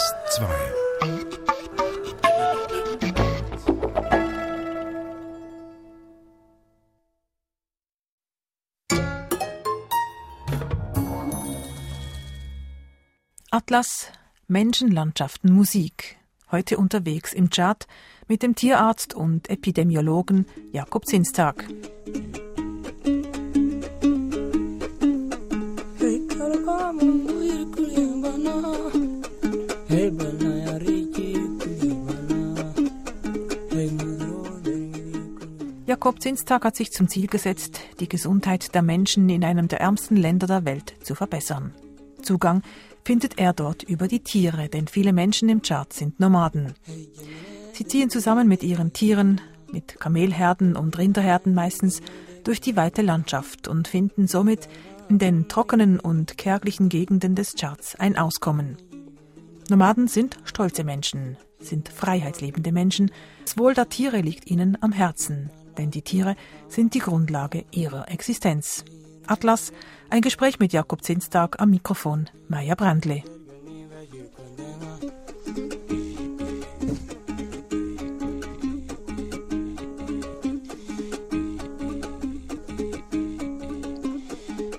Atlas 0.00 0.14
2 0.30 0.46
Atlas 13.50 14.12
Menschen, 14.48 14.90
Landschaften, 14.90 15.52
Musik. 15.52 16.16
Heute 16.50 16.78
unterwegs 16.78 17.34
im 17.34 17.50
Chart 17.50 17.86
mit 18.26 18.42
dem 18.42 18.54
Tierarzt 18.54 19.12
und 19.12 19.50
Epidemiologen 19.50 20.46
Jakob 20.72 21.04
Zinstag. 21.04 21.66
Jakob 35.86 36.22
Zinstag 36.22 36.64
hat 36.64 36.76
sich 36.76 36.92
zum 36.92 37.08
Ziel 37.08 37.26
gesetzt, 37.26 37.80
die 37.98 38.08
Gesundheit 38.08 38.74
der 38.74 38.80
Menschen 38.80 39.28
in 39.28 39.44
einem 39.44 39.68
der 39.68 39.80
ärmsten 39.80 40.16
Länder 40.16 40.46
der 40.46 40.64
Welt 40.64 40.94
zu 41.02 41.14
verbessern. 41.14 41.74
Zugang 42.22 42.62
findet 43.04 43.38
er 43.38 43.52
dort 43.52 43.82
über 43.82 44.08
die 44.08 44.20
Tiere, 44.20 44.68
denn 44.68 44.88
viele 44.88 45.12
Menschen 45.12 45.48
im 45.50 45.60
Chart 45.60 45.92
sind 45.92 46.18
Nomaden. 46.18 46.74
Sie 47.72 47.84
ziehen 47.84 48.08
zusammen 48.08 48.48
mit 48.48 48.62
ihren 48.62 48.94
Tieren, 48.94 49.40
mit 49.70 50.00
Kamelherden 50.00 50.76
und 50.76 50.96
Rinderherden 50.96 51.52
meistens, 51.52 52.00
durch 52.44 52.62
die 52.62 52.76
weite 52.76 53.02
Landschaft 53.02 53.68
und 53.68 53.88
finden 53.88 54.28
somit 54.28 54.68
in 55.10 55.18
den 55.18 55.48
trockenen 55.48 56.00
und 56.00 56.38
kärglichen 56.38 56.88
Gegenden 56.88 57.34
des 57.34 57.54
Charts 57.54 57.96
ein 57.96 58.16
Auskommen. 58.16 58.78
Nomaden 59.70 60.08
sind 60.08 60.38
stolze 60.44 60.82
Menschen, 60.82 61.36
sind 61.60 61.88
freiheitsliebende 61.88 62.72
Menschen. 62.72 63.12
Das 63.44 63.56
Wohl 63.56 63.72
der 63.72 63.88
Tiere 63.88 64.20
liegt 64.20 64.50
ihnen 64.50 64.76
am 64.80 64.90
Herzen, 64.90 65.50
denn 65.78 65.90
die 65.90 66.02
Tiere 66.02 66.34
sind 66.68 66.94
die 66.94 66.98
Grundlage 66.98 67.64
ihrer 67.70 68.10
Existenz. 68.10 68.84
Atlas, 69.26 69.72
ein 70.10 70.22
Gespräch 70.22 70.58
mit 70.58 70.72
Jakob 70.72 71.04
Zinstag 71.04 71.60
am 71.60 71.70
Mikrofon 71.70 72.28
Maya 72.48 72.74
Brandle. 72.74 73.22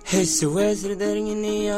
Hessuesri 0.04 0.98
dergini 0.98 1.72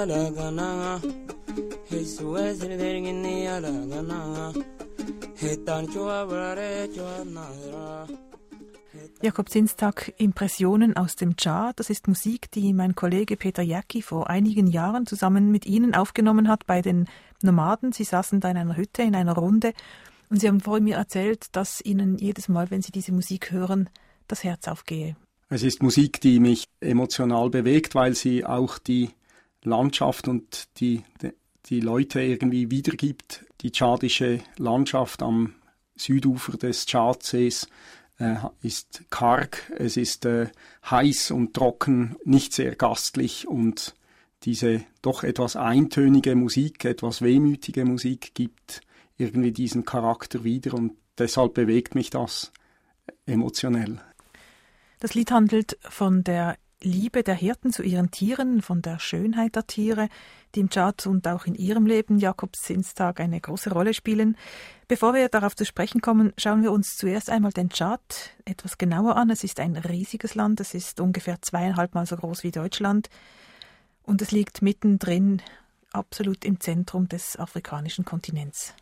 Jakob 9.21 9.49
Zinstag, 9.49 10.13
Impressionen 10.17 10.97
aus 10.97 11.15
dem 11.15 11.35
Char. 11.39 11.73
Das 11.75 11.89
ist 11.89 12.07
Musik, 12.07 12.49
die 12.51 12.73
mein 12.73 12.95
Kollege 12.95 13.37
Peter 13.37 13.61
Jacki 13.61 14.01
vor 14.01 14.29
einigen 14.29 14.67
Jahren 14.67 15.05
zusammen 15.05 15.51
mit 15.51 15.65
Ihnen 15.65 15.93
aufgenommen 15.93 16.47
hat 16.47 16.65
bei 16.65 16.81
den 16.81 17.07
Nomaden. 17.43 17.91
Sie 17.91 18.03
saßen 18.03 18.39
da 18.39 18.49
in 18.49 18.57
einer 18.57 18.75
Hütte, 18.75 19.03
in 19.03 19.15
einer 19.15 19.35
Runde. 19.35 19.73
Und 20.29 20.39
Sie 20.39 20.47
haben 20.47 20.61
vorhin 20.61 20.85
mir 20.85 20.95
erzählt, 20.95 21.55
dass 21.55 21.79
Ihnen 21.79 22.17
jedes 22.17 22.49
Mal, 22.49 22.71
wenn 22.71 22.81
Sie 22.81 22.91
diese 22.91 23.11
Musik 23.11 23.51
hören, 23.51 23.89
das 24.27 24.43
Herz 24.43 24.67
aufgehe. 24.67 25.15
Es 25.49 25.61
ist 25.61 25.83
Musik, 25.83 26.21
die 26.21 26.39
mich 26.39 26.65
emotional 26.79 27.51
bewegt, 27.51 27.93
weil 27.93 28.15
sie 28.15 28.43
auch 28.43 28.79
die 28.79 29.11
Landschaft 29.63 30.27
und 30.27 30.79
die, 30.79 31.03
die 31.67 31.79
Leute 31.79 32.21
irgendwie 32.21 32.71
wiedergibt. 32.71 33.45
Die 33.61 33.71
tschadische 33.71 34.39
Landschaft 34.57 35.21
am 35.23 35.55
Südufer 35.95 36.57
des 36.57 36.85
Tschadsees 36.85 37.67
äh, 38.17 38.35
ist 38.61 39.03
karg, 39.09 39.71
es 39.77 39.97
ist 39.97 40.25
äh, 40.25 40.47
heiß 40.89 41.31
und 41.31 41.53
trocken, 41.53 42.15
nicht 42.25 42.53
sehr 42.53 42.75
gastlich 42.75 43.47
und 43.47 43.95
diese 44.43 44.83
doch 45.01 45.23
etwas 45.23 45.55
eintönige 45.55 46.35
Musik, 46.35 46.83
etwas 46.85 47.21
wehmütige 47.21 47.85
Musik 47.85 48.33
gibt 48.33 48.81
irgendwie 49.17 49.51
diesen 49.51 49.85
Charakter 49.85 50.43
wieder 50.43 50.73
und 50.73 50.93
deshalb 51.17 51.53
bewegt 51.53 51.95
mich 51.95 52.09
das 52.09 52.51
emotionell. 53.25 54.01
Das 54.99 55.13
Lied 55.13 55.31
handelt 55.31 55.77
von 55.81 56.23
der 56.23 56.57
Liebe 56.81 57.23
der 57.23 57.35
Hirten 57.35 57.71
zu 57.71 57.83
ihren 57.83 58.11
Tieren, 58.11 58.61
von 58.61 58.81
der 58.81 58.99
Schönheit 58.99 59.55
der 59.55 59.67
Tiere, 59.67 60.09
die 60.55 60.61
im 60.61 60.69
Chart 60.69 61.05
und 61.07 61.27
auch 61.27 61.45
in 61.45 61.55
ihrem 61.55 61.85
Leben 61.85 62.17
Jakobs 62.17 62.61
Zinstag 62.61 63.19
eine 63.19 63.39
große 63.39 63.71
Rolle 63.71 63.93
spielen. 63.93 64.37
Bevor 64.87 65.13
wir 65.13 65.29
darauf 65.29 65.55
zu 65.55 65.65
sprechen 65.65 66.01
kommen, 66.01 66.33
schauen 66.37 66.61
wir 66.61 66.71
uns 66.71 66.97
zuerst 66.97 67.29
einmal 67.29 67.51
den 67.51 67.69
Chart 67.69 68.01
etwas 68.45 68.77
genauer 68.77 69.15
an. 69.15 69.29
Es 69.29 69.43
ist 69.43 69.59
ein 69.59 69.75
riesiges 69.75 70.35
Land, 70.35 70.59
es 70.59 70.73
ist 70.73 70.99
ungefähr 70.99 71.41
zweieinhalb 71.41 71.95
Mal 71.95 72.05
so 72.05 72.15
groß 72.15 72.43
wie 72.43 72.51
Deutschland 72.51 73.09
und 74.03 74.21
es 74.21 74.31
liegt 74.31 74.61
mittendrin, 74.61 75.41
absolut 75.91 76.45
im 76.45 76.59
Zentrum 76.59 77.07
des 77.07 77.37
afrikanischen 77.37 78.05
Kontinents. 78.05 78.73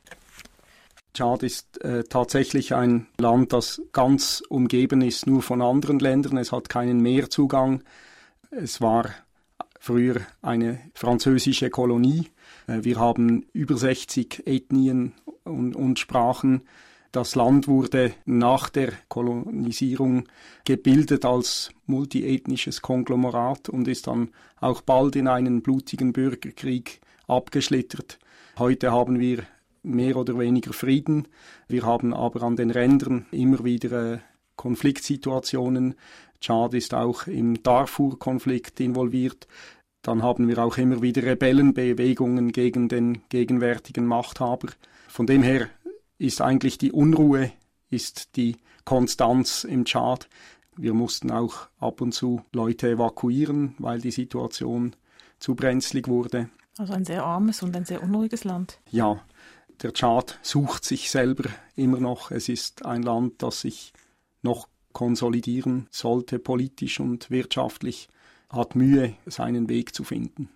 Tschad 1.14 1.44
ist 1.44 1.82
äh, 1.84 2.04
tatsächlich 2.06 2.74
ein 2.74 3.08
Land, 3.18 3.52
das 3.52 3.82
ganz 3.92 4.42
umgeben 4.48 5.02
ist 5.02 5.28
nur 5.28 5.42
von 5.42 5.62
anderen 5.62 6.00
Ländern. 6.00 6.38
Es 6.38 6.54
hat 6.54 6.70
keinen 6.70 7.02
Meerzugang. 7.02 7.84
Es 8.50 8.80
war 8.80 9.10
früher 9.82 10.22
eine 10.44 10.80
französische 10.94 11.72
Kolonie. 11.72 12.28
Äh, 12.68 12.84
wir 12.84 13.00
haben 13.00 13.48
über 13.52 13.76
60 13.76 14.44
Ethnien 14.46 15.14
und, 15.44 15.76
und 15.76 15.98
Sprachen. 15.98 16.62
Das 17.12 17.36
Land 17.36 17.68
wurde 17.68 18.14
nach 18.26 18.70
der 18.70 18.94
Kolonisierung 19.10 20.30
gebildet 20.64 21.26
als 21.26 21.72
multiethnisches 21.88 22.82
Konglomerat 22.82 23.68
und 23.68 23.88
ist 23.88 24.08
dann 24.08 24.30
auch 24.62 24.82
bald 24.82 25.18
in 25.18 25.28
einen 25.28 25.62
blutigen 25.62 26.14
Bürgerkrieg 26.14 27.02
abgeschlittert. 27.28 28.20
Heute 28.60 28.92
haben 28.92 29.20
wir 29.20 29.44
mehr 29.82 30.16
oder 30.16 30.38
weniger 30.38 30.74
Frieden. 30.74 31.28
Wir 31.68 31.84
haben 31.84 32.14
aber 32.14 32.44
an 32.44 32.56
den 32.56 32.70
Rändern 32.70 33.26
immer 33.32 33.64
wieder 33.64 34.14
äh, 34.14 34.20
Konfliktsituationen. 34.56 35.96
Tschad 36.42 36.74
ist 36.74 36.94
auch 36.94 37.28
im 37.28 37.62
Darfur-Konflikt 37.62 38.80
involviert. 38.80 39.48
Dann 40.02 40.24
haben 40.24 40.48
wir 40.48 40.58
auch 40.58 40.78
immer 40.78 41.02
wieder 41.02 41.24
Rebellenbewegungen 41.24 42.52
gegen 42.52 42.90
den 42.90 43.22
gegenwärtigen 43.30 44.06
Machthaber. 44.08 44.70
Von 45.08 45.28
dem 45.28 45.44
her 45.44 45.70
ist 46.18 46.42
eigentlich 46.42 46.78
die 46.80 46.92
Unruhe, 46.92 47.52
ist 47.90 48.36
die 48.36 48.58
Konstanz 48.86 49.64
im 49.64 49.86
Tschad. 49.86 50.28
Wir 50.76 50.94
mussten 50.94 51.30
auch 51.30 51.68
ab 51.80 52.02
und 52.02 52.14
zu 52.14 52.42
Leute 52.52 52.90
evakuieren, 52.92 53.76
weil 53.78 54.02
die 54.02 54.12
Situation 54.12 54.96
zu 55.38 55.54
brenzlig 55.54 56.08
wurde. 56.08 56.50
Also 56.78 56.94
ein 56.94 57.06
sehr 57.06 57.24
armes 57.24 57.62
und 57.62 57.76
ein 57.76 57.86
sehr 57.86 58.02
unruhiges 58.02 58.44
Land. 58.44 58.80
Ja, 58.90 59.20
der 59.84 59.94
Tschad 59.94 60.40
sucht 60.42 60.86
sich 60.86 61.12
selber 61.12 61.50
immer 61.76 62.00
noch. 62.00 62.32
Es 62.32 62.50
ist 62.50 62.86
ein 62.86 63.04
Land, 63.04 63.44
das 63.44 63.62
sich 63.62 63.94
noch 64.42 64.68
konsolidieren 64.94 65.88
sollte, 65.92 66.40
politisch 66.40 67.00
und 67.00 67.30
wirtschaftlich, 67.32 68.08
hat 68.50 68.76
Mühe, 68.76 69.16
seinen 69.26 69.70
Weg 69.70 69.96
zu 69.96 70.04
finden. 70.04 70.50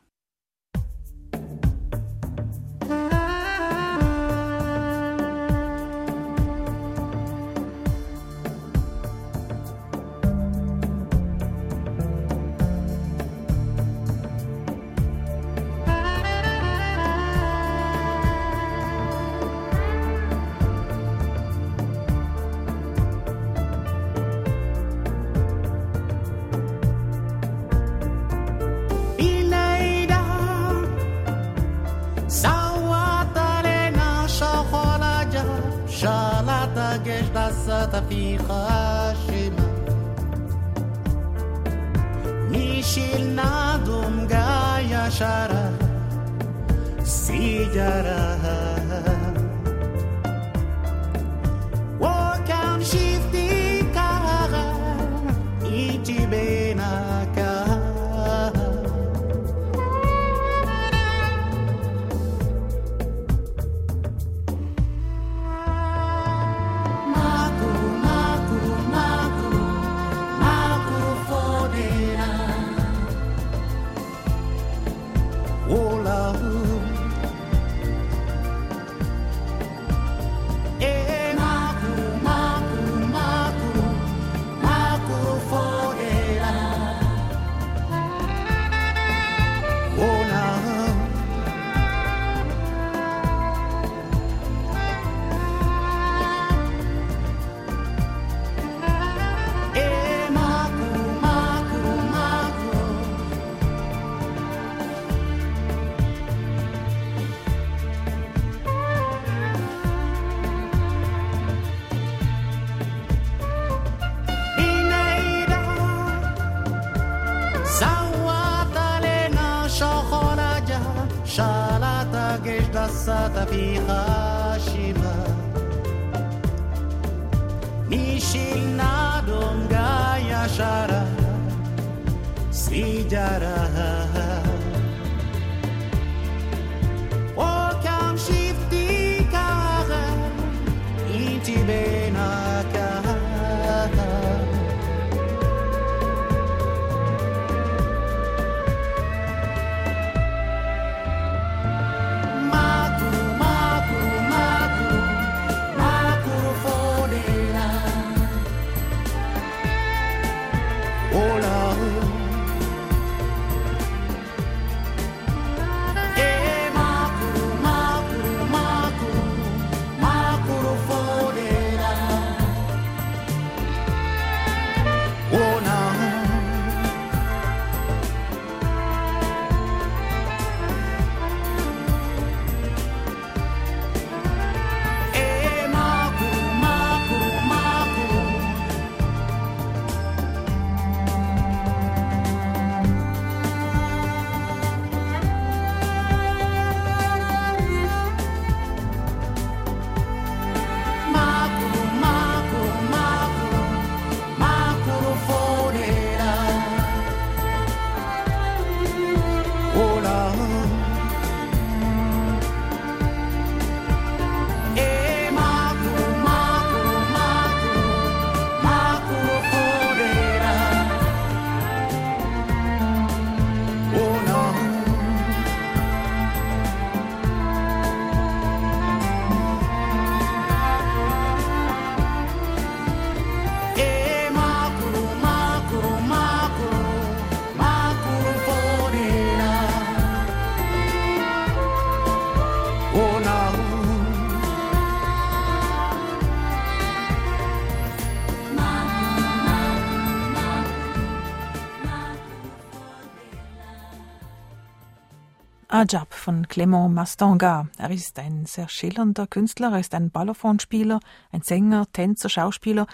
Ajab 255.86 256.16
von 256.16 256.48
Clément 256.48 256.90
Mastonga. 256.90 257.68
Er 257.78 257.92
ist 257.92 258.18
ein 258.18 258.48
sehr 258.48 258.68
schillernder 258.68 259.28
Künstler, 259.28 259.72
er 259.72 259.82
ist 259.82 259.94
ein 259.94 260.10
Balafon-Spieler, 260.10 261.00
ein 261.32 261.44
Sänger, 261.44 261.86
Tänzer, 261.94 262.28
Schauspieler. 262.28 262.88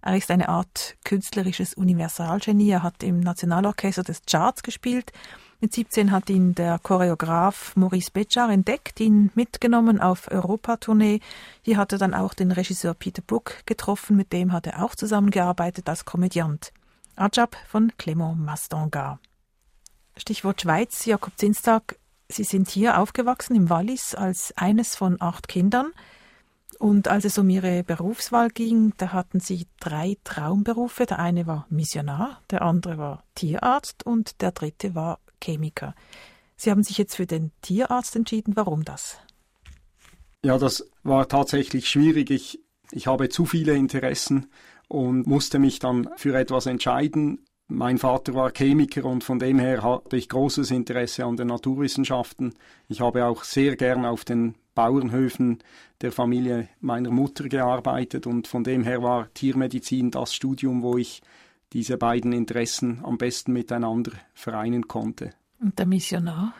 Er 0.00 0.16
ist 0.16 0.30
eine 0.30 0.48
Art 0.48 0.96
künstlerisches 1.04 1.74
Universalgenie. 1.74 2.70
Er 2.70 2.84
hat 2.84 3.02
im 3.02 3.18
Nationalorchester 3.18 4.04
des 4.04 4.22
Charts 4.26 4.62
gespielt. 4.62 5.10
Mit 5.60 5.72
17 5.72 6.12
hat 6.12 6.30
ihn 6.30 6.54
der 6.54 6.78
Choreograf 6.78 7.74
Maurice 7.74 8.12
Béchard 8.12 8.52
entdeckt, 8.52 9.00
ihn 9.00 9.32
mitgenommen 9.34 10.00
auf 10.00 10.30
Europatournee. 10.30 11.18
Hier 11.62 11.78
hat 11.78 11.90
er 11.90 11.98
dann 11.98 12.14
auch 12.14 12.32
den 12.32 12.52
Regisseur 12.52 12.94
Peter 12.94 13.22
Brook 13.22 13.66
getroffen, 13.66 14.16
mit 14.16 14.32
dem 14.32 14.52
hat 14.52 14.68
er 14.68 14.84
auch 14.84 14.94
zusammengearbeitet 14.94 15.88
als 15.88 16.04
Komödiant. 16.04 16.72
Ajab 17.16 17.56
von 17.66 17.90
Clément 17.98 18.36
Mastonga. 18.36 19.18
Stichwort 20.16 20.62
Schweiz, 20.62 21.06
Jakob 21.06 21.32
Zinstag. 21.36 21.98
Sie 22.28 22.44
sind 22.44 22.68
hier 22.68 22.98
aufgewachsen 22.98 23.54
im 23.54 23.70
Wallis 23.70 24.14
als 24.14 24.52
eines 24.56 24.96
von 24.96 25.16
acht 25.20 25.48
Kindern. 25.48 25.92
Und 26.78 27.08
als 27.08 27.24
es 27.24 27.38
um 27.38 27.48
Ihre 27.48 27.84
Berufswahl 27.84 28.50
ging, 28.50 28.92
da 28.98 29.12
hatten 29.12 29.40
Sie 29.40 29.66
drei 29.80 30.16
Traumberufe. 30.24 31.06
Der 31.06 31.18
eine 31.18 31.46
war 31.46 31.66
Missionar, 31.70 32.42
der 32.50 32.62
andere 32.62 32.98
war 32.98 33.24
Tierarzt 33.34 34.04
und 34.04 34.40
der 34.42 34.52
dritte 34.52 34.94
war 34.94 35.20
Chemiker. 35.42 35.94
Sie 36.56 36.70
haben 36.70 36.82
sich 36.82 36.98
jetzt 36.98 37.16
für 37.16 37.26
den 37.26 37.52
Tierarzt 37.62 38.16
entschieden. 38.16 38.56
Warum 38.56 38.84
das? 38.84 39.18
Ja, 40.44 40.58
das 40.58 40.88
war 41.02 41.28
tatsächlich 41.28 41.88
schwierig. 41.88 42.30
Ich, 42.30 42.60
ich 42.90 43.06
habe 43.06 43.28
zu 43.28 43.46
viele 43.46 43.74
Interessen 43.74 44.50
und 44.88 45.26
musste 45.26 45.58
mich 45.58 45.78
dann 45.78 46.08
für 46.16 46.36
etwas 46.36 46.66
entscheiden. 46.66 47.44
Mein 47.68 47.98
Vater 47.98 48.34
war 48.34 48.52
Chemiker 48.52 49.04
und 49.04 49.24
von 49.24 49.40
dem 49.40 49.58
her 49.58 49.82
hatte 49.82 50.16
ich 50.16 50.28
großes 50.28 50.70
Interesse 50.70 51.24
an 51.24 51.36
den 51.36 51.48
Naturwissenschaften. 51.48 52.54
Ich 52.88 53.00
habe 53.00 53.26
auch 53.26 53.42
sehr 53.42 53.74
gern 53.74 54.04
auf 54.04 54.24
den 54.24 54.54
Bauernhöfen 54.76 55.58
der 56.00 56.12
Familie 56.12 56.68
meiner 56.80 57.10
Mutter 57.10 57.48
gearbeitet 57.48 58.26
und 58.26 58.46
von 58.46 58.62
dem 58.62 58.84
her 58.84 59.02
war 59.02 59.32
Tiermedizin 59.34 60.12
das 60.12 60.32
Studium, 60.32 60.82
wo 60.82 60.96
ich 60.96 61.22
diese 61.72 61.96
beiden 61.96 62.32
Interessen 62.32 63.00
am 63.02 63.18
besten 63.18 63.52
miteinander 63.52 64.12
vereinen 64.32 64.86
konnte. 64.86 65.32
Und 65.60 65.78
der 65.78 65.86
Missionar? 65.86 66.54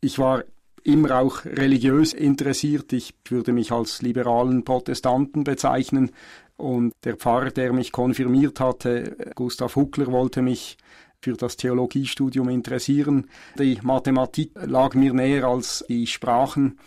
Ich 0.00 0.18
war 0.18 0.44
immer 0.82 1.18
auch 1.18 1.44
religiös 1.44 2.14
interessiert. 2.14 2.92
Ich 2.94 3.14
würde 3.28 3.52
mich 3.52 3.72
als 3.72 4.00
liberalen 4.00 4.64
Protestanten 4.64 5.44
bezeichnen. 5.44 6.12
Und 6.58 6.92
der 7.04 7.16
Pfarrer, 7.16 7.50
der 7.50 7.72
mich 7.72 7.92
konfirmiert 7.92 8.58
hatte, 8.58 9.16
Gustav 9.36 9.76
Huckler, 9.76 10.08
wollte 10.08 10.42
mich 10.42 10.76
für 11.20 11.34
das 11.34 11.56
Theologiestudium 11.56 12.48
interessieren. 12.48 13.28
Die 13.58 13.78
Mathematik 13.80 14.50
lag 14.54 14.94
mir 14.94 15.12
näher 15.12 15.44
als 15.44 15.84
die 15.88 16.08
Sprachen, 16.08 16.78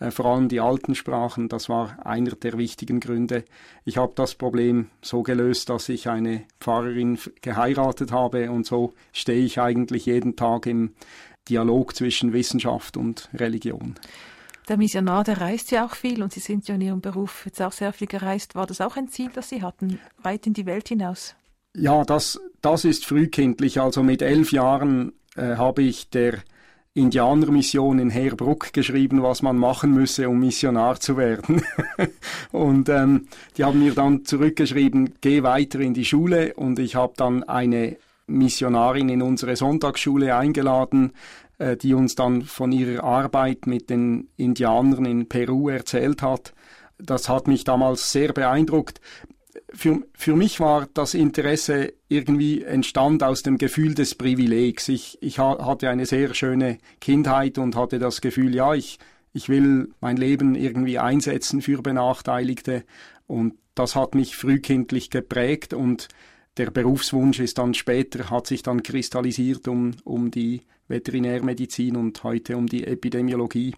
äh, 0.00 0.10
vor 0.10 0.26
allem 0.26 0.48
die 0.48 0.58
alten 0.58 0.96
Sprachen. 0.96 1.48
Das 1.48 1.68
war 1.68 2.04
einer 2.04 2.32
der 2.32 2.58
wichtigen 2.58 2.98
Gründe. 2.98 3.44
Ich 3.84 3.98
habe 3.98 4.12
das 4.16 4.34
Problem 4.34 4.90
so 5.00 5.22
gelöst, 5.22 5.68
dass 5.68 5.88
ich 5.88 6.08
eine 6.08 6.42
Pfarrerin 6.60 7.16
geheiratet 7.40 8.10
habe 8.10 8.50
und 8.50 8.66
so 8.66 8.94
stehe 9.12 9.44
ich 9.44 9.60
eigentlich 9.60 10.06
jeden 10.06 10.34
Tag 10.34 10.66
im 10.66 10.94
Dialog 11.48 11.94
zwischen 11.94 12.32
Wissenschaft 12.32 12.96
und 12.96 13.28
Religion. 13.34 13.94
Der 14.68 14.76
Missionar, 14.76 15.24
der 15.24 15.40
reist 15.40 15.70
ja 15.70 15.84
auch 15.84 15.94
viel 15.94 16.22
und 16.22 16.32
Sie 16.32 16.40
sind 16.40 16.68
ja 16.68 16.74
in 16.74 16.80
Ihrem 16.80 17.00
Beruf 17.00 17.44
jetzt 17.46 17.60
auch 17.60 17.72
sehr 17.72 17.92
viel 17.92 18.06
gereist. 18.06 18.54
War 18.54 18.66
das 18.66 18.80
auch 18.80 18.96
ein 18.96 19.08
Ziel, 19.08 19.30
das 19.34 19.48
Sie 19.48 19.62
hatten, 19.62 19.98
weit 20.22 20.46
in 20.46 20.52
die 20.52 20.66
Welt 20.66 20.88
hinaus? 20.88 21.34
Ja, 21.74 22.04
das, 22.04 22.40
das 22.62 22.84
ist 22.84 23.04
frühkindlich. 23.04 23.80
Also 23.80 24.02
mit 24.02 24.22
elf 24.22 24.52
Jahren 24.52 25.12
äh, 25.36 25.56
habe 25.56 25.82
ich 25.82 26.10
der 26.10 26.38
Indianermission 26.92 28.00
in 28.00 28.10
Heerbruck 28.10 28.72
geschrieben, 28.72 29.22
was 29.22 29.42
man 29.42 29.56
machen 29.56 29.92
müsse, 29.92 30.28
um 30.28 30.40
Missionar 30.40 30.98
zu 30.98 31.16
werden. 31.16 31.62
und 32.52 32.88
ähm, 32.88 33.28
die 33.56 33.64
haben 33.64 33.78
mir 33.78 33.94
dann 33.94 34.24
zurückgeschrieben, 34.24 35.14
geh 35.20 35.44
weiter 35.44 35.78
in 35.78 35.94
die 35.94 36.04
Schule 36.04 36.54
und 36.54 36.78
ich 36.80 36.96
habe 36.96 37.12
dann 37.16 37.44
eine 37.44 37.96
Missionarin 38.26 39.08
in 39.08 39.22
unsere 39.22 39.54
Sonntagsschule 39.54 40.34
eingeladen, 40.34 41.12
äh, 41.60 41.76
die 41.76 41.92
uns 41.92 42.14
dann 42.14 42.42
von 42.42 42.72
ihrer 42.72 43.04
Arbeit 43.04 43.66
mit 43.66 43.90
den 43.90 44.28
Indianern 44.38 45.04
in 45.04 45.28
Peru 45.28 45.68
erzählt 45.68 46.22
hat. 46.22 46.54
Das 46.98 47.28
hat 47.28 47.48
mich 47.48 47.64
damals 47.64 48.12
sehr 48.12 48.32
beeindruckt. 48.32 49.00
Für, 49.74 50.00
für 50.14 50.36
mich 50.36 50.58
war 50.58 50.88
das 50.94 51.12
Interesse 51.12 51.92
irgendwie 52.08 52.62
entstand 52.62 53.22
aus 53.22 53.42
dem 53.42 53.58
Gefühl 53.58 53.94
des 53.94 54.14
Privilegs. 54.14 54.88
Ich, 54.88 55.18
ich 55.20 55.38
hatte 55.38 55.90
eine 55.90 56.06
sehr 56.06 56.32
schöne 56.32 56.78
Kindheit 56.98 57.58
und 57.58 57.76
hatte 57.76 57.98
das 57.98 58.22
Gefühl, 58.22 58.54
ja, 58.54 58.72
ich, 58.74 58.98
ich 59.34 59.50
will 59.50 59.90
mein 60.00 60.16
Leben 60.16 60.54
irgendwie 60.54 60.98
einsetzen 60.98 61.60
für 61.60 61.82
Benachteiligte 61.82 62.84
und 63.26 63.54
das 63.74 63.96
hat 63.96 64.14
mich 64.14 64.34
frühkindlich 64.34 65.10
geprägt 65.10 65.74
und 65.74 66.08
der 66.56 66.70
Berufswunsch 66.70 67.38
ist 67.38 67.58
dann 67.58 67.74
später, 67.74 68.30
hat 68.30 68.46
sich 68.46 68.62
dann 68.62 68.82
kristallisiert 68.82 69.68
um, 69.68 69.92
um 70.04 70.30
die 70.30 70.62
Veterinärmedizin 70.90 71.96
und 71.96 72.22
heute 72.24 72.56
um 72.56 72.66
die 72.66 72.86
Epidemiologie. 72.86 73.74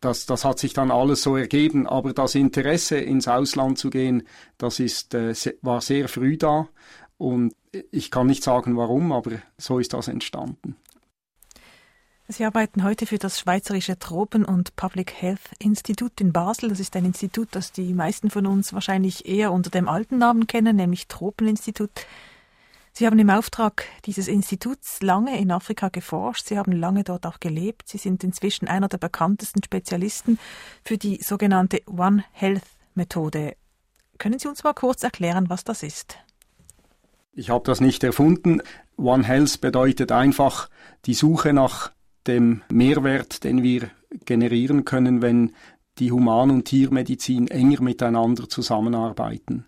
Das, 0.00 0.26
das 0.26 0.44
hat 0.44 0.58
sich 0.58 0.74
dann 0.74 0.90
alles 0.90 1.22
so 1.22 1.36
ergeben, 1.36 1.86
aber 1.86 2.12
das 2.12 2.34
Interesse 2.34 2.98
ins 2.98 3.26
Ausland 3.26 3.78
zu 3.78 3.88
gehen, 3.88 4.24
das 4.58 4.78
ist, 4.78 5.14
äh, 5.14 5.34
war 5.62 5.80
sehr 5.80 6.08
früh 6.08 6.36
da 6.36 6.68
und 7.16 7.54
ich 7.90 8.10
kann 8.10 8.26
nicht 8.26 8.42
sagen 8.42 8.76
warum, 8.76 9.12
aber 9.12 9.38
so 9.56 9.78
ist 9.78 9.94
das 9.94 10.08
entstanden. 10.08 10.76
Sie 12.26 12.44
arbeiten 12.44 12.84
heute 12.84 13.04
für 13.04 13.18
das 13.18 13.38
Schweizerische 13.38 13.98
Tropen- 13.98 14.46
und 14.46 14.76
Public 14.76 15.12
Health 15.12 15.42
Institut 15.58 16.22
in 16.22 16.32
Basel. 16.32 16.70
Das 16.70 16.80
ist 16.80 16.96
ein 16.96 17.04
Institut, 17.04 17.48
das 17.52 17.70
die 17.70 17.92
meisten 17.92 18.30
von 18.30 18.46
uns 18.46 18.72
wahrscheinlich 18.72 19.26
eher 19.26 19.52
unter 19.52 19.68
dem 19.68 19.88
alten 19.88 20.16
Namen 20.18 20.46
kennen, 20.46 20.76
nämlich 20.76 21.06
Tropeninstitut. 21.06 22.06
Sie 22.96 23.06
haben 23.06 23.18
im 23.18 23.28
Auftrag 23.28 23.86
dieses 24.04 24.28
Instituts 24.28 25.02
lange 25.02 25.36
in 25.40 25.50
Afrika 25.50 25.88
geforscht. 25.88 26.46
Sie 26.46 26.56
haben 26.56 26.70
lange 26.70 27.02
dort 27.02 27.26
auch 27.26 27.40
gelebt. 27.40 27.88
Sie 27.88 27.98
sind 27.98 28.22
inzwischen 28.22 28.68
einer 28.68 28.86
der 28.86 28.98
bekanntesten 28.98 29.64
Spezialisten 29.64 30.38
für 30.84 30.96
die 30.96 31.20
sogenannte 31.20 31.80
One 31.86 32.22
Health 32.30 32.62
Methode. 32.94 33.56
Können 34.18 34.38
Sie 34.38 34.46
uns 34.46 34.62
mal 34.62 34.74
kurz 34.74 35.02
erklären, 35.02 35.50
was 35.50 35.64
das 35.64 35.82
ist? 35.82 36.18
Ich 37.32 37.50
habe 37.50 37.64
das 37.64 37.80
nicht 37.80 38.04
erfunden. 38.04 38.62
One 38.96 39.24
Health 39.24 39.60
bedeutet 39.60 40.12
einfach 40.12 40.70
die 41.06 41.14
Suche 41.14 41.52
nach 41.52 41.90
dem 42.28 42.62
Mehrwert, 42.68 43.42
den 43.42 43.64
wir 43.64 43.90
generieren 44.24 44.84
können, 44.84 45.20
wenn 45.20 45.52
die 45.98 46.12
Human- 46.12 46.52
und 46.52 46.66
Tiermedizin 46.66 47.48
enger 47.48 47.82
miteinander 47.82 48.48
zusammenarbeiten. 48.48 49.66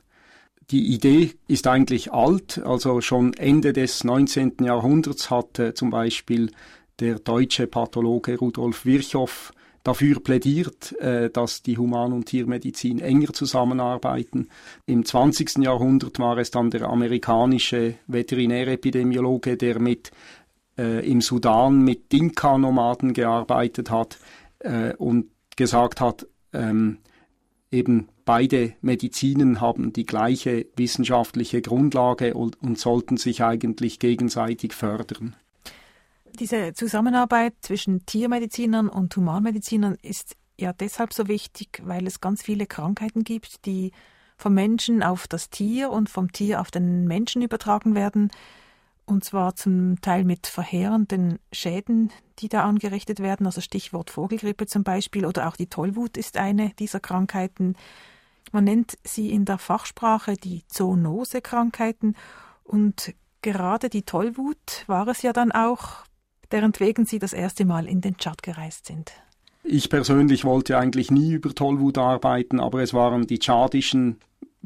Die 0.71 0.93
Idee 0.95 1.33
ist 1.47 1.69
eigentlich 1.69 2.13
alt, 2.13 2.61
also 2.65 3.01
schon 3.01 3.35
Ende 3.35 3.73
des 3.73 4.03
19. 4.03 4.57
Jahrhunderts 4.63 5.31
hatte 5.31 5.75
zum 5.75 5.91
Beispiel 5.91 6.51
der 6.99 7.21
deutsche 7.21 7.69
Pathologe 7.69 8.37
Rudolf 8.37 8.85
Virchow 8.85 9.53
dafür 9.85 10.19
plädiert, 10.19 10.93
äh, 11.01 11.31
dass 11.31 11.63
die 11.63 11.79
Human- 11.79 12.13
und 12.13 12.27
Tiermedizin 12.27 12.99
enger 12.99 13.33
zusammenarbeiten. 13.33 14.49
Im 14.87 15.05
20. 15.05 15.63
Jahrhundert 15.63 16.19
war 16.19 16.37
es 16.39 16.51
dann 16.51 16.71
der 16.71 16.89
amerikanische 16.89 17.95
Veterinärepidemiologe, 18.09 19.57
der 19.57 19.79
mit 19.79 20.11
äh, 20.77 21.09
im 21.09 21.21
Sudan 21.21 21.83
mit 21.83 22.11
Dinka-Nomaden 22.13 23.13
gearbeitet 23.13 23.91
hat 23.91 24.19
äh, 24.59 24.95
und 24.95 25.27
gesagt 25.55 26.01
hat, 26.01 26.27
ähm, 26.53 26.99
eben 27.71 28.09
beide 28.27 28.75
Medizinen 28.83 29.63
haben 29.63 29.95
die 29.95 30.05
gleiche 30.05 30.67
wissenschaftliche 30.77 31.63
Grundlage 31.63 32.35
und, 32.35 32.63
und 32.63 32.79
sollten 32.79 33.17
sich 33.17 33.43
eigentlich 33.43 33.99
gegenseitig 33.99 34.75
fördern. 34.75 35.35
Diese 36.39 36.75
Zusammenarbeit 36.75 37.55
zwischen 37.63 38.05
Tiermedizinern 38.05 38.91
und 38.91 39.17
Humanmedizinern 39.17 39.97
ist 40.03 40.37
ja 40.59 40.75
deshalb 40.75 41.15
so 41.15 41.29
wichtig, 41.29 41.81
weil 41.85 42.07
es 42.07 42.21
ganz 42.21 42.43
viele 42.43 42.67
Krankheiten 42.67 43.25
gibt, 43.25 43.65
die 43.65 43.93
vom 44.37 44.53
Menschen 44.53 45.03
auf 45.03 45.27
das 45.27 45.49
Tier 45.49 45.89
und 45.89 46.11
vom 46.11 46.31
Tier 46.33 46.61
auf 46.61 46.71
den 46.71 47.07
Menschen 47.07 47.41
übertragen 47.41 47.95
werden 47.95 48.31
und 49.07 49.25
zwar 49.25 49.55
zum 49.55 50.01
Teil 50.01 50.25
mit 50.25 50.49
verheerenden 50.49 51.39
Schäden, 51.53 52.11
die 52.41 52.49
da 52.49 52.65
angerichtet 52.65 53.21
werden, 53.21 53.47
also 53.47 53.61
Stichwort 53.61 54.11
Vogelgrippe 54.11 54.67
zum 54.67 54.83
Beispiel 54.83 55.25
oder 55.25 55.49
auch 55.49 55.57
die 55.57 55.69
Tollwut 55.69 56.17
ist 56.17 56.37
eine 56.37 56.73
dieser 56.79 57.01
Krankheiten. 57.01 57.77
Man 58.53 58.65
nennt 58.65 58.97
sie 59.05 59.31
in 59.31 59.45
der 59.45 59.59
Fachsprache 59.59 60.35
die 60.35 60.65
Zoonose-Krankheiten 60.69 62.15
und 62.65 63.15
gerade 63.43 63.89
die 63.89 64.03
Tollwut 64.03 64.85
war 64.87 65.09
es 65.09 65.23
ja 65.23 65.33
dann 65.33 65.53
auch, 65.53 66.05
deren 66.51 66.73
wegen 66.79 67.07
sie 67.07 67.19
das 67.19 67.33
erste 67.33 67.65
Mal 67.65 67.87
in 67.87 68.01
den 68.01 68.17
Tschad 68.17 68.43
gereist 68.43 68.87
sind. 68.87 69.13
Ich 69.63 69.91
persönlich 69.91 70.45
wollte 70.45 70.79
eigentlich 70.79 71.11
nie 71.11 71.33
über 71.33 71.53
Tollwut 71.53 71.99
arbeiten, 71.99 72.61
aber 72.61 72.83
es 72.83 72.95
waren 72.95 73.27
die 73.27 73.41
tschadischen 73.41 74.21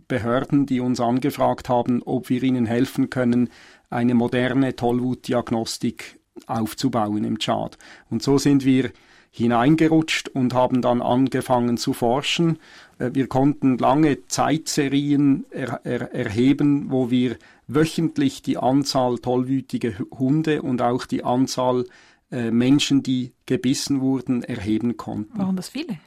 Behörden, 0.09 0.67
die 0.67 0.81
uns 0.81 1.01
angefragt 1.01 1.69
haben, 1.69 2.03
ob 2.03 2.29
wir 2.29 2.43
ihnen 2.43 2.67
helfen 2.67 3.09
können, 3.09 3.49
eine 3.89 4.15
moderne 4.15 4.77
Tollwutdiagnostik 4.77 6.21
aufzubauen 6.47 7.25
im 7.25 7.39
Tschad. 7.39 7.79
Und 8.11 8.23
so 8.23 8.39
sind 8.39 8.65
wir 8.65 8.91
hineingerutscht 9.31 10.29
und 10.29 10.55
haben 10.55 10.83
dann 10.83 11.01
angefangen 11.01 11.77
zu 11.77 11.93
forschen. 11.93 12.59
Äh, 12.99 13.11
wir 13.15 13.29
konnten 13.29 13.79
lange 13.79 14.27
Zeitserien 14.27 15.47
er, 15.51 15.81
er, 15.85 16.13
erheben, 16.13 16.91
wo 16.91 17.11
wir 17.11 17.37
wöchentlich 17.69 18.43
die 18.43 18.59
Anzahl 18.59 19.19
tollwütige 19.19 19.95
Hunde 20.11 20.63
und 20.63 20.83
auch 20.83 21.07
die 21.07 21.23
Anzahl 21.23 21.85
äh, 22.33 22.51
Menschen, 22.51 23.03
die 23.03 23.33
gebissen 23.47 24.01
wurden, 24.01 24.43
erheben 24.43 24.97
konnten. 24.97 25.39
Waren 25.39 25.57
das 25.57 25.69
viele? 25.69 25.99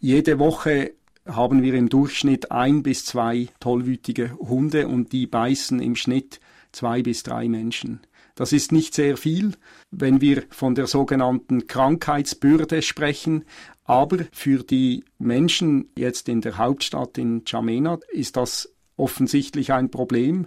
Jede 0.00 0.38
Woche 0.38 0.92
haben 1.26 1.62
wir 1.62 1.74
im 1.74 1.88
Durchschnitt 1.90 2.50
ein 2.50 2.82
bis 2.82 3.04
zwei 3.04 3.48
tollwütige 3.60 4.38
Hunde 4.38 4.88
und 4.88 5.12
die 5.12 5.26
beißen 5.26 5.80
im 5.80 5.96
Schnitt 5.96 6.40
zwei 6.72 7.02
bis 7.02 7.22
drei 7.22 7.48
Menschen. 7.48 8.00
Das 8.38 8.52
ist 8.52 8.70
nicht 8.70 8.94
sehr 8.94 9.16
viel, 9.16 9.54
wenn 9.90 10.20
wir 10.20 10.44
von 10.50 10.76
der 10.76 10.86
sogenannten 10.86 11.66
Krankheitsbürde 11.66 12.82
sprechen, 12.82 13.44
aber 13.82 14.18
für 14.30 14.62
die 14.62 15.02
Menschen 15.18 15.90
jetzt 15.96 16.28
in 16.28 16.40
der 16.40 16.56
Hauptstadt 16.56 17.18
in 17.18 17.42
Chamena 17.44 17.98
ist 18.12 18.36
das 18.36 18.72
offensichtlich 18.96 19.72
ein 19.72 19.90
Problem, 19.90 20.46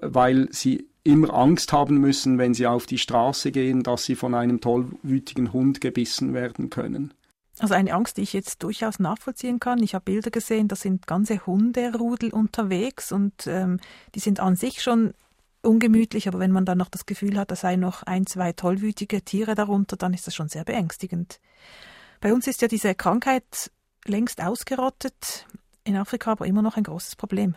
weil 0.00 0.46
sie 0.52 0.86
immer 1.02 1.34
Angst 1.34 1.72
haben 1.72 1.96
müssen, 1.96 2.38
wenn 2.38 2.54
sie 2.54 2.68
auf 2.68 2.86
die 2.86 2.98
Straße 2.98 3.50
gehen, 3.50 3.82
dass 3.82 4.04
sie 4.04 4.14
von 4.14 4.36
einem 4.36 4.60
tollwütigen 4.60 5.52
Hund 5.52 5.80
gebissen 5.80 6.34
werden 6.34 6.70
können. 6.70 7.12
Also 7.58 7.74
eine 7.74 7.92
Angst, 7.92 8.18
die 8.18 8.22
ich 8.22 8.34
jetzt 8.34 8.62
durchaus 8.62 9.00
nachvollziehen 9.00 9.58
kann. 9.58 9.82
Ich 9.82 9.96
habe 9.96 10.04
Bilder 10.04 10.30
gesehen, 10.30 10.68
da 10.68 10.76
sind 10.76 11.08
ganze 11.08 11.44
Hunderudel 11.44 12.30
unterwegs 12.30 13.10
und 13.10 13.48
ähm, 13.48 13.80
die 14.14 14.20
sind 14.20 14.38
an 14.38 14.54
sich 14.54 14.80
schon 14.80 15.12
ungemütlich, 15.62 16.28
aber 16.28 16.38
wenn 16.38 16.52
man 16.52 16.64
dann 16.64 16.78
noch 16.78 16.88
das 16.88 17.06
Gefühl 17.06 17.38
hat, 17.38 17.50
da 17.50 17.56
sei 17.56 17.76
noch 17.76 18.02
ein, 18.02 18.26
zwei 18.26 18.52
tollwütige 18.52 19.22
Tiere 19.22 19.54
darunter, 19.54 19.96
dann 19.96 20.14
ist 20.14 20.26
das 20.26 20.34
schon 20.34 20.48
sehr 20.48 20.64
beängstigend. 20.64 21.40
Bei 22.20 22.32
uns 22.32 22.46
ist 22.46 22.62
ja 22.62 22.68
diese 22.68 22.94
Krankheit 22.94 23.70
längst 24.04 24.42
ausgerottet, 24.42 25.46
in 25.84 25.96
Afrika 25.96 26.32
aber 26.32 26.46
immer 26.46 26.62
noch 26.62 26.76
ein 26.76 26.84
großes 26.84 27.16
Problem. 27.16 27.54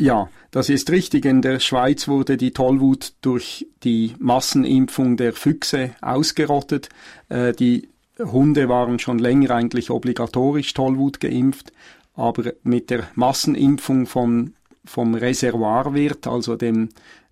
Ja, 0.00 0.30
das 0.50 0.70
ist 0.70 0.90
richtig. 0.90 1.26
In 1.26 1.42
der 1.42 1.60
Schweiz 1.60 2.08
wurde 2.08 2.38
die 2.38 2.52
Tollwut 2.52 3.12
durch 3.20 3.66
die 3.82 4.14
Massenimpfung 4.18 5.18
der 5.18 5.34
Füchse 5.34 5.90
ausgerottet. 6.00 6.88
Äh, 7.28 7.52
die 7.52 7.90
Hunde 8.18 8.70
waren 8.70 8.98
schon 8.98 9.18
länger 9.18 9.50
eigentlich 9.50 9.90
obligatorisch 9.90 10.72
Tollwut 10.72 11.20
geimpft, 11.20 11.72
aber 12.14 12.52
mit 12.62 12.88
der 12.88 13.08
Massenimpfung 13.14 14.06
von, 14.06 14.54
vom 14.86 15.14
Reservoirwirt, 15.14 16.26
also 16.26 16.56
dem 16.56 16.88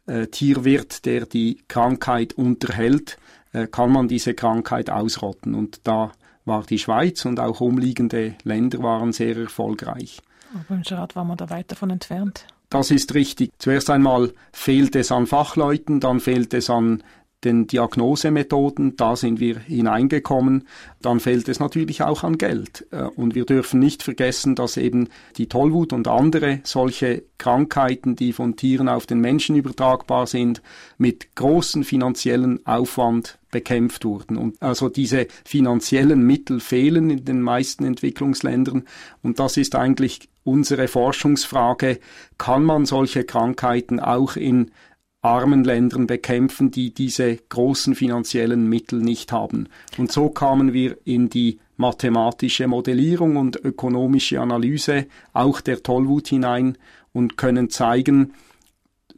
äh, 0.09 0.27
Tierwirt, 0.27 1.05
der 1.05 1.27
die 1.27 1.63
Krankheit 1.69 2.33
unterhält, 2.33 3.19
äh, 3.53 3.67
kann 3.67 3.93
man 3.93 4.09
diese 4.09 4.35
Krankheit 4.35 4.91
ausrotten. 4.91 5.55
Und 5.55 5.81
da 5.85 6.13
war 6.45 6.65
die 6.65 6.79
Schweiz 6.79 7.25
und 7.25 7.41
auch 7.41 7.61
umliegende 7.61 8.35
Länder 8.43 8.83
waren 8.83 9.13
sehr 9.13 9.37
erfolgreich. 9.37 10.21
Aber 10.55 10.77
im 10.77 10.85
Schad 10.85 11.15
war 11.15 11.25
man 11.25 11.37
da 11.37 11.51
weit 11.51 11.71
davon 11.71 11.91
entfernt. 11.91 12.47
Das 12.71 12.91
ist 12.91 13.15
richtig. 13.15 13.53
Zuerst 13.59 13.89
einmal 13.89 14.33
fehlt 14.53 14.95
es 14.95 15.11
an 15.11 15.27
Fachleuten, 15.27 16.01
dann 16.01 16.21
fehlt 16.21 16.53
es 16.53 16.69
an 16.69 17.03
den 17.45 17.69
Diagnosemethoden, 17.69 18.97
da 18.97 19.15
sind 19.15 19.39
wir 19.39 19.59
hineingekommen, 19.61 20.67
dann 21.01 21.21
fehlt 21.21 21.49
es 21.49 21.61
natürlich 21.61 22.03
auch 22.03 22.25
an 22.25 22.37
Geld. 22.37 22.87
Äh, 22.91 23.03
und 23.03 23.35
wir 23.35 23.45
dürfen 23.45 23.79
nicht 23.79 24.03
vergessen, 24.03 24.55
dass 24.55 24.77
eben 24.77 25.09
die 25.37 25.49
Tollwut 25.49 25.93
und 25.93 26.09
andere 26.09 26.61
solche 26.65 27.23
Krankheiten, 27.39 28.17
die 28.17 28.33
von 28.33 28.57
Tieren 28.57 28.89
auf 28.89 29.07
den 29.07 29.21
Menschen 29.21 29.55
übertragbar 29.55 30.27
sind, 30.27 30.63
mit 30.97 31.37
großen 31.37 31.85
finanziellen 31.85 32.67
Aufwand 32.67 33.39
bekämpft 33.51 34.05
wurden. 34.05 34.37
Und 34.37 34.61
also 34.61 34.89
diese 34.89 35.29
finanziellen 35.45 36.23
Mittel 36.23 36.61
fehlen 36.61 37.09
in 37.11 37.25
den 37.25 37.41
meisten 37.41 37.85
Entwicklungsländern. 37.85 38.85
Und 39.23 39.39
das 39.39 39.57
ist 39.57 39.75
eigentlich 39.77 40.29
unsere 40.45 40.89
Forschungsfrage, 40.89 42.01
kann 42.37 42.65
man 42.65 42.87
solche 42.87 43.25
Krankheiten 43.25 44.01
auch 44.01 44.37
in 44.37 44.71
armen 45.21 45.65
Ländern 45.65 46.07
bekämpfen, 46.07 46.71
die 46.71 46.95
diese 46.95 47.37
großen 47.37 47.95
finanziellen 47.95 48.69
Mittel 48.69 49.01
nicht 49.01 49.33
haben. 49.33 49.69
Und 49.97 50.13
so 50.13 50.29
kamen 50.29 50.73
wir 50.73 50.97
in 51.05 51.29
die 51.29 51.59
mathematische 51.77 52.67
Modellierung 52.69 53.37
und 53.37 53.57
ökonomische 53.57 54.41
Analyse 54.41 55.07
auch 55.33 55.61
der 55.61 55.83
Tollwut 55.83 56.29
hinein 56.29 56.79
und 57.13 57.37
können 57.37 57.71
zeigen, 57.71 58.35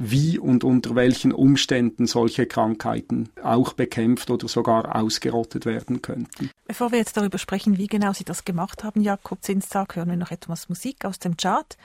wie 0.02 0.38
und 0.38 0.64
unter 0.64 0.94
welchen 0.94 1.30
Umständen 1.30 2.06
solche 2.06 2.46
Krankheiten 2.46 3.28
auch 3.42 3.74
bekämpft 3.74 4.30
oder 4.30 4.48
sogar 4.48 4.96
ausgerottet 4.96 5.66
werden 5.66 6.00
könnten. 6.00 6.50
Bevor 6.66 6.90
wir 6.90 6.98
jetzt 6.98 7.18
darüber 7.18 7.36
sprechen, 7.36 7.76
wie 7.76 7.86
genau 7.86 8.14
Sie 8.14 8.24
das 8.24 8.46
gemacht 8.46 8.82
haben, 8.82 9.02
Jakob 9.02 9.42
Zinstag, 9.42 9.96
hören 9.96 10.08
wir 10.08 10.16
noch 10.16 10.30
etwas 10.30 10.70
Musik 10.70 11.04
aus 11.04 11.18
dem 11.18 11.36
Chart. 11.36 11.76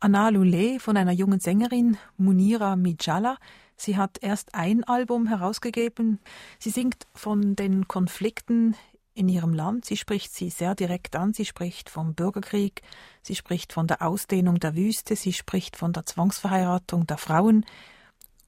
Anna 0.00 0.28
Lule 0.28 0.78
von 0.78 0.96
einer 0.96 1.10
jungen 1.10 1.40
Sängerin, 1.40 1.96
Munira 2.16 2.76
Mijala. 2.76 3.36
Sie 3.76 3.96
hat 3.96 4.18
erst 4.20 4.54
ein 4.54 4.84
Album 4.84 5.26
herausgegeben. 5.26 6.20
Sie 6.60 6.70
singt 6.70 7.08
von 7.14 7.56
den 7.56 7.88
Konflikten 7.88 8.76
in 9.14 9.28
ihrem 9.28 9.52
Land. 9.52 9.86
Sie 9.86 9.96
spricht 9.96 10.32
sie 10.32 10.50
sehr 10.50 10.76
direkt 10.76 11.16
an. 11.16 11.34
Sie 11.34 11.44
spricht 11.44 11.90
vom 11.90 12.14
Bürgerkrieg. 12.14 12.82
Sie 13.22 13.34
spricht 13.34 13.72
von 13.72 13.88
der 13.88 14.02
Ausdehnung 14.02 14.60
der 14.60 14.76
Wüste. 14.76 15.16
Sie 15.16 15.32
spricht 15.32 15.76
von 15.76 15.92
der 15.92 16.06
Zwangsverheiratung 16.06 17.08
der 17.08 17.18
Frauen. 17.18 17.66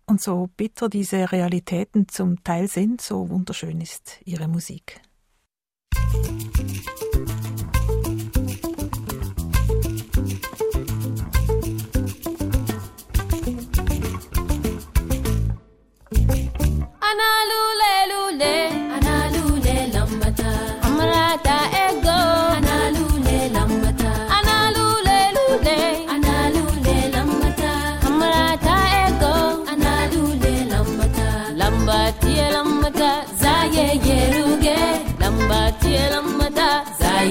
Und 0.07 0.23
so 0.23 0.49
bitter 0.57 0.89
diese 0.89 1.33
Realitäten 1.33 2.07
zum 2.07 2.45
Teil 2.45 2.69
sind, 2.69 3.01
so 3.01 3.29
wunderschön 3.29 3.81
ist 3.81 4.21
ihre 4.25 4.47
Musik. 4.47 5.01
Analule 5.93 6.70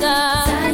God. 0.00 0.69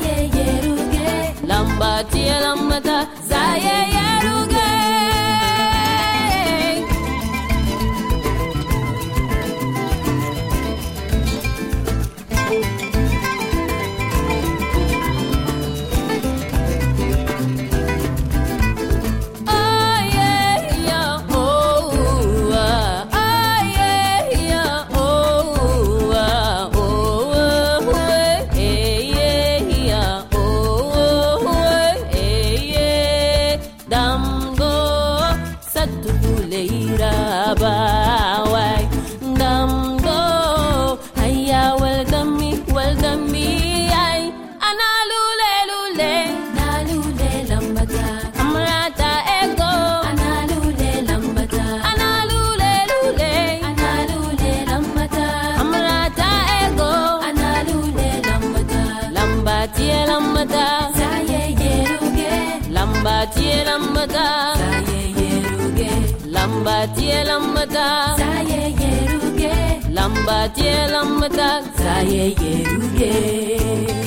Madeira 36.57 37.55
vai. 37.59 38.06
tie 67.07 67.23
lambada 67.31 67.87
zaye 68.19 68.63
yeruge. 68.81 69.55
Lamba 69.97 70.39
tie 70.57 70.75
lambada 70.95 71.51
zaye 71.79 72.25
yeruge. 72.43 74.06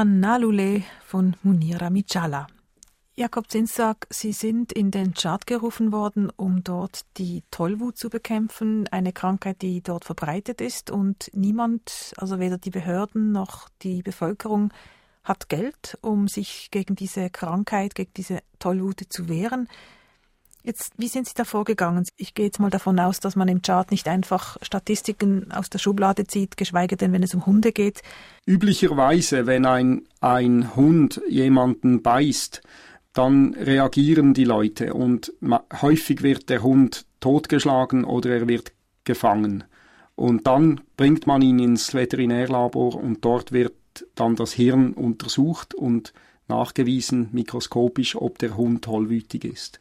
Annalule 0.00 0.82
von 1.04 1.36
Munira 1.42 1.90
Mijala. 1.90 2.46
Jakob 3.16 3.50
Zinzak, 3.50 4.06
Sie 4.08 4.32
sind 4.32 4.72
in 4.72 4.90
den 4.90 5.12
Chart 5.12 5.46
gerufen 5.46 5.92
worden, 5.92 6.32
um 6.34 6.64
dort 6.64 7.02
die 7.18 7.42
Tollwut 7.50 7.98
zu 7.98 8.08
bekämpfen, 8.08 8.88
eine 8.88 9.12
Krankheit, 9.12 9.60
die 9.60 9.82
dort 9.82 10.06
verbreitet 10.06 10.62
ist 10.62 10.90
und 10.90 11.30
niemand, 11.34 12.14
also 12.16 12.38
weder 12.38 12.56
die 12.56 12.70
Behörden 12.70 13.30
noch 13.30 13.68
die 13.82 14.02
Bevölkerung, 14.02 14.72
hat 15.22 15.50
Geld, 15.50 15.98
um 16.00 16.28
sich 16.28 16.70
gegen 16.70 16.96
diese 16.96 17.28
Krankheit, 17.28 17.94
gegen 17.94 18.14
diese 18.16 18.38
Tollwut 18.58 19.02
zu 19.10 19.28
wehren. 19.28 19.68
Jetzt, 20.62 20.92
wie 20.98 21.08
sind 21.08 21.26
Sie 21.26 21.34
da 21.34 21.44
vorgegangen? 21.44 22.06
Ich 22.16 22.34
gehe 22.34 22.46
jetzt 22.46 22.60
mal 22.60 22.70
davon 22.70 22.98
aus, 23.00 23.18
dass 23.18 23.34
man 23.34 23.48
im 23.48 23.62
Chart 23.62 23.90
nicht 23.90 24.06
einfach 24.08 24.58
Statistiken 24.60 25.50
aus 25.52 25.70
der 25.70 25.78
Schublade 25.78 26.26
zieht, 26.26 26.56
geschweige 26.58 26.96
denn, 26.96 27.12
wenn 27.12 27.22
es 27.22 27.34
um 27.34 27.46
Hunde 27.46 27.72
geht. 27.72 28.02
Üblicherweise, 28.44 29.46
wenn 29.46 29.64
ein, 29.64 30.02
ein 30.20 30.76
Hund 30.76 31.22
jemanden 31.28 32.02
beißt, 32.02 32.62
dann 33.14 33.54
reagieren 33.54 34.34
die 34.34 34.44
Leute 34.44 34.94
und 34.94 35.32
häufig 35.80 36.22
wird 36.22 36.48
der 36.50 36.62
Hund 36.62 37.06
totgeschlagen 37.20 38.04
oder 38.04 38.30
er 38.30 38.48
wird 38.48 38.72
gefangen. 39.04 39.64
Und 40.14 40.46
dann 40.46 40.82
bringt 40.96 41.26
man 41.26 41.40
ihn 41.40 41.58
ins 41.58 41.94
Veterinärlabor 41.94 42.94
und 42.94 43.24
dort 43.24 43.52
wird 43.52 43.74
dann 44.14 44.36
das 44.36 44.52
Hirn 44.52 44.92
untersucht 44.92 45.74
und 45.74 46.12
nachgewiesen 46.46 47.30
mikroskopisch, 47.32 48.16
ob 48.16 48.38
der 48.38 48.56
Hund 48.56 48.84
tollwütig 48.84 49.44
ist. 49.44 49.78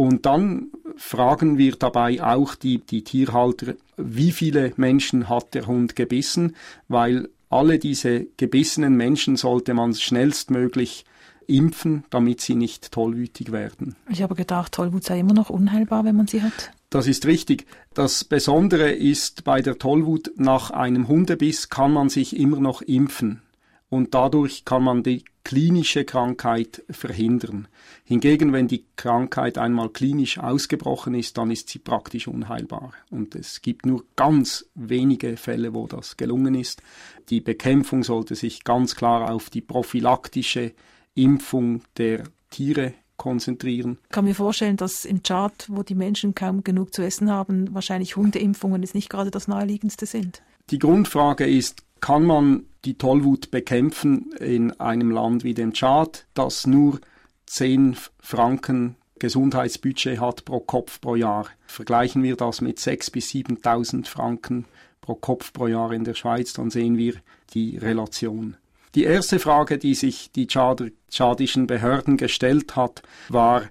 Und 0.00 0.24
dann 0.24 0.68
fragen 0.96 1.58
wir 1.58 1.72
dabei 1.72 2.22
auch 2.22 2.54
die, 2.54 2.78
die 2.78 3.04
Tierhalter, 3.04 3.74
wie 3.98 4.32
viele 4.32 4.72
Menschen 4.76 5.28
hat 5.28 5.52
der 5.52 5.66
Hund 5.66 5.94
gebissen, 5.94 6.56
weil 6.88 7.28
alle 7.50 7.78
diese 7.78 8.26
gebissenen 8.38 8.96
Menschen 8.96 9.36
sollte 9.36 9.74
man 9.74 9.92
schnellstmöglich 9.92 11.04
impfen, 11.46 12.04
damit 12.08 12.40
sie 12.40 12.54
nicht 12.54 12.92
tollwütig 12.92 13.52
werden. 13.52 13.94
Ich 14.08 14.22
habe 14.22 14.34
gedacht, 14.34 14.72
Tollwut 14.72 15.04
sei 15.04 15.20
immer 15.20 15.34
noch 15.34 15.50
unheilbar, 15.50 16.06
wenn 16.06 16.16
man 16.16 16.28
sie 16.28 16.40
hat. 16.40 16.70
Das 16.88 17.06
ist 17.06 17.26
richtig. 17.26 17.66
Das 17.92 18.24
Besondere 18.24 18.92
ist, 18.92 19.44
bei 19.44 19.60
der 19.60 19.78
Tollwut 19.78 20.32
nach 20.36 20.70
einem 20.70 21.08
Hundebiss 21.08 21.68
kann 21.68 21.92
man 21.92 22.08
sich 22.08 22.38
immer 22.38 22.58
noch 22.58 22.80
impfen 22.80 23.42
und 23.90 24.14
dadurch 24.14 24.64
kann 24.64 24.82
man 24.82 25.02
die 25.02 25.24
klinische 25.44 26.04
Krankheit 26.04 26.84
verhindern. 26.90 27.68
Hingegen, 28.04 28.52
wenn 28.52 28.68
die 28.68 28.84
Krankheit 28.96 29.58
einmal 29.58 29.88
klinisch 29.88 30.38
ausgebrochen 30.38 31.14
ist, 31.14 31.38
dann 31.38 31.50
ist 31.50 31.68
sie 31.68 31.78
praktisch 31.78 32.28
unheilbar. 32.28 32.92
Und 33.10 33.34
es 33.34 33.62
gibt 33.62 33.86
nur 33.86 34.04
ganz 34.16 34.66
wenige 34.74 35.36
Fälle, 35.36 35.74
wo 35.74 35.86
das 35.86 36.16
gelungen 36.16 36.54
ist. 36.54 36.82
Die 37.28 37.40
Bekämpfung 37.40 38.02
sollte 38.02 38.34
sich 38.34 38.64
ganz 38.64 38.94
klar 38.94 39.30
auf 39.30 39.50
die 39.50 39.60
prophylaktische 39.60 40.72
Impfung 41.14 41.82
der 41.96 42.24
Tiere 42.50 42.94
konzentrieren. 43.16 43.98
Ich 44.04 44.08
kann 44.10 44.24
mir 44.24 44.34
vorstellen, 44.34 44.78
dass 44.78 45.04
im 45.04 45.22
Chart, 45.22 45.66
wo 45.68 45.82
die 45.82 45.94
Menschen 45.94 46.34
kaum 46.34 46.64
genug 46.64 46.94
zu 46.94 47.02
essen 47.02 47.30
haben, 47.30 47.74
wahrscheinlich 47.74 48.16
Hundeimpfungen 48.16 48.82
jetzt 48.82 48.94
nicht 48.94 49.10
gerade 49.10 49.30
das 49.30 49.46
naheliegendste 49.46 50.06
sind. 50.06 50.42
Die 50.70 50.78
Grundfrage 50.78 51.46
ist, 51.46 51.82
kann 52.00 52.24
man 52.24 52.64
die 52.84 52.96
Tollwut 52.96 53.50
bekämpfen 53.50 54.32
in 54.38 54.78
einem 54.80 55.10
Land 55.10 55.44
wie 55.44 55.54
dem 55.54 55.72
Tschad, 55.72 56.26
das 56.34 56.66
nur 56.66 57.00
10 57.46 57.96
Franken 58.18 58.96
Gesundheitsbudget 59.18 60.18
hat 60.18 60.44
pro 60.44 60.60
Kopf 60.60 61.00
pro 61.00 61.14
Jahr. 61.14 61.46
Vergleichen 61.66 62.22
wir 62.22 62.36
das 62.36 62.60
mit 62.62 62.78
6.000 62.78 63.12
bis 63.12 63.30
7.000 63.30 64.06
Franken 64.06 64.64
pro 65.00 65.14
Kopf 65.14 65.52
pro 65.52 65.66
Jahr 65.66 65.92
in 65.92 66.04
der 66.04 66.14
Schweiz, 66.14 66.52
dann 66.54 66.70
sehen 66.70 66.96
wir 66.96 67.14
die 67.52 67.76
Relation. 67.76 68.56
Die 68.94 69.04
erste 69.04 69.38
Frage, 69.38 69.78
die 69.78 69.94
sich 69.94 70.32
die 70.32 70.48
tschadischen 70.48 71.66
Behörden 71.66 72.16
gestellt 72.16 72.74
hat, 72.74 73.02
war, 73.28 73.62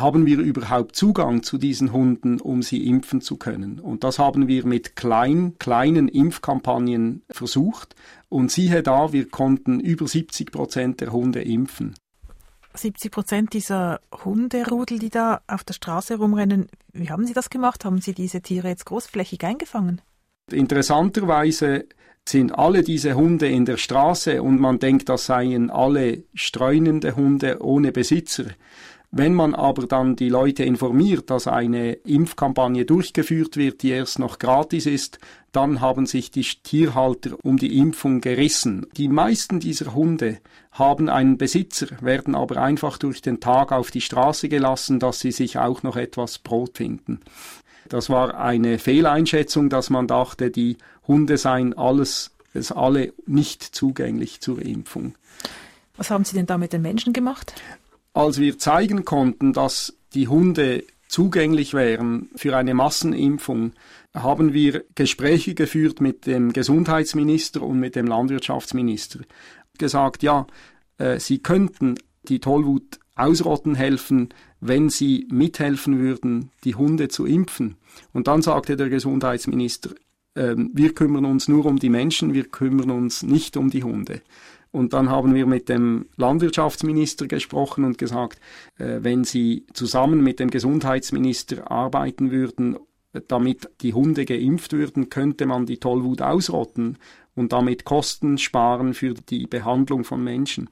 haben 0.00 0.26
wir 0.26 0.38
überhaupt 0.38 0.96
Zugang 0.96 1.42
zu 1.42 1.58
diesen 1.58 1.92
Hunden, 1.92 2.40
um 2.40 2.62
sie 2.62 2.86
impfen 2.86 3.20
zu 3.20 3.36
können? 3.36 3.78
Und 3.78 4.04
das 4.04 4.18
haben 4.18 4.48
wir 4.48 4.66
mit 4.66 4.96
klein, 4.96 5.54
kleinen 5.58 6.08
Impfkampagnen 6.08 7.22
versucht. 7.30 7.94
Und 8.28 8.50
siehe 8.50 8.82
da, 8.82 9.12
wir 9.12 9.28
konnten 9.28 9.80
über 9.80 10.08
70 10.08 10.52
Prozent 10.52 11.00
der 11.00 11.12
Hunde 11.12 11.42
impfen. 11.42 11.94
70 12.74 13.10
Prozent 13.10 13.52
dieser 13.52 14.00
Hunderudel, 14.24 14.98
die 14.98 15.10
da 15.10 15.40
auf 15.46 15.64
der 15.64 15.74
Straße 15.74 16.16
rumrennen, 16.16 16.68
wie 16.92 17.10
haben 17.10 17.26
Sie 17.26 17.32
das 17.32 17.50
gemacht? 17.50 17.84
Haben 17.84 18.00
Sie 18.00 18.12
diese 18.12 18.42
Tiere 18.42 18.68
jetzt 18.68 18.86
großflächig 18.86 19.44
eingefangen? 19.44 20.00
Interessanterweise 20.50 21.86
sind 22.28 22.58
alle 22.58 22.82
diese 22.82 23.14
Hunde 23.14 23.48
in 23.48 23.64
der 23.64 23.76
Straße 23.76 24.42
und 24.42 24.60
man 24.60 24.78
denkt, 24.78 25.08
das 25.08 25.26
seien 25.26 25.70
alle 25.70 26.24
streunende 26.34 27.14
Hunde 27.14 27.62
ohne 27.62 27.92
Besitzer. 27.92 28.46
Wenn 29.18 29.32
man 29.32 29.54
aber 29.54 29.86
dann 29.86 30.14
die 30.14 30.28
Leute 30.28 30.62
informiert, 30.64 31.30
dass 31.30 31.46
eine 31.46 31.94
Impfkampagne 31.94 32.84
durchgeführt 32.84 33.56
wird, 33.56 33.82
die 33.82 33.88
erst 33.88 34.18
noch 34.18 34.38
gratis 34.38 34.84
ist, 34.84 35.18
dann 35.52 35.80
haben 35.80 36.04
sich 36.04 36.30
die 36.30 36.42
Tierhalter 36.42 37.38
um 37.42 37.56
die 37.56 37.78
Impfung 37.78 38.20
gerissen. 38.20 38.86
Die 38.98 39.08
meisten 39.08 39.58
dieser 39.58 39.94
Hunde 39.94 40.36
haben 40.70 41.08
einen 41.08 41.38
Besitzer, 41.38 41.86
werden 42.02 42.34
aber 42.34 42.58
einfach 42.58 42.98
durch 42.98 43.22
den 43.22 43.40
Tag 43.40 43.72
auf 43.72 43.90
die 43.90 44.02
Straße 44.02 44.50
gelassen, 44.50 45.00
dass 45.00 45.20
sie 45.20 45.32
sich 45.32 45.56
auch 45.56 45.82
noch 45.82 45.96
etwas 45.96 46.36
Brot 46.36 46.76
finden. 46.76 47.20
Das 47.88 48.10
war 48.10 48.38
eine 48.38 48.78
Fehleinschätzung, 48.78 49.70
dass 49.70 49.88
man 49.88 50.06
dachte, 50.06 50.50
die 50.50 50.76
Hunde 51.08 51.38
seien 51.38 51.72
alles, 51.72 52.32
es 52.52 52.70
alle 52.70 53.14
nicht 53.24 53.62
zugänglich 53.62 54.42
zur 54.42 54.60
Impfung. 54.60 55.14
Was 55.96 56.10
haben 56.10 56.26
Sie 56.26 56.36
denn 56.36 56.44
da 56.44 56.58
mit 56.58 56.74
den 56.74 56.82
Menschen 56.82 57.14
gemacht? 57.14 57.54
Als 58.16 58.40
wir 58.40 58.56
zeigen 58.56 59.04
konnten, 59.04 59.52
dass 59.52 59.94
die 60.14 60.26
Hunde 60.26 60.84
zugänglich 61.06 61.74
wären 61.74 62.30
für 62.34 62.56
eine 62.56 62.72
Massenimpfung, 62.72 63.72
haben 64.14 64.54
wir 64.54 64.84
Gespräche 64.94 65.54
geführt 65.54 66.00
mit 66.00 66.24
dem 66.24 66.54
Gesundheitsminister 66.54 67.60
und 67.60 67.78
mit 67.78 67.94
dem 67.94 68.06
Landwirtschaftsminister. 68.06 69.20
Gesagt, 69.76 70.22
ja, 70.22 70.46
äh, 70.96 71.20
sie 71.20 71.40
könnten 71.40 71.96
die 72.22 72.40
Tollwut 72.40 73.00
ausrotten 73.16 73.74
helfen, 73.74 74.30
wenn 74.60 74.88
sie 74.88 75.28
mithelfen 75.30 75.98
würden, 75.98 76.52
die 76.64 76.74
Hunde 76.74 77.08
zu 77.08 77.26
impfen. 77.26 77.76
Und 78.14 78.28
dann 78.28 78.40
sagte 78.40 78.78
der 78.78 78.88
Gesundheitsminister, 78.88 79.90
äh, 80.32 80.54
wir 80.56 80.94
kümmern 80.94 81.26
uns 81.26 81.48
nur 81.48 81.66
um 81.66 81.78
die 81.78 81.90
Menschen, 81.90 82.32
wir 82.32 82.44
kümmern 82.44 82.90
uns 82.90 83.22
nicht 83.22 83.58
um 83.58 83.68
die 83.68 83.84
Hunde. 83.84 84.22
Und 84.76 84.92
dann 84.92 85.08
haben 85.08 85.34
wir 85.34 85.46
mit 85.46 85.70
dem 85.70 86.04
Landwirtschaftsminister 86.16 87.26
gesprochen 87.26 87.82
und 87.84 87.96
gesagt, 87.96 88.38
äh, 88.76 88.98
wenn 89.00 89.24
Sie 89.24 89.64
zusammen 89.72 90.22
mit 90.22 90.38
dem 90.38 90.50
Gesundheitsminister 90.50 91.70
arbeiten 91.70 92.30
würden, 92.30 92.76
damit 93.26 93.70
die 93.80 93.94
Hunde 93.94 94.26
geimpft 94.26 94.74
würden, 94.74 95.08
könnte 95.08 95.46
man 95.46 95.64
die 95.64 95.78
Tollwut 95.78 96.20
ausrotten 96.20 96.98
und 97.34 97.54
damit 97.54 97.86
Kosten 97.86 98.36
sparen 98.36 98.92
für 98.92 99.14
die 99.14 99.46
Behandlung 99.46 100.04
von 100.04 100.22
Menschen. 100.22 100.68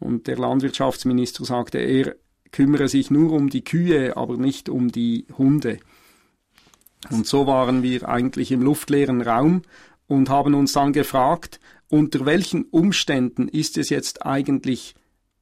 Und 0.00 0.26
der 0.26 0.36
Landwirtschaftsminister 0.36 1.44
sagte, 1.44 1.78
er 1.78 2.16
kümmere 2.50 2.88
sich 2.88 3.12
nur 3.12 3.30
um 3.34 3.50
die 3.50 3.62
Kühe, 3.62 4.16
aber 4.16 4.36
nicht 4.36 4.68
um 4.68 4.90
die 4.90 5.26
Hunde. 5.38 5.78
Und 7.08 7.28
so 7.28 7.46
waren 7.46 7.84
wir 7.84 8.08
eigentlich 8.08 8.50
im 8.50 8.62
luftleeren 8.62 9.22
Raum 9.22 9.62
und 10.08 10.28
haben 10.28 10.54
uns 10.54 10.72
dann 10.72 10.92
gefragt, 10.92 11.60
unter 11.94 12.26
welchen 12.26 12.64
Umständen 12.64 13.46
ist 13.46 13.78
es 13.78 13.88
jetzt 13.88 14.26
eigentlich 14.26 14.96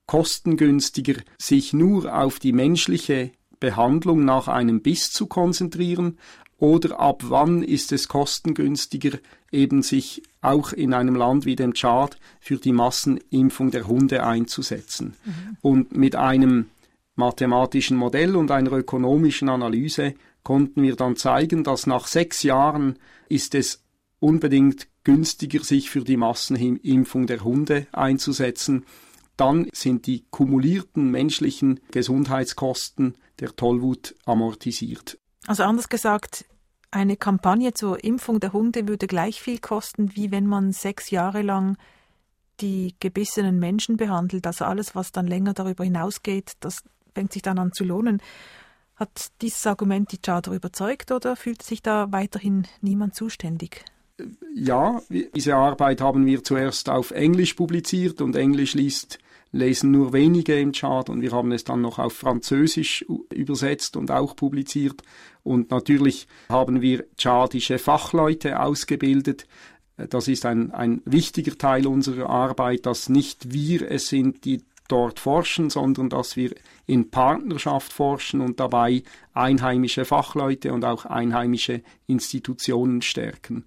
kostengünstiger, 0.05 1.23
sich 1.39 1.73
nur 1.73 2.15
auf 2.15 2.41
die 2.41 2.53
menschliche 2.53 3.31
Behandlung 3.59 4.27
nach 4.27 4.49
einem 4.49 4.83
Biss 4.83 5.11
zu 5.13 5.25
konzentrieren 5.29 6.19
oder 6.59 7.01
ab 7.01 7.23
wann 7.25 7.63
ist 7.63 7.91
es 7.91 8.07
kostengünstiger, 8.07 9.19
eben 9.51 9.81
sich 9.81 10.25
auch 10.43 10.75
in 10.75 10.93
einem 10.93 11.15
Land 11.15 11.47
wie 11.47 11.57
dem 11.57 11.73
Tschad 11.73 12.19
für 12.39 12.59
die 12.59 12.73
Massenimpfung 12.73 13.71
der 13.71 13.87
Hunde 13.87 14.23
einzusetzen. 14.23 15.15
Mhm. 15.25 15.57
Und 15.63 15.97
mit 15.97 16.17
einem 16.17 16.67
mathematischen 17.15 17.97
Modell 17.97 18.37
und 18.37 18.51
einer 18.51 18.73
ökonomischen 18.73 19.49
Analyse 19.49 20.17
konnten 20.43 20.83
wir 20.83 20.97
dann 20.97 21.17
zeigen, 21.17 21.65
dass 21.65 21.87
nach 21.87 22.07
sechs 22.07 22.43
Jahren 22.43 22.99
ist 23.31 23.55
es 23.55 23.83
unbedingt 24.21 24.92
günstiger, 25.05 25.63
sich 25.63 25.91
für 25.91 26.03
die 26.03 26.17
Massenimpfung 26.17 27.27
der 27.27 27.45
Hunde 27.45 27.87
einzusetzen. 27.93 28.85
Dann 29.37 29.69
sind 29.73 30.07
die 30.07 30.25
kumulierten 30.31 31.11
menschlichen 31.11 31.81
Gesundheitskosten 31.91 33.17
der 33.41 33.57
Tollwut 33.57 34.15
amortisiert. 34.25 35.19
Also 35.47 35.65
anders 35.65 35.89
gesagt, 35.89 36.45
eine 36.91 37.17
Kampagne 37.17 37.73
zur 37.73 38.05
Impfung 38.05 38.39
der 38.39 38.53
Hunde 38.53 38.87
würde 38.87 39.07
gleich 39.07 39.41
viel 39.41 39.59
kosten, 39.59 40.15
wie 40.15 40.31
wenn 40.31 40.47
man 40.47 40.73
sechs 40.73 41.11
Jahre 41.11 41.43
lang 41.43 41.77
die 42.61 42.95
gebissenen 43.01 43.59
Menschen 43.59 43.97
behandelt. 43.97 44.47
Also 44.47 44.67
alles, 44.67 44.95
was 44.95 45.11
dann 45.11 45.27
länger 45.27 45.55
darüber 45.55 45.85
hinausgeht, 45.85 46.53
das 46.61 46.83
fängt 47.15 47.33
sich 47.33 47.43
dann 47.43 47.59
an 47.59 47.73
zu 47.73 47.85
lohnen. 47.85 48.23
Hat 48.95 49.33
dieses 49.41 49.67
Argument 49.67 50.13
die 50.13 50.19
Charter 50.19 50.53
überzeugt 50.53 51.11
oder 51.11 51.35
fühlt 51.35 51.63
sich 51.63 51.83
da 51.83 52.13
weiterhin 52.13 52.67
niemand 52.83 53.15
zuständig? 53.15 53.85
Ja, 54.55 55.01
diese 55.35 55.57
Arbeit 55.57 56.01
haben 56.01 56.27
wir 56.27 56.45
zuerst 56.45 56.89
auf 56.89 57.11
Englisch 57.11 57.55
publiziert 57.55 58.21
und 58.21 58.37
Englisch 58.37 58.75
liest, 58.75 59.19
lesen 59.53 59.91
nur 59.91 60.13
wenige 60.13 60.59
im 60.59 60.73
Chart 60.73 61.09
und 61.09 61.21
wir 61.21 61.33
haben 61.33 61.53
es 61.53 61.65
dann 61.65 61.81
noch 61.81 61.99
auf 61.99 62.15
Französisch 62.15 63.05
übersetzt 63.33 63.97
und 63.97 64.11
auch 64.11 64.35
publiziert. 64.35 65.03
Und 65.43 65.71
natürlich 65.71 66.27
haben 66.49 66.81
wir 66.81 67.05
chadische 67.17 67.79
Fachleute 67.79 68.61
ausgebildet. 68.61 69.47
Das 69.97 70.29
ist 70.29 70.47
ein, 70.47 70.71
ein 70.73 71.03
wichtiger 71.05 71.57
Teil 71.57 71.87
unserer 71.87 72.31
Arbeit, 72.31 72.87
dass 72.87 73.09
nicht 73.09 73.53
wir 73.53 73.91
es 73.91 74.09
sind, 74.09 74.45
die 74.45 74.63
dort 74.89 75.21
forschen, 75.21 75.71
sondern 75.71 76.09
dass 76.09 76.37
wir 76.37 76.55
in 76.87 77.11
Partnerschaft 77.11 77.93
forschen 77.93 78.41
und 78.41 78.61
dabei 78.61 79.03
einheimische 79.33 80.05
Fachleute 80.05 80.73
und 80.73 80.85
auch 80.85 81.07
einheimische 81.07 81.83
Institutionen 82.07 83.03
stärken. 83.03 83.65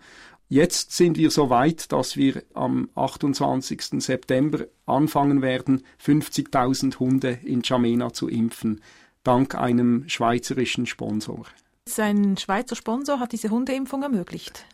Jetzt 0.48 0.92
sind 0.92 1.18
wir 1.18 1.32
so 1.32 1.50
weit, 1.50 1.92
dass 1.92 2.18
wir 2.18 2.44
am 2.54 2.90
28. 2.94 4.04
September 4.04 4.66
anfangen 4.86 5.42
werden, 5.42 5.84
50.000 6.04 7.00
Hunde 7.00 7.40
in 7.44 7.62
Jamena 7.64 8.14
zu 8.14 8.28
impfen, 8.28 8.82
dank 9.24 9.56
einem 9.56 10.08
schweizerischen 10.08 10.86
Sponsor. 10.86 11.46
Sein 11.88 12.38
Schweizer 12.38 12.76
Sponsor 12.76 13.20
hat 13.20 13.32
diese 13.32 13.50
Hundeimpfung 13.50 14.04
ermöglicht. 14.04 14.66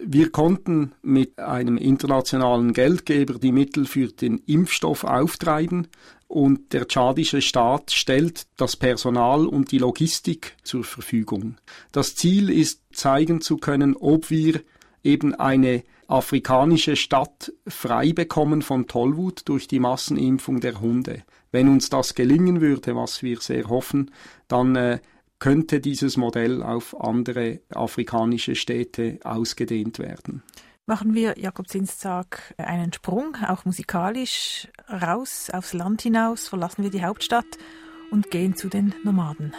Wir 0.00 0.30
konnten 0.30 0.92
mit 1.02 1.38
einem 1.38 1.76
internationalen 1.76 2.72
Geldgeber 2.72 3.34
die 3.34 3.52
Mittel 3.52 3.84
für 3.84 4.08
den 4.08 4.38
Impfstoff 4.46 5.04
auftreiben 5.04 5.88
und 6.28 6.72
der 6.72 6.88
tschadische 6.88 7.42
Staat 7.42 7.92
stellt 7.92 8.46
das 8.56 8.76
Personal 8.76 9.46
und 9.46 9.70
die 9.70 9.78
Logistik 9.78 10.56
zur 10.62 10.82
Verfügung. 10.82 11.56
Das 11.92 12.14
Ziel 12.16 12.48
ist, 12.48 12.80
zeigen 12.92 13.40
zu 13.40 13.58
können, 13.58 13.94
ob 13.96 14.30
wir 14.30 14.62
eben 15.02 15.34
eine 15.34 15.82
afrikanische 16.08 16.96
Stadt 16.96 17.52
frei 17.66 18.12
bekommen 18.12 18.62
von 18.62 18.86
Tollwut 18.86 19.48
durch 19.48 19.66
die 19.66 19.80
Massenimpfung 19.80 20.60
der 20.60 20.80
Hunde. 20.80 21.22
Wenn 21.50 21.68
uns 21.68 21.90
das 21.90 22.14
gelingen 22.14 22.60
würde, 22.60 22.94
was 22.96 23.22
wir 23.22 23.40
sehr 23.40 23.68
hoffen, 23.68 24.10
dann 24.48 24.76
äh, 24.76 25.00
könnte 25.38 25.80
dieses 25.80 26.16
Modell 26.16 26.62
auf 26.62 26.98
andere 27.00 27.60
afrikanische 27.74 28.54
Städte 28.54 29.18
ausgedehnt 29.24 29.98
werden. 29.98 30.42
Machen 30.86 31.14
wir 31.14 31.38
Jakobsinstag 31.38 32.54
einen 32.58 32.92
Sprung, 32.92 33.36
auch 33.46 33.64
musikalisch, 33.64 34.68
raus 34.88 35.48
aufs 35.52 35.72
Land 35.72 36.02
hinaus, 36.02 36.48
verlassen 36.48 36.82
wir 36.82 36.90
die 36.90 37.04
Hauptstadt 37.04 37.46
und 38.10 38.30
gehen 38.30 38.56
zu 38.56 38.68
den 38.68 38.94
Nomaden. 39.04 39.54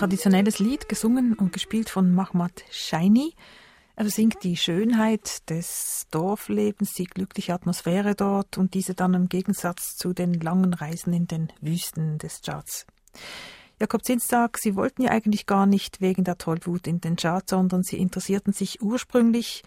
Traditionelles 0.00 0.60
Lied, 0.60 0.88
gesungen 0.88 1.34
und 1.34 1.52
gespielt 1.52 1.90
von 1.90 2.14
Mahmoud 2.14 2.64
Shaini. 2.70 3.34
Er 3.96 4.08
singt 4.08 4.42
die 4.44 4.56
Schönheit 4.56 5.50
des 5.50 6.06
Dorflebens, 6.10 6.94
die 6.94 7.04
glückliche 7.04 7.52
Atmosphäre 7.52 8.14
dort 8.14 8.56
und 8.56 8.72
diese 8.72 8.94
dann 8.94 9.12
im 9.12 9.28
Gegensatz 9.28 9.98
zu 9.98 10.14
den 10.14 10.32
langen 10.32 10.72
Reisen 10.72 11.12
in 11.12 11.26
den 11.26 11.52
Wüsten 11.60 12.16
des 12.16 12.40
Charts. 12.40 12.86
Jakob 13.78 14.02
Zinstag, 14.02 14.56
Sie 14.56 14.74
wollten 14.74 15.02
ja 15.02 15.10
eigentlich 15.10 15.44
gar 15.44 15.66
nicht 15.66 16.00
wegen 16.00 16.24
der 16.24 16.38
Tollwut 16.38 16.86
in 16.86 17.02
den 17.02 17.16
Charts, 17.16 17.50
sondern 17.50 17.82
Sie 17.82 17.98
interessierten 17.98 18.54
sich 18.54 18.80
ursprünglich 18.80 19.64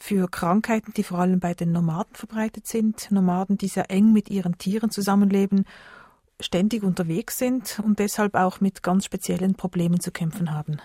für 0.00 0.28
Krankheiten, 0.28 0.92
die 0.92 1.04
vor 1.04 1.20
allem 1.20 1.38
bei 1.38 1.54
den 1.54 1.70
Nomaden 1.70 2.16
verbreitet 2.16 2.66
sind. 2.66 3.12
Nomaden, 3.12 3.58
die 3.58 3.68
sehr 3.68 3.92
eng 3.92 4.12
mit 4.12 4.28
ihren 4.28 4.58
Tieren 4.58 4.90
zusammenleben 4.90 5.66
ständig 6.42 6.82
unterwegs 6.82 7.38
sind 7.38 7.80
und 7.84 7.98
deshalb 7.98 8.34
auch 8.34 8.60
mit 8.60 8.82
ganz 8.82 9.04
speziellen 9.04 9.54
Problemen 9.54 10.00
zu 10.00 10.10
kämpfen 10.10 10.52
haben. 10.52 10.78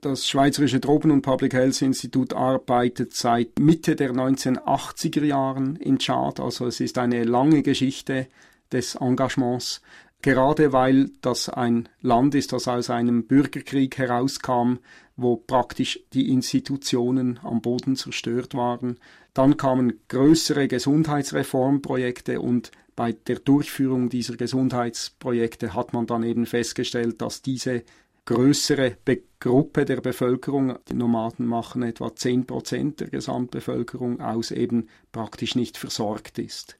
Das 0.00 0.26
Schweizerische 0.26 0.80
Tropen- 0.80 1.12
und 1.12 1.22
Public 1.22 1.52
Health 1.54 1.80
Institut 1.80 2.32
arbeitet 2.32 3.14
seit 3.14 3.58
Mitte 3.60 3.94
der 3.94 4.12
1980er 4.12 5.24
Jahren 5.24 5.76
in 5.76 5.98
Tschad, 5.98 6.40
also 6.40 6.66
es 6.66 6.80
ist 6.80 6.98
eine 6.98 7.22
lange 7.22 7.62
Geschichte 7.62 8.26
des 8.72 8.96
Engagements, 8.96 9.80
gerade 10.22 10.72
weil 10.72 11.10
das 11.20 11.48
ein 11.48 11.88
Land 12.00 12.34
ist, 12.34 12.52
das 12.52 12.66
aus 12.66 12.90
einem 12.90 13.26
Bürgerkrieg 13.26 13.96
herauskam, 13.96 14.78
wo 15.16 15.36
praktisch 15.36 16.00
die 16.12 16.30
Institutionen 16.30 17.38
am 17.44 17.60
Boden 17.60 17.94
zerstört 17.94 18.54
waren. 18.54 18.98
Dann 19.34 19.56
kamen 19.56 20.00
größere 20.08 20.66
Gesundheitsreformprojekte 20.66 22.40
und 22.40 22.72
bei 22.96 23.12
der 23.12 23.38
Durchführung 23.38 24.08
dieser 24.08 24.36
Gesundheitsprojekte 24.36 25.74
hat 25.74 25.92
man 25.92 26.06
dann 26.06 26.22
eben 26.22 26.46
festgestellt, 26.46 27.20
dass 27.20 27.42
diese 27.42 27.84
größere 28.24 28.96
Be 29.04 29.22
Gruppe 29.38 29.84
der 29.84 30.00
Bevölkerung, 30.00 30.78
die 30.88 30.94
Nomaden 30.94 31.46
machen 31.46 31.82
etwa 31.82 32.16
10 32.16 32.46
Prozent 32.46 33.00
der 33.00 33.08
Gesamtbevölkerung 33.08 34.20
aus, 34.20 34.50
eben 34.50 34.88
praktisch 35.12 35.54
nicht 35.54 35.76
versorgt 35.76 36.38
ist. 36.38 36.78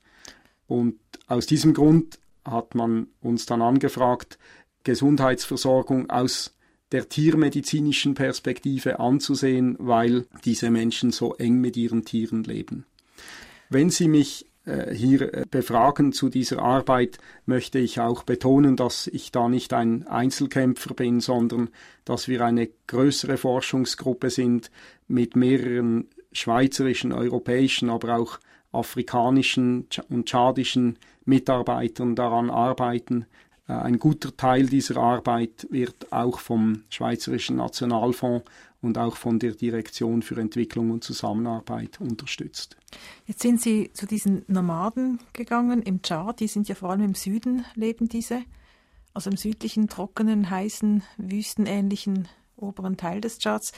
Und 0.66 0.98
aus 1.28 1.46
diesem 1.46 1.74
Grund 1.74 2.18
hat 2.44 2.74
man 2.74 3.08
uns 3.20 3.44
dann 3.44 3.60
angefragt, 3.60 4.38
Gesundheitsversorgung 4.84 6.08
aus 6.08 6.56
der 6.92 7.08
tiermedizinischen 7.08 8.14
Perspektive 8.14 9.00
anzusehen, 9.00 9.76
weil 9.78 10.26
diese 10.44 10.70
Menschen 10.70 11.10
so 11.12 11.34
eng 11.34 11.60
mit 11.60 11.76
ihren 11.76 12.04
Tieren 12.04 12.42
leben. 12.42 12.86
Wenn 13.68 13.90
Sie 13.90 14.08
mich 14.08 14.46
hier 14.92 15.32
äh, 15.32 15.44
befragen 15.50 16.12
zu 16.12 16.28
dieser 16.28 16.60
Arbeit, 16.60 17.18
möchte 17.44 17.78
ich 17.78 18.00
auch 18.00 18.24
betonen, 18.24 18.76
dass 18.76 19.06
ich 19.06 19.30
da 19.30 19.48
nicht 19.48 19.72
ein 19.72 20.06
Einzelkämpfer 20.06 20.94
bin, 20.94 21.20
sondern 21.20 21.70
dass 22.04 22.28
wir 22.28 22.44
eine 22.44 22.68
größere 22.86 23.36
Forschungsgruppe 23.36 24.30
sind 24.30 24.70
mit 25.08 25.36
mehreren 25.36 26.08
schweizerischen, 26.32 27.12
europäischen, 27.12 27.88
aber 27.90 28.16
auch 28.16 28.38
afrikanischen 28.72 29.86
und 30.10 30.26
tschadischen 30.26 30.98
Mitarbeitern 31.24 32.14
daran 32.14 32.50
arbeiten. 32.50 33.26
Äh, 33.68 33.72
ein 33.72 33.98
guter 33.98 34.36
Teil 34.36 34.66
dieser 34.66 34.96
Arbeit 34.98 35.66
wird 35.70 36.12
auch 36.12 36.38
vom 36.38 36.84
Schweizerischen 36.88 37.56
Nationalfonds 37.56 38.44
und 38.82 38.98
auch 38.98 39.16
von 39.16 39.38
der 39.38 39.52
Direktion 39.52 40.22
für 40.22 40.40
Entwicklung 40.40 40.90
und 40.90 41.02
Zusammenarbeit 41.02 42.00
unterstützt. 42.00 42.76
Jetzt 43.26 43.42
sind 43.42 43.60
Sie 43.60 43.90
zu 43.92 44.06
diesen 44.06 44.44
Nomaden 44.46 45.18
gegangen 45.32 45.82
im 45.82 46.02
Tschad, 46.02 46.40
die 46.40 46.48
sind 46.48 46.68
ja 46.68 46.74
vor 46.74 46.90
allem 46.90 47.02
im 47.02 47.14
Süden 47.14 47.64
leben 47.74 48.08
diese, 48.08 48.42
also 49.14 49.30
im 49.30 49.36
südlichen, 49.36 49.88
trockenen, 49.88 50.50
heißen, 50.50 51.02
wüstenähnlichen 51.16 52.28
oberen 52.56 52.96
Teil 52.96 53.20
des 53.20 53.38
Tschads. 53.38 53.72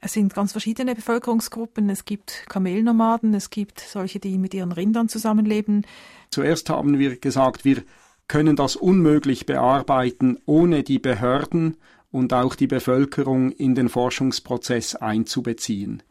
Es 0.00 0.12
sind 0.12 0.34
ganz 0.34 0.52
verschiedene 0.52 0.94
Bevölkerungsgruppen. 0.94 1.88
Es 1.88 2.04
gibt 2.04 2.44
Kamelnomaden, 2.48 3.32
es 3.34 3.48
gibt 3.48 3.80
solche, 3.80 4.20
die 4.20 4.36
mit 4.38 4.52
ihren 4.52 4.72
Rindern 4.72 5.08
zusammenleben. 5.08 5.86
Zuerst 6.30 6.68
haben 6.68 6.98
wir 6.98 7.16
gesagt, 7.16 7.64
wir 7.64 7.82
können 8.28 8.56
das 8.56 8.76
unmöglich 8.76 9.46
bearbeiten, 9.46 10.38
ohne 10.46 10.82
die 10.82 10.98
Behörden 10.98 11.76
und 12.10 12.32
auch 12.32 12.54
die 12.54 12.66
Bevölkerung 12.66 13.52
in 13.52 13.74
den 13.74 13.88
Forschungsprozess 13.88 14.96
einzubeziehen. 14.96 16.02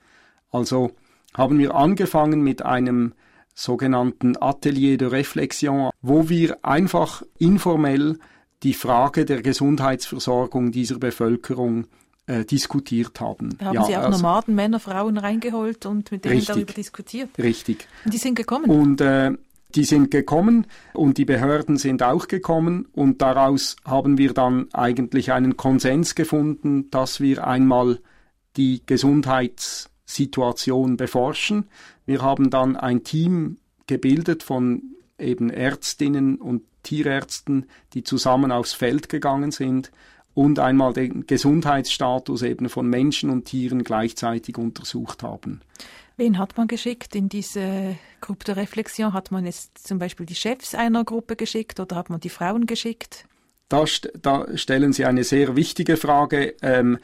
Also 0.51 0.91
haben 1.33 1.59
wir 1.59 1.75
angefangen 1.75 2.41
mit 2.41 2.61
einem 2.63 3.13
sogenannten 3.53 4.35
Atelier 4.41 4.97
de 4.97 5.07
Réflexion, 5.09 5.89
wo 6.01 6.29
wir 6.29 6.63
einfach 6.63 7.23
informell 7.37 8.19
die 8.63 8.73
Frage 8.73 9.25
der 9.25 9.41
Gesundheitsversorgung 9.41 10.71
dieser 10.71 10.97
Bevölkerung 10.97 11.87
äh, 12.27 12.45
diskutiert 12.45 13.19
haben. 13.21 13.57
Da 13.57 13.65
haben 13.65 13.75
ja, 13.75 13.83
Sie 13.83 13.97
auch 13.97 14.03
also, 14.03 14.17
Nomaden, 14.17 14.55
Männer, 14.55 14.79
Frauen 14.79 15.17
reingeholt 15.17 15.85
und 15.85 16.11
mit 16.11 16.25
denen 16.25 16.35
richtig, 16.35 16.55
darüber 16.55 16.73
diskutiert. 16.73 17.29
Richtig. 17.37 17.87
Und 18.03 18.13
die 18.13 18.17
sind 18.17 18.35
gekommen. 18.35 18.69
Und 18.69 19.01
äh, 19.01 19.31
die 19.75 19.83
sind 19.83 20.09
gekommen 20.11 20.67
und 20.93 21.17
die 21.17 21.25
Behörden 21.25 21.77
sind 21.77 22.03
auch 22.03 22.27
gekommen 22.27 22.87
und 22.93 23.21
daraus 23.21 23.75
haben 23.83 24.17
wir 24.17 24.33
dann 24.33 24.67
eigentlich 24.73 25.31
einen 25.31 25.57
Konsens 25.57 26.15
gefunden, 26.15 26.89
dass 26.91 27.19
wir 27.19 27.45
einmal 27.45 27.99
die 28.57 28.81
Gesundheitssituation 28.85 30.97
beforschen. 30.97 31.65
Wir 32.05 32.21
haben 32.21 32.49
dann 32.49 32.77
ein 32.77 33.03
Team 33.03 33.57
gebildet 33.87 34.43
von 34.43 34.95
eben 35.19 35.49
Ärztinnen 35.49 36.37
und 36.37 36.63
Tierärzten, 36.83 37.65
die 37.93 38.03
zusammen 38.03 38.51
aufs 38.51 38.73
Feld 38.73 39.09
gegangen 39.09 39.51
sind 39.51 39.91
und 40.33 40.59
einmal 40.59 40.93
den 40.93 41.25
Gesundheitsstatus 41.25 42.43
eben 42.43 42.69
von 42.69 42.87
Menschen 42.87 43.29
und 43.29 43.45
Tieren 43.45 43.83
gleichzeitig 43.83 44.57
untersucht 44.57 45.23
haben. 45.23 45.61
Wen 46.17 46.37
hat 46.37 46.57
man 46.57 46.67
geschickt 46.67 47.15
in 47.15 47.27
diese 47.27 47.97
Gruppe 48.21 48.45
der 48.45 48.57
Reflexion? 48.57 49.13
Hat 49.13 49.31
man 49.31 49.45
jetzt 49.45 49.85
zum 49.85 49.99
Beispiel 49.99 50.25
die 50.25 50.35
Chefs 50.35 50.73
einer 50.73 51.03
Gruppe 51.03 51.35
geschickt 51.35 51.79
oder 51.79 51.95
hat 51.97 52.09
man 52.09 52.21
die 52.21 52.29
Frauen 52.29 52.65
geschickt? 52.65 53.25
Da, 53.67 53.83
da 54.21 54.57
stellen 54.57 54.93
Sie 54.93 55.05
eine 55.05 55.23
sehr 55.23 55.55
wichtige 55.55 55.97
Frage. 55.97 56.55
Ähm, 56.61 56.99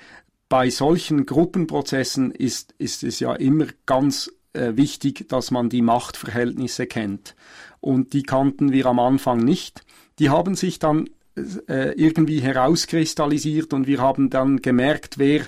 bei 0.47 0.69
solchen 0.69 1.25
Gruppenprozessen 1.25 2.31
ist, 2.31 2.73
ist 2.77 3.03
es 3.03 3.19
ja 3.19 3.33
immer 3.33 3.67
ganz 3.85 4.31
äh, 4.53 4.75
wichtig, 4.75 5.27
dass 5.27 5.51
man 5.51 5.69
die 5.69 5.81
Machtverhältnisse 5.81 6.87
kennt. 6.87 7.35
Und 7.79 8.13
die 8.13 8.23
kannten 8.23 8.71
wir 8.71 8.85
am 8.85 8.99
Anfang 8.99 9.39
nicht. 9.39 9.81
Die 10.19 10.29
haben 10.29 10.55
sich 10.55 10.79
dann 10.79 11.09
äh, 11.67 11.93
irgendwie 11.93 12.41
herauskristallisiert 12.41 13.73
und 13.73 13.87
wir 13.87 13.99
haben 13.99 14.29
dann 14.29 14.57
gemerkt, 14.61 15.17
wer 15.17 15.41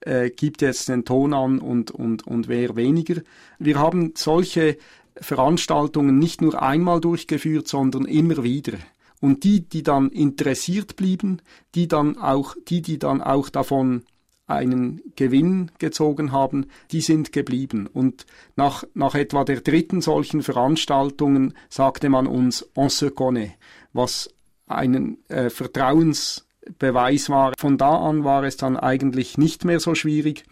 äh, 0.00 0.30
gibt 0.30 0.62
jetzt 0.62 0.88
den 0.88 1.04
Ton 1.04 1.32
an 1.34 1.58
und, 1.58 1.90
und, 1.90 2.26
und 2.26 2.48
wer 2.48 2.76
weniger. 2.76 3.22
Wir 3.58 3.78
haben 3.78 4.12
solche 4.16 4.76
Veranstaltungen 5.16 6.18
nicht 6.18 6.40
nur 6.40 6.62
einmal 6.62 7.00
durchgeführt, 7.00 7.68
sondern 7.68 8.04
immer 8.04 8.42
wieder. 8.42 8.78
Und 9.20 9.44
die, 9.44 9.60
die 9.62 9.82
dann 9.82 10.10
interessiert 10.10 10.96
blieben, 10.96 11.40
die 11.74 11.88
dann 11.88 12.18
auch, 12.18 12.54
die, 12.68 12.82
die 12.82 12.98
dann 12.98 13.22
auch 13.22 13.48
davon 13.48 14.02
einen 14.46 15.00
Gewinn 15.16 15.72
gezogen 15.78 16.32
haben, 16.32 16.66
die 16.92 17.00
sind 17.00 17.32
geblieben. 17.32 17.88
Und 17.92 18.26
nach, 18.54 18.84
nach 18.94 19.14
etwa 19.14 19.44
der 19.44 19.60
dritten 19.60 20.00
solchen 20.00 20.42
Veranstaltungen 20.42 21.54
sagte 21.68 22.08
man 22.08 22.26
uns, 22.26 22.68
on 22.76 22.90
se 22.90 23.10
connaît, 23.10 23.54
was 23.92 24.32
einen 24.66 25.18
äh, 25.28 25.50
Vertrauensbeweis 26.66 27.28
war. 27.28 27.52
Von 27.58 27.78
da 27.78 27.96
an 27.96 28.24
war 28.24 28.44
es 28.44 28.56
dann 28.56 28.76
eigentlich 28.76 29.38
nicht 29.38 29.64
mehr 29.64 29.80
so 29.80 29.94
schwierig. 29.94 30.44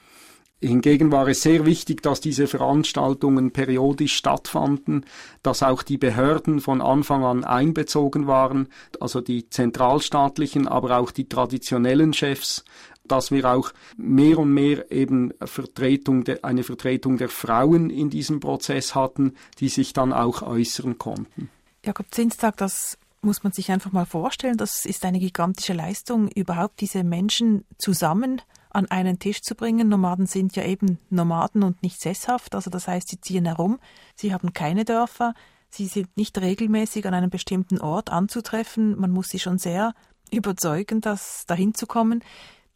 Hingegen 0.60 1.12
war 1.12 1.28
es 1.28 1.42
sehr 1.42 1.66
wichtig, 1.66 2.02
dass 2.02 2.22
diese 2.22 2.46
Veranstaltungen 2.46 3.50
periodisch 3.50 4.14
stattfanden, 4.14 5.04
dass 5.42 5.62
auch 5.62 5.82
die 5.82 5.98
Behörden 5.98 6.60
von 6.60 6.80
Anfang 6.80 7.22
an 7.22 7.44
einbezogen 7.44 8.26
waren, 8.26 8.68
also 8.98 9.20
die 9.20 9.50
zentralstaatlichen, 9.50 10.66
aber 10.66 10.98
auch 10.98 11.10
die 11.10 11.28
traditionellen 11.28 12.14
Chefs, 12.14 12.64
dass 13.06 13.30
wir 13.30 13.44
auch 13.50 13.72
mehr 13.98 14.38
und 14.38 14.54
mehr 14.54 14.90
eben 14.90 15.34
Vertretung 15.44 16.24
de, 16.24 16.40
eine 16.42 16.62
Vertretung 16.62 17.18
der 17.18 17.28
Frauen 17.28 17.90
in 17.90 18.08
diesem 18.08 18.40
Prozess 18.40 18.94
hatten, 18.94 19.34
die 19.60 19.68
sich 19.68 19.92
dann 19.92 20.14
auch 20.14 20.40
äußern 20.40 20.96
konnten. 20.96 21.50
Jakob 21.84 22.06
Zinstag, 22.10 22.56
das 22.56 22.96
muss 23.24 23.42
man 23.42 23.52
sich 23.52 23.70
einfach 23.70 23.92
mal 23.92 24.06
vorstellen. 24.06 24.56
Das 24.56 24.84
ist 24.84 25.04
eine 25.04 25.18
gigantische 25.18 25.72
Leistung, 25.72 26.28
überhaupt 26.28 26.80
diese 26.80 27.04
Menschen 27.04 27.64
zusammen 27.78 28.40
an 28.70 28.86
einen 28.86 29.18
Tisch 29.18 29.42
zu 29.42 29.54
bringen. 29.54 29.88
Nomaden 29.88 30.26
sind 30.26 30.56
ja 30.56 30.64
eben 30.64 30.98
Nomaden 31.10 31.62
und 31.62 31.82
nicht 31.82 32.00
sesshaft, 32.00 32.54
also 32.54 32.70
das 32.70 32.88
heißt, 32.88 33.08
sie 33.08 33.20
ziehen 33.20 33.46
herum, 33.46 33.78
sie 34.16 34.34
haben 34.34 34.52
keine 34.52 34.84
Dörfer, 34.84 35.34
sie 35.70 35.86
sind 35.86 36.16
nicht 36.16 36.36
regelmäßig 36.38 37.06
an 37.06 37.14
einem 37.14 37.30
bestimmten 37.30 37.80
Ort 37.80 38.10
anzutreffen. 38.10 38.98
Man 38.98 39.10
muss 39.10 39.28
sie 39.28 39.38
schon 39.38 39.58
sehr 39.58 39.94
überzeugen, 40.30 41.00
das 41.00 41.46
dahin 41.46 41.74
zu 41.74 41.86
kommen. 41.86 42.22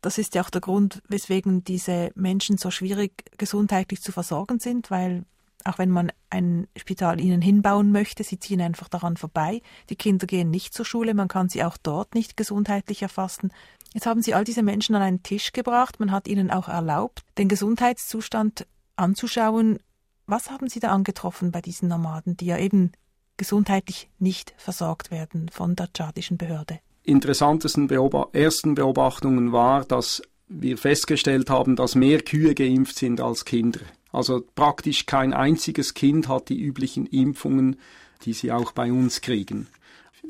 Das 0.01 0.19
ist 0.19 0.35
ja 0.35 0.43
auch 0.43 0.51
der 0.51 0.61
Grund, 0.61 1.03
weswegen 1.09 1.65
diese 1.65 2.11
Menschen 2.15 2.57
so 2.57 2.71
schwierig 2.71 3.25
gesundheitlich 3.37 4.01
zu 4.01 4.13
versorgen 4.13 4.61
sind, 4.61 4.91
weil 4.91 5.25
auch 5.65 5.79
wenn 5.79 5.91
man 5.91 6.13
ein 6.31 6.67
Spital 6.77 7.21
ihnen 7.21 7.43
hinbauen 7.43 7.93
möchte, 7.93 8.25
sie 8.25 8.39
ziehen 8.39 8.61
einfach 8.61 8.89
daran 8.89 9.17
vorbei. 9.17 9.61
Die 9.91 9.97
Kinder 9.97 10.27
gehen 10.27 10.51
nicht 10.51 10.75
zur 10.75 10.85
Schule, 10.85 11.15
man 11.15 11.29
kann 11.29 11.49
sie 11.49 11.65
auch 11.65 11.77
dort 11.77 12.15
nicht 12.15 12.37
gesundheitlich 12.37 13.03
erfassen. 13.03 13.51
Jetzt 13.95 14.07
haben 14.07 14.23
Sie 14.23 14.35
all 14.35 14.45
diese 14.45 14.63
Menschen 14.63 14.95
an 14.95 15.03
einen 15.03 15.23
Tisch 15.23 15.53
gebracht. 15.53 15.99
Man 15.99 16.13
hat 16.13 16.29
ihnen 16.29 16.51
auch 16.51 16.69
erlaubt, 16.69 17.23
den 17.39 17.49
Gesundheitszustand 17.49 18.67
anzuschauen. 18.97 19.79
Was 20.27 20.51
haben 20.51 20.69
Sie 20.69 20.81
da 20.81 20.91
angetroffen 20.91 21.53
bei 21.53 21.63
diesen 21.63 21.89
Nomaden, 21.89 22.37
die 22.37 22.47
ja 22.47 22.59
eben 22.59 22.93
gesundheitlich 23.39 24.11
nicht 24.19 24.53
versorgt 24.59 25.11
werden 25.11 25.49
von 25.49 25.75
der 25.75 25.93
tschadischen 25.93 26.37
Behörde? 26.37 26.81
Interessantesten 27.03 27.87
Beob 27.87 28.35
ersten 28.35 28.75
Beobachtungen 28.75 29.53
war, 29.53 29.85
dass 29.87 30.21
wir 30.49 30.77
festgestellt 30.77 31.49
haben, 31.49 31.77
dass 31.77 31.95
mehr 31.95 32.21
Kühe 32.21 32.55
geimpft 32.55 32.99
sind 32.99 33.21
als 33.21 33.47
Kinder. 33.47 33.81
Also 34.13 34.43
praktisch 34.55 35.07
kein 35.07 35.33
einziges 35.33 35.95
Kind 35.95 36.29
hat 36.29 36.49
die 36.49 36.61
üblichen 36.61 37.07
Impfungen, 37.07 37.77
die 38.23 38.33
sie 38.33 38.53
auch 38.53 38.73
bei 38.73 38.91
uns 38.91 39.21
kriegen 39.21 39.69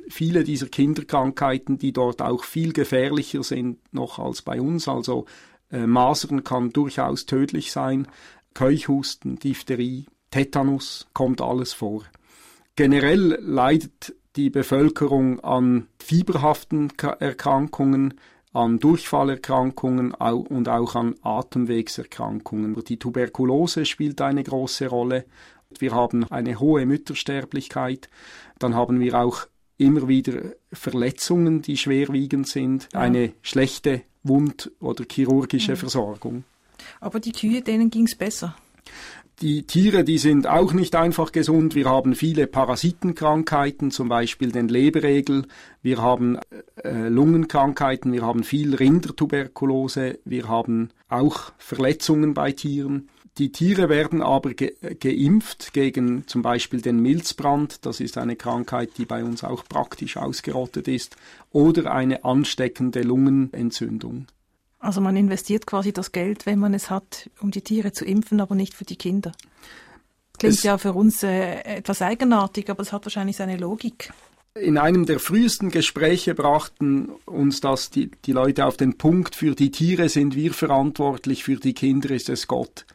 viele 0.08 0.44
dieser 0.44 0.68
Kinderkrankheiten, 0.68 1.78
die 1.78 1.92
dort 1.92 2.22
auch 2.22 2.44
viel 2.44 2.72
gefährlicher 2.72 3.42
sind 3.42 3.78
noch 3.92 4.18
als 4.18 4.42
bei 4.42 4.60
uns. 4.60 4.88
Also 4.88 5.26
äh, 5.70 5.86
Masern 5.86 6.44
kann 6.44 6.70
durchaus 6.70 7.26
tödlich 7.26 7.72
sein, 7.72 8.08
Keuchhusten, 8.54 9.38
Diphtherie, 9.38 10.06
Tetanus, 10.30 11.06
kommt 11.12 11.40
alles 11.40 11.72
vor. 11.72 12.04
Generell 12.76 13.38
leidet 13.40 14.14
die 14.36 14.50
Bevölkerung 14.50 15.40
an 15.40 15.88
fieberhaften 15.98 16.92
Erkrankungen, 17.18 18.14
an 18.52 18.78
Durchfallerkrankungen 18.78 20.12
und 20.12 20.68
auch 20.68 20.94
an 20.94 21.14
Atemwegserkrankungen. 21.22 22.82
Die 22.84 22.98
Tuberkulose 22.98 23.84
spielt 23.84 24.20
eine 24.20 24.42
große 24.42 24.88
Rolle. 24.88 25.24
Wir 25.78 25.92
haben 25.92 26.24
eine 26.30 26.58
hohe 26.58 26.86
Müttersterblichkeit. 26.86 28.08
Dann 28.58 28.74
haben 28.74 29.00
wir 29.00 29.14
auch 29.14 29.46
immer 29.76 30.08
wieder 30.08 30.40
Verletzungen, 30.72 31.62
die 31.62 31.76
schwerwiegend 31.76 32.48
sind, 32.48 32.88
ja. 32.92 33.00
eine 33.00 33.32
schlechte 33.42 34.02
Wund- 34.24 34.72
oder 34.80 35.04
chirurgische 35.10 35.72
mhm. 35.72 35.76
Versorgung. 35.76 36.44
Aber 37.00 37.20
die 37.20 37.32
Kühe, 37.32 37.62
denen 37.62 37.90
ging 37.90 38.06
es 38.06 38.16
besser. 38.16 38.56
Die 39.40 39.62
Tiere, 39.62 40.02
die 40.02 40.18
sind 40.18 40.48
auch 40.48 40.72
nicht 40.72 40.96
einfach 40.96 41.30
gesund. 41.30 41.76
Wir 41.76 41.88
haben 41.88 42.16
viele 42.16 42.48
Parasitenkrankheiten, 42.48 43.92
zum 43.92 44.08
Beispiel 44.08 44.50
den 44.50 44.66
Leberegel. 44.66 45.46
Wir 45.80 46.02
haben 46.02 46.40
äh, 46.82 47.06
Lungenkrankheiten, 47.08 48.12
wir 48.12 48.22
haben 48.22 48.42
viel 48.42 48.74
Rindertuberkulose, 48.74 50.18
wir 50.24 50.48
haben 50.48 50.90
auch 51.08 51.52
Verletzungen 51.56 52.34
bei 52.34 52.50
Tieren. 52.50 53.10
Die 53.38 53.52
Tiere 53.52 53.88
werden 53.88 54.22
aber 54.22 54.54
ge 54.54 54.74
geimpft 54.98 55.72
gegen 55.72 56.26
zum 56.26 56.42
Beispiel 56.42 56.80
den 56.80 57.00
Milzbrand, 57.00 57.86
das 57.86 58.00
ist 58.00 58.18
eine 58.18 58.34
Krankheit, 58.34 58.98
die 58.98 59.04
bei 59.04 59.22
uns 59.22 59.44
auch 59.44 59.62
praktisch 59.68 60.16
ausgerottet 60.16 60.88
ist, 60.88 61.16
oder 61.52 61.92
eine 61.92 62.24
ansteckende 62.24 63.02
Lungenentzündung. 63.02 64.26
Also 64.78 65.00
man 65.00 65.16
investiert 65.16 65.66
quasi 65.66 65.92
das 65.92 66.12
Geld, 66.12 66.46
wenn 66.46 66.58
man 66.58 66.72
es 66.72 66.90
hat, 66.90 67.30
um 67.40 67.50
die 67.50 67.62
Tiere 67.62 67.92
zu 67.92 68.04
impfen, 68.04 68.40
aber 68.40 68.54
nicht 68.54 68.74
für 68.74 68.84
die 68.84 68.96
Kinder. 68.96 69.32
Klingt 70.38 70.54
es 70.54 70.62
ja 70.62 70.78
für 70.78 70.92
uns 70.92 71.22
äh, 71.24 71.60
etwas 71.62 72.00
eigenartig, 72.00 72.70
aber 72.70 72.82
es 72.82 72.92
hat 72.92 73.04
wahrscheinlich 73.04 73.36
seine 73.36 73.56
Logik. 73.56 74.12
In 74.54 74.78
einem 74.78 75.04
der 75.04 75.18
frühesten 75.18 75.70
Gespräche 75.70 76.34
brachten 76.34 77.10
uns 77.26 77.60
das 77.60 77.90
die, 77.90 78.10
die 78.24 78.32
Leute 78.32 78.66
auf 78.66 78.76
den 78.76 78.96
Punkt, 78.98 79.34
für 79.34 79.54
die 79.54 79.70
Tiere 79.70 80.08
sind 80.08 80.34
wir 80.34 80.52
verantwortlich, 80.52 81.44
für 81.44 81.56
die 81.56 81.74
Kinder 81.74 82.10
ist 82.10 82.28
es 82.28 82.46
Gott. 82.46 82.86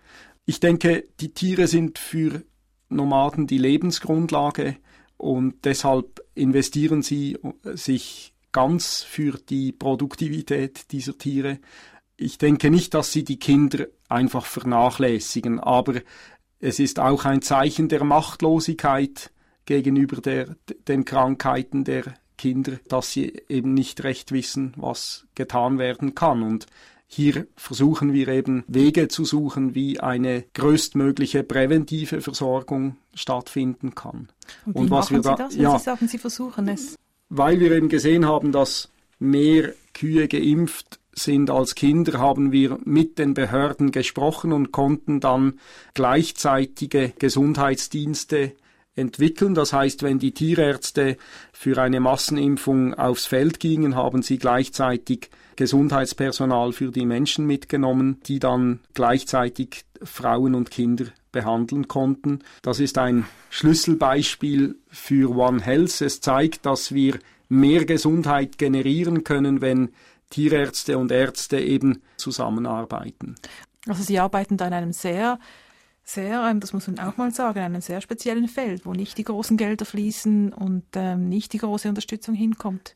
Ich 0.45 0.59
denke, 0.59 1.05
die 1.19 1.33
Tiere 1.33 1.67
sind 1.67 1.99
für 1.99 2.43
Nomaden 2.89 3.47
die 3.47 3.57
Lebensgrundlage 3.57 4.77
und 5.17 5.63
deshalb 5.63 6.21
investieren 6.35 7.01
sie 7.01 7.37
sich 7.63 8.32
ganz 8.53 9.01
für 9.01 9.33
die 9.37 9.73
Produktivität 9.73 10.91
dieser 10.91 11.17
Tiere. 11.17 11.59
Ich 12.15 12.37
denke 12.37 12.69
nicht, 12.69 12.93
dass 12.93 13.11
sie 13.11 13.25
die 13.25 13.39
Kinder 13.39 13.87
einfach 14.07 14.45
vernachlässigen, 14.45 15.59
aber 15.59 15.95
es 16.59 16.79
ist 16.79 16.99
auch 16.99 17.25
ein 17.25 17.41
Zeichen 17.41 17.89
der 17.89 18.05
Machtlosigkeit 18.05 19.31
gegenüber 19.65 20.21
der, 20.21 20.55
den 20.87 21.03
Krankheiten 21.03 21.83
der 21.83 22.15
Kinder, 22.37 22.79
dass 22.87 23.11
sie 23.11 23.41
eben 23.49 23.73
nicht 23.73 24.03
recht 24.03 24.31
wissen, 24.31 24.73
was 24.77 25.25
getan 25.35 25.77
werden 25.77 26.15
kann. 26.15 26.43
Und 26.43 26.67
hier 27.07 27.47
versuchen 27.55 28.13
wir 28.13 28.27
eben 28.27 28.63
Wege 28.67 29.07
zu 29.07 29.23
suchen, 29.25 29.75
wie 29.75 29.99
eine 29.99 30.45
größtmögliche 30.53 31.43
präventive 31.43 32.21
Versorgung 32.21 32.97
stattfinden 33.13 33.93
kann. 33.93 34.29
Und, 34.65 34.75
und 34.75 34.91
was 34.91 35.11
wir 35.11 35.21
da, 35.21 35.35
das, 35.35 35.55
ja, 35.55 35.77
Sie 35.77 35.83
sagen, 35.83 36.07
Sie 36.07 36.17
versuchen 36.17 36.67
es? 36.67 36.95
Weil 37.35 37.59
wir 37.59 37.71
eben 37.71 37.89
gesehen 37.89 38.27
haben, 38.27 38.51
dass 38.51 38.89
mehr 39.17 39.73
Kühe 39.95 40.27
geimpft 40.27 40.99
sind 41.13 41.49
als 41.49 41.73
Kinder, 41.73 42.19
haben 42.19 42.51
wir 42.51 42.77
mit 42.85 43.17
den 43.17 43.33
Behörden 43.33 43.89
gesprochen 43.89 44.53
und 44.53 44.71
konnten 44.71 45.19
dann 45.19 45.59
gleichzeitige 45.95 47.11
Gesundheitsdienste 47.17 48.51
entwickeln. 48.95 49.55
Das 49.55 49.73
heißt, 49.73 50.03
wenn 50.03 50.19
die 50.19 50.35
Tierärzte 50.35 51.17
für 51.51 51.81
eine 51.81 51.99
Massenimpfung 51.99 52.93
aufs 52.93 53.25
Feld 53.25 53.59
gingen, 53.59 53.95
haben 53.95 54.21
sie 54.21 54.37
gleichzeitig 54.37 55.31
Gesundheitspersonal 55.55 56.71
für 56.71 56.91
die 56.91 57.07
Menschen 57.07 57.47
mitgenommen, 57.47 58.19
die 58.27 58.37
dann 58.37 58.79
gleichzeitig 58.93 59.85
Frauen 60.03 60.53
und 60.53 60.69
Kinder 60.69 61.05
behandeln 61.33 61.89
konnten. 61.89 62.39
Das 62.61 62.79
ist 62.79 62.97
ein 62.97 63.25
Schlüsselbeispiel 63.49 64.77
für 64.87 65.35
One 65.35 65.61
Health. 65.61 65.99
Es 65.99 66.21
zeigt, 66.21 66.65
dass 66.65 66.93
wir 66.93 67.19
mehr 67.49 67.83
Gesundheit 67.83 68.57
generieren 68.57 69.25
können, 69.25 69.59
wenn 69.59 69.89
Tierärzte 70.29 70.97
und 70.97 71.11
Ärzte 71.11 71.59
eben 71.59 72.01
zusammenarbeiten. 72.15 73.35
Also 73.85 74.01
Sie 74.01 74.17
arbeiten 74.17 74.55
da 74.55 74.67
in 74.67 74.73
einem 74.73 74.93
sehr 74.93 75.37
sehr, 76.05 76.49
ähm, 76.49 76.59
das 76.59 76.73
muss 76.73 76.87
man 76.87 76.99
auch 76.99 77.17
mal 77.17 77.31
sagen, 77.31 77.59
einem 77.59 77.81
sehr 77.81 78.01
speziellen 78.01 78.47
Feld, 78.47 78.85
wo 78.85 78.93
nicht 78.93 79.17
die 79.17 79.23
großen 79.23 79.57
Gelder 79.57 79.85
fließen 79.85 80.51
und 80.51 80.83
ähm, 80.95 81.29
nicht 81.29 81.53
die 81.53 81.59
große 81.59 81.87
Unterstützung 81.87 82.35
hinkommt. 82.35 82.95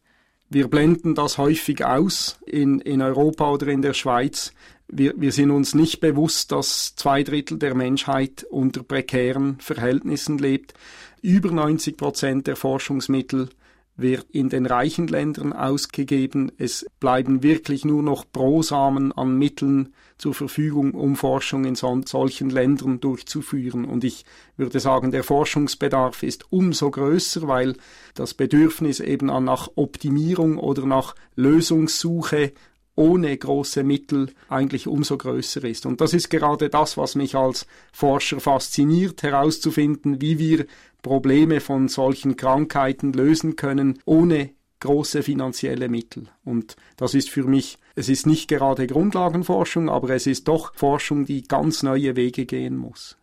Wir 0.49 0.69
blenden 0.69 1.13
das 1.15 1.38
häufig 1.38 1.83
aus 1.83 2.39
in, 2.45 2.79
in 2.79 3.01
Europa 3.01 3.49
oder 3.49 3.67
in 3.67 3.81
der 3.81 3.93
Schweiz, 3.93 4.53
wir, 4.88 5.13
wir 5.17 5.31
sind 5.31 5.51
uns 5.51 5.75
nicht 5.75 5.99
bewusst, 5.99 6.51
dass 6.51 6.95
zwei 6.95 7.23
Drittel 7.23 7.57
der 7.59 7.75
Menschheit 7.75 8.45
unter 8.49 8.83
prekären 8.83 9.59
Verhältnissen 9.59 10.38
lebt. 10.38 10.73
Über 11.21 11.51
90 11.51 11.97
Prozent 11.97 12.47
der 12.47 12.55
Forschungsmittel 12.55 13.49
wird 13.97 14.27
in 14.31 14.49
den 14.49 14.65
reichen 14.65 15.07
Ländern 15.07 15.53
ausgegeben. 15.53 16.51
Es 16.57 16.85
bleiben 16.99 17.41
wirklich 17.41 17.83
nur 17.83 18.03
noch 18.03 18.25
Brosamen 18.25 19.11
an 19.11 19.38
Mitteln 19.38 19.93
zur 20.19 20.35
Verfügung, 20.35 20.93
um 20.93 21.15
Forschung 21.15 21.65
in 21.65 21.75
so, 21.75 21.99
solchen 22.05 22.51
Ländern 22.51 22.99
durchzuführen. 22.99 23.85
Und 23.85 24.03
ich 24.03 24.23
würde 24.55 24.79
sagen, 24.79 25.11
der 25.11 25.23
Forschungsbedarf 25.23 26.23
ist 26.23 26.51
umso 26.51 26.91
größer, 26.91 27.47
weil 27.47 27.75
das 28.13 28.35
Bedürfnis 28.35 28.99
eben 28.99 29.27
nach 29.43 29.69
Optimierung 29.75 30.59
oder 30.59 30.85
nach 30.85 31.15
Lösungssuche 31.35 32.53
ohne 32.98 33.38
große 33.38 33.84
Mittel 33.84 34.32
eigentlich 34.50 34.88
umso 34.88 35.18
größer 35.18 35.64
ist. 35.64 35.86
Und 35.86 36.02
das 36.02 36.14
ist 36.14 36.30
gerade 36.30 36.70
das, 36.70 36.98
was 36.98 37.16
mich 37.16 37.36
als 37.36 37.66
Forscher 37.93 38.39
fasziniert, 38.39 39.24
herauszufinden, 39.24 40.20
wie 40.20 40.39
wir 40.39 40.66
Probleme 41.02 41.62
von 41.62 41.88
solchen 41.88 42.36
Krankheiten 42.36 43.14
lösen 43.14 43.56
können, 43.56 44.00
ohne 44.06 44.50
große 44.80 45.24
finanzielle 45.24 45.89
Mittel. 45.89 46.28
Und 46.43 46.76
das 46.98 47.14
ist 47.14 47.30
für 47.30 47.43
mich, 47.43 47.78
es 47.95 48.10
ist 48.10 48.26
nicht 48.26 48.48
gerade 48.48 48.88
Grundlagenforschung, 48.88 49.89
aber 49.89 50.10
es 50.10 50.28
ist 50.28 50.48
doch 50.48 50.74
Forschung, 50.76 51.26
die 51.26 51.43
ganz 51.43 51.84
neue 51.84 52.16
Wege 52.16 52.45
gehen 52.45 52.76
muss. 52.76 53.18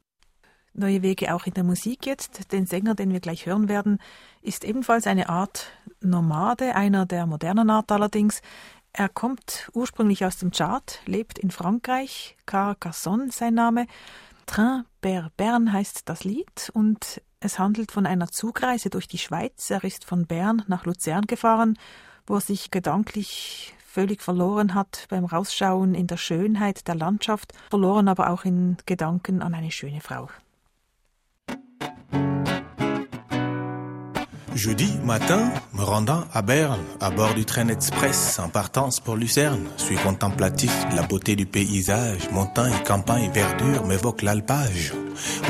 Neue 0.76 1.02
Wege 1.02 1.32
auch 1.32 1.46
in 1.46 1.54
der 1.54 1.62
Musik 1.62 2.04
jetzt. 2.04 2.50
Den 2.50 2.66
Sänger, 2.66 2.96
den 2.96 3.12
wir 3.12 3.20
gleich 3.20 3.46
hören 3.46 3.68
werden, 3.68 3.98
ist 4.42 4.64
ebenfalls 4.64 5.06
eine 5.06 5.28
Art 5.28 5.70
Nomade, 6.00 6.74
einer 6.74 7.06
der 7.06 7.26
modernen 7.26 7.70
Art 7.70 7.92
allerdings. 7.92 8.42
Er 8.96 9.08
kommt 9.08 9.68
ursprünglich 9.72 10.24
aus 10.24 10.36
dem 10.36 10.52
Chart, 10.52 11.00
lebt 11.04 11.40
in 11.40 11.50
Frankreich, 11.50 12.36
Carcassonne 12.46 13.32
sein 13.32 13.54
Name. 13.54 13.88
Train 14.46 14.84
per 15.00 15.32
Bern 15.36 15.72
heißt 15.72 16.08
das 16.08 16.22
Lied 16.22 16.70
und 16.74 17.20
es 17.40 17.58
handelt 17.58 17.90
von 17.90 18.06
einer 18.06 18.28
Zugreise 18.28 18.90
durch 18.90 19.08
die 19.08 19.18
Schweiz. 19.18 19.68
Er 19.68 19.82
ist 19.82 20.04
von 20.04 20.26
Bern 20.26 20.62
nach 20.68 20.84
Luzern 20.84 21.26
gefahren, 21.26 21.76
wo 22.28 22.36
er 22.36 22.40
sich 22.40 22.70
gedanklich 22.70 23.74
völlig 23.84 24.22
verloren 24.22 24.74
hat 24.74 25.06
beim 25.08 25.24
Rausschauen 25.24 25.96
in 25.96 26.06
der 26.06 26.16
Schönheit 26.16 26.86
der 26.86 26.94
Landschaft, 26.94 27.52
verloren 27.70 28.06
aber 28.06 28.30
auch 28.30 28.44
in 28.44 28.76
Gedanken 28.86 29.42
an 29.42 29.54
eine 29.54 29.72
schöne 29.72 30.02
Frau. 30.02 30.28
Jeudi 34.54 34.92
matin, 35.04 35.50
me 35.72 35.82
rendant 35.82 36.24
à 36.32 36.40
Berne, 36.40 36.80
à 37.00 37.10
bord 37.10 37.34
du 37.34 37.44
train 37.44 37.66
express 37.68 38.38
en 38.38 38.48
partance 38.48 39.00
pour 39.00 39.16
Lucerne, 39.16 39.64
suis 39.76 39.96
contemplatif 39.96 40.70
de 40.90 40.96
la 40.96 41.02
beauté 41.02 41.34
du 41.34 41.44
paysage, 41.44 42.30
montagne, 42.30 42.74
campagne, 42.86 43.30
verdure 43.32 43.84
m'évoque 43.84 44.22
l'alpage. 44.22 44.92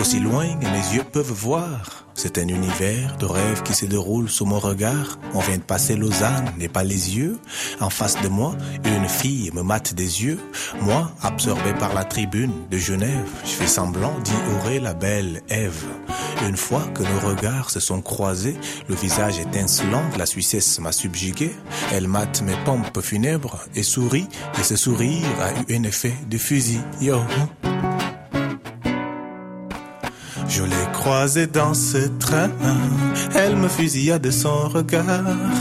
Aussi 0.01 0.21
loin 0.21 0.47
que 0.57 0.67
mes 0.67 0.95
yeux 0.95 1.05
peuvent 1.05 1.33
voir, 1.33 2.05
c'est 2.15 2.39
un 2.39 2.49
univers 2.49 3.17
de 3.19 3.27
rêves 3.27 3.63
qui 3.63 3.75
se 3.75 3.87
déroule 3.87 4.29
sous 4.29 4.47
mon 4.47 4.59
regard. 4.59 5.19
On 5.35 5.41
vient 5.41 5.59
de 5.59 5.63
passer 5.63 5.97
Lausanne, 5.97 6.53
n'est 6.59 6.69
pas 6.69 6.85
les 6.85 7.17
yeux. 7.17 7.39
En 7.81 7.91
face 7.91 8.21
de 8.23 8.29
moi, 8.29 8.55
une 8.85 9.09
fille 9.09 9.51
me 9.53 9.63
mate 9.63 9.95
des 9.95 10.23
yeux. 10.25 10.39
Moi, 10.81 11.11
absorbé 11.23 11.75
par 11.75 11.93
la 11.93 12.05
tribune 12.05 12.53
de 12.71 12.79
Genève, 12.79 13.29
je 13.45 13.51
fais 13.51 13.67
semblant 13.67 14.15
d'ignorer 14.21 14.81
la 14.81 14.95
belle 14.95 15.43
Ève. 15.49 15.85
Une 16.47 16.57
fois 16.57 16.83
que 16.95 17.03
nos 17.03 17.29
regards 17.29 17.71
se 17.71 17.81
sont 17.81 18.01
croisés, 18.01 18.57
le 18.89 18.95
visage 18.95 19.39
étincelant 19.39 20.05
la 20.17 20.27
Suissesse 20.27 20.79
m'a 20.79 20.93
subjugué. 20.93 21.53
Elle 21.93 22.09
mate 22.09 22.43
mes 22.43 22.57
pompes 22.65 23.01
funèbres 23.01 23.59
et 23.75 23.83
sourit, 23.83 24.29
et 24.59 24.63
ce 24.63 24.77
sourire 24.77 25.27
a 25.41 25.53
eu 25.53 25.77
un 25.77 25.83
effet 25.85 26.15
de 26.29 26.39
fusil. 26.39 26.81
Yo. 27.01 27.17
Croisée 31.05 31.47
dans 31.47 31.75
ce 31.75 31.99
train, 32.19 32.49
elle 33.35 33.57
me 33.57 33.69
fusilla 33.69 34.19
de 34.19 34.31
son 34.31 34.69
regard. 34.69 35.05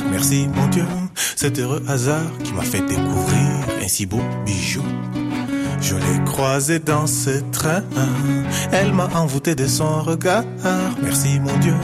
Merci 0.10 0.48
mon 0.48 0.68
Dieu, 0.68 0.86
cet 1.36 1.60
heureux 1.60 1.84
hasard 1.86 2.32
qui 2.46 2.54
m'a 2.54 2.62
fait 2.62 2.80
découvrir 2.80 3.50
un 3.84 3.88
si 3.90 4.06
beau 4.06 4.22
bijou. 4.46 4.84
Je 5.82 5.96
l'ai 5.96 6.24
croisée 6.26 6.80
dans 6.80 7.08
ce 7.08 7.42
train, 7.52 7.84
elle 8.72 8.94
m'a 8.94 9.10
envoûté 9.16 9.54
de 9.54 9.68
son 9.68 10.02
regard. 10.02 10.46
Merci 11.02 11.42
mon 11.42 11.58
Dieu, 11.58 11.76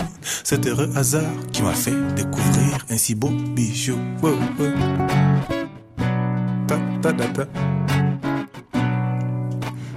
cet 0.45 0.65
heureux 0.65 0.89
hasard 0.95 1.35
qui 1.51 1.61
m'a 1.61 1.73
fait 1.73 1.97
découvrir 2.15 2.85
un 2.89 2.97
si 2.97 3.13
beau 3.13 3.31
bijou. 3.57 3.97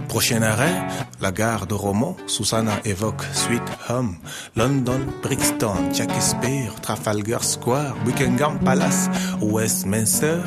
Prochain 0.08 0.42
arrêt, 0.42 0.74
la 1.22 1.30
gare 1.30 1.68
de 1.68 1.74
Romont, 1.74 2.16
Susanna 2.26 2.72
évoque 2.84 3.22
Sweet 3.32 3.62
Home, 3.88 4.16
London, 4.56 5.00
Brixton, 5.22 5.94
Shakespeare, 5.94 6.74
Trafalgar 6.82 7.44
Square, 7.44 7.94
Buckingham 8.04 8.58
Palace, 8.58 9.08
Westminster. 9.40 10.40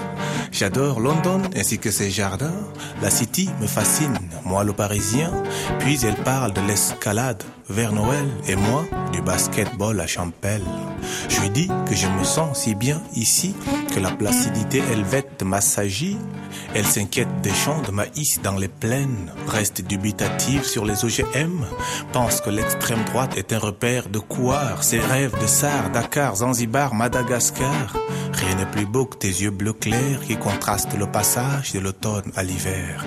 J'adore 0.51 0.99
London 0.99 1.41
ainsi 1.55 1.79
que 1.79 1.91
ses 1.91 2.09
jardins. 2.09 2.59
La 3.01 3.09
city 3.09 3.49
me 3.61 3.67
fascine, 3.67 4.17
moi 4.43 4.65
le 4.65 4.73
parisien. 4.73 5.31
Puis 5.79 5.97
elle 6.05 6.21
parle 6.23 6.51
de 6.51 6.61
l'escalade 6.61 7.43
vers 7.69 7.93
Noël 7.93 8.27
et 8.47 8.55
moi 8.55 8.85
du 9.11 9.21
basketball 9.21 9.99
à 9.99 10.07
Champel. 10.07 10.61
Je 11.29 11.39
lui 11.41 11.49
dis 11.49 11.69
que 11.87 11.95
je 11.95 12.07
me 12.07 12.23
sens 12.23 12.59
si 12.59 12.75
bien 12.75 13.01
ici 13.15 13.55
que 13.93 13.99
la 13.99 14.11
placidité 14.11 14.79
helvète 14.91 15.43
m'assagit. 15.43 16.17
Elle 16.73 16.85
s'inquiète 16.85 17.41
des 17.41 17.53
champs 17.53 17.81
de 17.81 17.91
maïs 17.91 18.39
dans 18.43 18.57
les 18.57 18.67
plaines, 18.67 19.31
reste 19.47 19.81
dubitative 19.81 20.64
sur 20.65 20.85
les 20.85 21.05
OGM, 21.05 21.65
pense 22.11 22.41
que 22.41 22.49
l'extrême 22.49 23.03
droite 23.05 23.37
est 23.37 23.53
un 23.53 23.59
repère 23.59 24.09
de 24.09 24.19
couards, 24.19 24.83
ses 24.83 24.99
rêves 24.99 25.39
de 25.41 25.47
Sar, 25.47 25.91
Dakar, 25.91 26.37
Zanzibar, 26.37 26.93
Madagascar. 26.93 27.95
Rien 28.33 28.55
n'est 28.55 28.71
plus 28.71 28.85
beau 28.85 29.05
que 29.05 29.17
tes 29.17 29.27
yeux 29.27 29.51
bleus 29.51 29.73
clairs 29.73 30.21
qui 30.25 30.37
contrastent 30.37 30.97
le 30.97 31.07
passage 31.07 31.73
de 31.73 31.79
l'automne 31.79 32.31
à 32.35 32.43
l'hiver. 32.43 33.05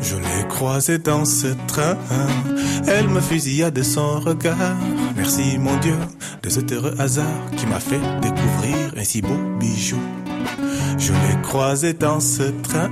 Je 0.00 0.16
l'ai 0.16 0.48
croisée 0.48 0.98
dans 0.98 1.24
ce 1.24 1.48
train, 1.66 1.96
elle 2.86 3.08
me 3.08 3.20
fusilla 3.20 3.70
de 3.70 3.82
son 3.82 4.20
regard. 4.20 4.76
Merci 5.16 5.58
mon 5.58 5.76
Dieu 5.78 5.96
de 6.42 6.50
cet 6.50 6.72
heureux 6.72 6.94
hasard 6.98 7.50
qui 7.56 7.66
m'a 7.66 7.80
fait 7.80 8.00
découvrir 8.20 8.92
un 8.96 9.04
si 9.04 9.22
beau 9.22 9.38
bijou. 9.58 9.98
Je 10.98 11.12
l'ai 11.12 11.42
croisée 11.42 11.92
dans 11.92 12.20
ce 12.20 12.44
train, 12.62 12.90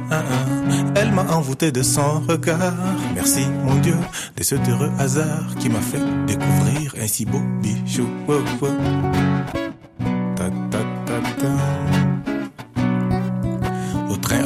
elle 0.94 1.12
m'a 1.12 1.24
envoûté 1.34 1.72
de 1.72 1.82
son 1.82 2.20
regard. 2.28 2.74
Merci 3.14 3.46
mon 3.64 3.76
Dieu 3.76 3.96
de 4.36 4.42
cet 4.42 4.68
heureux 4.68 4.90
hasard 4.98 5.54
qui 5.58 5.68
m'a 5.68 5.80
fait 5.80 6.02
découvrir 6.26 6.94
un 7.00 7.06
si 7.06 7.24
beau 7.24 7.40
bijou. 7.62 8.08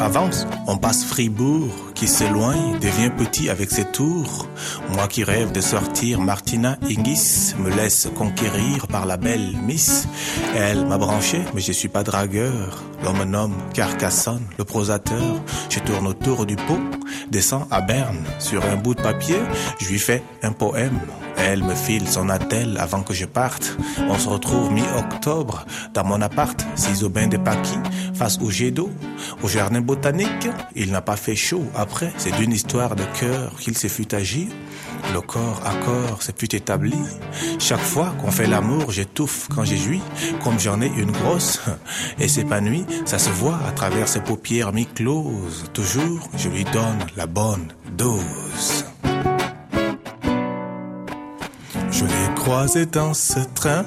Avance, 0.06 0.46
on 0.68 0.76
passe 0.78 1.04
Fribourg, 1.04 1.92
qui 1.96 2.06
s'éloigne, 2.06 2.78
devient 2.78 3.10
petit 3.10 3.50
avec 3.50 3.72
ses 3.72 3.84
tours. 3.84 4.46
Moi 4.94 5.08
qui 5.08 5.24
rêve 5.24 5.50
de 5.50 5.60
sortir, 5.60 6.20
Martina 6.20 6.78
Hingis 6.88 7.54
me 7.58 7.70
laisse 7.70 8.08
conquérir 8.14 8.86
par 8.86 9.04
la 9.04 9.16
belle 9.16 9.56
Miss. 9.66 10.06
Elle 10.54 10.86
m'a 10.86 10.96
branché, 10.96 11.40
mais 11.54 11.60
je 11.60 11.72
suis 11.72 11.88
pas 11.88 12.04
dragueur. 12.04 12.84
L'homme 13.02 13.24
nomme 13.24 13.56
Carcassonne, 13.74 14.46
le 14.58 14.64
prosateur. 14.64 15.42
Je 15.70 15.80
tourne 15.80 16.06
autour 16.06 16.46
du 16.46 16.54
pot, 16.54 16.78
descends 17.32 17.66
à 17.72 17.80
Berne. 17.80 18.24
Sur 18.38 18.64
un 18.64 18.76
bout 18.76 18.94
de 18.94 19.02
papier, 19.02 19.40
je 19.80 19.88
lui 19.88 19.98
fais 19.98 20.22
un 20.40 20.52
poème. 20.52 21.00
Elle 21.38 21.62
me 21.62 21.74
file 21.74 22.08
son 22.08 22.28
attelle 22.28 22.76
avant 22.78 23.02
que 23.02 23.14
je 23.14 23.26
parte. 23.26 23.76
On 24.08 24.18
se 24.18 24.28
retrouve 24.28 24.72
mi-octobre 24.72 25.64
dans 25.94 26.04
mon 26.04 26.20
appart, 26.22 26.64
six 26.74 27.04
au 27.04 27.08
bain 27.08 27.26
de 27.26 27.36
Paquis, 27.36 27.78
face 28.14 28.38
au 28.40 28.50
jet 28.50 28.70
d'eau, 28.70 28.90
au 29.42 29.48
jardin 29.48 29.80
botanique. 29.80 30.48
Il 30.74 30.90
n'a 30.90 31.02
pas 31.02 31.16
fait 31.16 31.36
chaud. 31.36 31.64
Après, 31.74 32.12
c'est 32.16 32.34
d'une 32.36 32.52
histoire 32.52 32.96
de 32.96 33.04
cœur 33.18 33.54
qu'il 33.58 33.76
se 33.76 33.88
fut 33.88 34.14
agi. 34.14 34.48
Le 35.12 35.20
corps 35.20 35.62
à 35.64 35.74
corps 35.84 36.22
se 36.22 36.32
fut 36.36 36.54
établi. 36.54 36.96
Chaque 37.58 37.80
fois 37.80 38.14
qu'on 38.20 38.30
fait 38.30 38.46
l'amour, 38.46 38.90
j'étouffe 38.90 39.48
quand 39.54 39.64
j'ai 39.64 39.76
joui. 39.76 40.00
Comme 40.42 40.58
j'en 40.58 40.80
ai 40.80 40.90
une 40.96 41.12
grosse 41.12 41.60
et 42.18 42.28
s'épanouit, 42.28 42.86
ça 43.04 43.18
se 43.18 43.30
voit 43.30 43.58
à 43.68 43.72
travers 43.72 44.08
ses 44.08 44.20
paupières 44.20 44.72
mi-closes. 44.72 45.64
Toujours, 45.72 46.28
je 46.36 46.48
lui 46.48 46.64
donne 46.64 47.06
la 47.16 47.26
bonne 47.26 47.68
dose. 47.96 48.84
Croisée 52.46 52.86
dans 52.86 53.12
ce 53.12 53.40
train. 53.54 53.84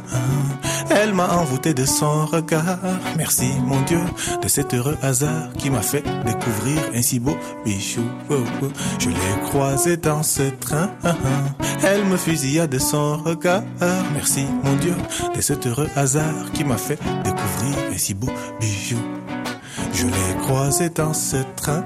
Elle 0.90 1.14
m'a 1.14 1.30
envoûté 1.38 1.74
de 1.74 1.86
son 1.86 2.26
regard. 2.26 2.80
Merci, 3.16 3.52
mon 3.64 3.80
Dieu, 3.84 4.02
de 4.42 4.50
cet 4.50 4.74
heureux 4.74 4.98
hasard 5.02 5.54
qui 5.58 5.70
m'a 5.70 5.82
fait 5.82 6.04
découvrir 6.26 6.78
un 6.94 7.02
si 7.02 7.22
beau 7.22 7.38
bijou. 7.64 8.04
Oh, 8.30 8.36
oh. 8.62 8.68
Je 9.00 9.08
l'ai 9.08 9.36
croisée 9.46 9.96
dans 9.96 10.24
ce 10.24 10.42
train. 10.60 10.90
Elle 11.84 12.04
me 12.04 12.18
fusilla 12.18 12.68
de 12.68 12.80
son 12.80 13.16
regard. 13.24 13.64
Merci, 14.14 14.46
mon 14.66 14.76
Dieu, 14.76 14.96
de 15.34 15.40
cet 15.40 15.66
heureux 15.66 15.90
hasard 15.96 16.52
qui 16.54 16.66
m'a 16.66 16.78
fait 16.78 17.00
découvrir 17.24 17.78
un 17.94 17.98
si 17.98 18.14
beau 18.14 18.32
bijou. 18.60 19.00
Je 19.94 20.06
l'ai 20.06 20.36
croisée 20.44 20.90
dans 20.90 21.14
ce 21.14 21.38
train. 21.56 21.84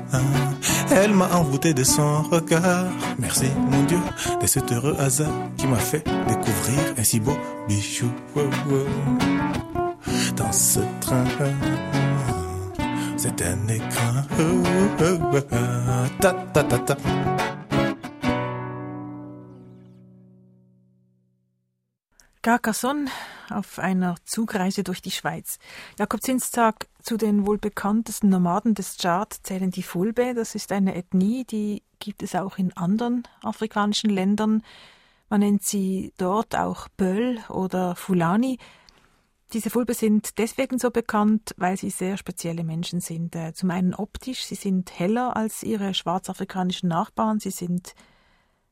Elle 0.91 1.13
m'a 1.13 1.29
envoûté 1.35 1.73
de 1.73 1.83
son 1.83 2.21
regard. 2.23 2.85
Merci, 3.17 3.47
mon 3.69 3.83
Dieu, 3.83 3.99
de 4.41 4.47
cet 4.47 4.71
heureux 4.71 4.95
hasard 4.99 5.31
qui 5.57 5.67
m'a 5.67 5.77
fait 5.77 6.03
découvrir 6.27 6.79
un 6.97 7.03
si 7.03 7.19
beau 7.19 7.37
bijou. 7.67 8.11
Dans 10.35 10.51
ce 10.51 10.79
train, 11.01 11.23
c'est 13.17 13.41
un 13.41 13.67
écran. 13.67 14.13
Ta, 16.19 16.33
ta, 16.53 16.63
ta, 16.63 16.79
ta. 16.79 16.97
Auf 23.53 23.79
einer 23.79 24.15
Zugreise 24.25 24.83
durch 24.83 25.01
die 25.01 25.11
Schweiz. 25.11 25.59
Jakob 25.97 26.21
Zins 26.21 26.51
sagt, 26.51 26.87
zu 27.01 27.17
den 27.17 27.45
wohl 27.45 27.57
bekanntesten 27.57 28.29
Nomaden 28.29 28.75
des 28.75 28.97
Chad 28.97 29.37
zählen 29.43 29.71
die 29.71 29.83
Fulbe. 29.83 30.33
Das 30.33 30.55
ist 30.55 30.71
eine 30.71 30.95
Ethnie, 30.95 31.45
die 31.45 31.83
gibt 31.99 32.23
es 32.23 32.35
auch 32.35 32.57
in 32.57 32.75
anderen 32.75 33.27
afrikanischen 33.41 34.09
Ländern. 34.09 34.63
Man 35.29 35.39
nennt 35.39 35.63
sie 35.63 36.13
dort 36.17 36.55
auch 36.55 36.87
Böll 36.89 37.39
oder 37.49 37.95
Fulani. 37.95 38.59
Diese 39.53 39.69
Fulbe 39.69 39.93
sind 39.93 40.39
deswegen 40.39 40.79
so 40.79 40.89
bekannt, 40.89 41.53
weil 41.57 41.77
sie 41.77 41.91
sehr 41.91 42.17
spezielle 42.17 42.63
Menschen 42.63 42.99
sind. 42.99 43.35
Äh, 43.35 43.53
Zum 43.53 43.69
einen 43.69 43.93
optisch, 43.93 44.45
sie 44.45 44.55
sind 44.55 44.97
heller 44.97 45.35
als 45.35 45.61
ihre 45.61 45.93
schwarzafrikanischen 45.93 46.89
Nachbarn, 46.89 47.39
sie 47.39 47.51
sind 47.51 47.93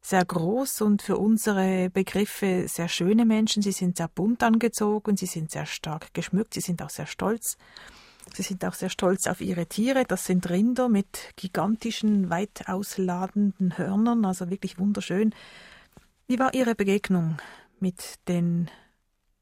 sehr 0.02 0.26
groß 0.26 0.82
und 0.82 1.02
für 1.02 1.18
unsere 1.18 1.90
Begriffe 1.90 2.66
sehr 2.68 2.88
schöne 2.88 3.26
Menschen. 3.26 3.62
Sie 3.62 3.72
sind 3.72 3.98
sehr 3.98 4.08
bunt 4.08 4.44
angezogen, 4.44 5.16
sie 5.16 5.28
sind 5.28 5.52
sehr 5.52 5.66
stark 5.66 6.14
geschmückt, 6.14 6.56
sie 6.56 6.62
sind 6.62 6.82
auch 6.82 6.90
sehr 6.90 7.06
stolz. 7.06 7.58
Sie 8.34 8.44
sind 8.44 8.64
auch 8.66 8.74
sehr 8.74 8.90
stolz 8.90 9.28
auf 9.28 9.42
ihre 9.42 9.66
Tiere. 9.66 10.06
Das 10.06 10.26
sind 10.26 10.50
Rinder 10.50 10.90
mit 10.90 11.32
gigantischen, 11.36 12.30
weit 12.30 12.68
ausladenden 12.68 13.78
Hörnern, 13.78 14.26
also 14.26 14.50
wirklich 14.50 14.80
wunderschön. 14.80 15.34
Wie 16.28 16.40
war 16.40 16.54
Ihre 16.54 16.76
Begegnung 16.76 17.38
mit 17.80 18.16
den 18.28 18.70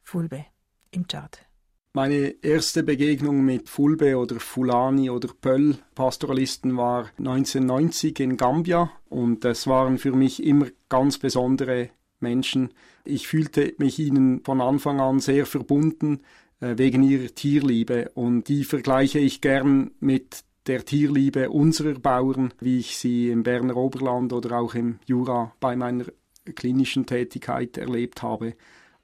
Fulbe 0.01 0.45
im 0.91 1.07
Tschad? 1.07 1.48
Meine 1.93 2.35
erste 2.43 2.83
Begegnung 2.83 3.43
mit 3.43 3.67
Fulbe 3.67 4.15
oder 4.15 4.39
Fulani 4.39 5.09
oder 5.09 5.29
Pöll 5.41 5.75
Pastoralisten 5.95 6.77
war 6.77 7.09
1990 7.17 8.19
in 8.19 8.37
Gambia 8.37 8.91
und 9.09 9.43
es 9.43 9.65
waren 9.65 9.97
für 9.97 10.11
mich 10.11 10.43
immer 10.43 10.67
ganz 10.87 11.17
besondere 11.17 11.89
Menschen. 12.19 12.69
Ich 13.05 13.27
fühlte 13.27 13.73
mich 13.79 13.97
ihnen 13.97 14.43
von 14.43 14.61
Anfang 14.61 14.99
an 14.99 15.19
sehr 15.19 15.47
verbunden 15.47 16.19
äh, 16.59 16.77
wegen 16.77 17.01
ihrer 17.01 17.33
Tierliebe 17.33 18.11
und 18.13 18.49
die 18.49 18.65
vergleiche 18.65 19.17
ich 19.17 19.41
gern 19.41 19.89
mit 19.99 20.43
der 20.67 20.85
Tierliebe 20.85 21.49
unserer 21.49 21.97
Bauern, 21.97 22.53
wie 22.59 22.77
ich 22.77 22.97
sie 22.97 23.29
im 23.29 23.41
Berner 23.41 23.75
Oberland 23.75 24.31
oder 24.31 24.59
auch 24.59 24.75
im 24.75 24.99
Jura 25.07 25.55
bei 25.59 25.75
meiner 25.75 26.05
klinischen 26.53 27.07
Tätigkeit 27.07 27.77
erlebt 27.77 28.21
habe. 28.21 28.53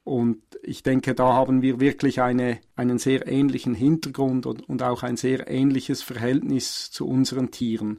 Und 0.06 0.40
ich 0.62 0.84
denke, 0.84 1.16
da 1.16 1.32
haben 1.32 1.62
wir 1.62 1.80
wirklich 1.80 2.20
eine, 2.22 2.60
einen 2.76 2.98
sehr 2.98 3.26
ähnlichen 3.26 3.74
Hintergrund 3.74 4.46
und, 4.46 4.68
und 4.68 4.80
auch 4.84 5.02
ein 5.02 5.16
sehr 5.16 5.50
ähnliches 5.50 6.00
Verhältnis 6.00 6.92
zu 6.92 7.08
unseren 7.08 7.50
Tieren. 7.50 7.98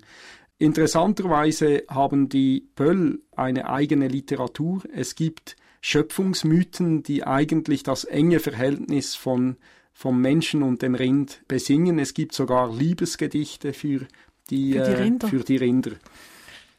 Interessanterweise 0.57 1.83
haben 1.89 2.29
die 2.29 2.65
Pöll 2.75 3.21
eine 3.35 3.69
eigene 3.69 4.07
Literatur. 4.07 4.83
Es 4.93 5.15
gibt 5.15 5.57
Schöpfungsmythen, 5.81 7.03
die 7.03 7.25
eigentlich 7.25 7.83
das 7.83 8.05
enge 8.05 8.39
Verhältnis 8.39 9.15
von, 9.15 9.57
vom 9.91 10.21
Menschen 10.21 10.63
und 10.63 10.83
dem 10.83 10.95
Rind 10.95 11.41
besingen. 11.49 11.99
Es 11.99 12.13
gibt 12.13 12.33
sogar 12.33 12.73
Liebesgedichte 12.73 13.73
für 13.73 14.07
die, 14.49 14.71
Für 14.71 14.95
die 14.95 15.25
äh, 15.25 15.27
für 15.27 15.43
die 15.43 15.57
Rinder. 15.57 15.91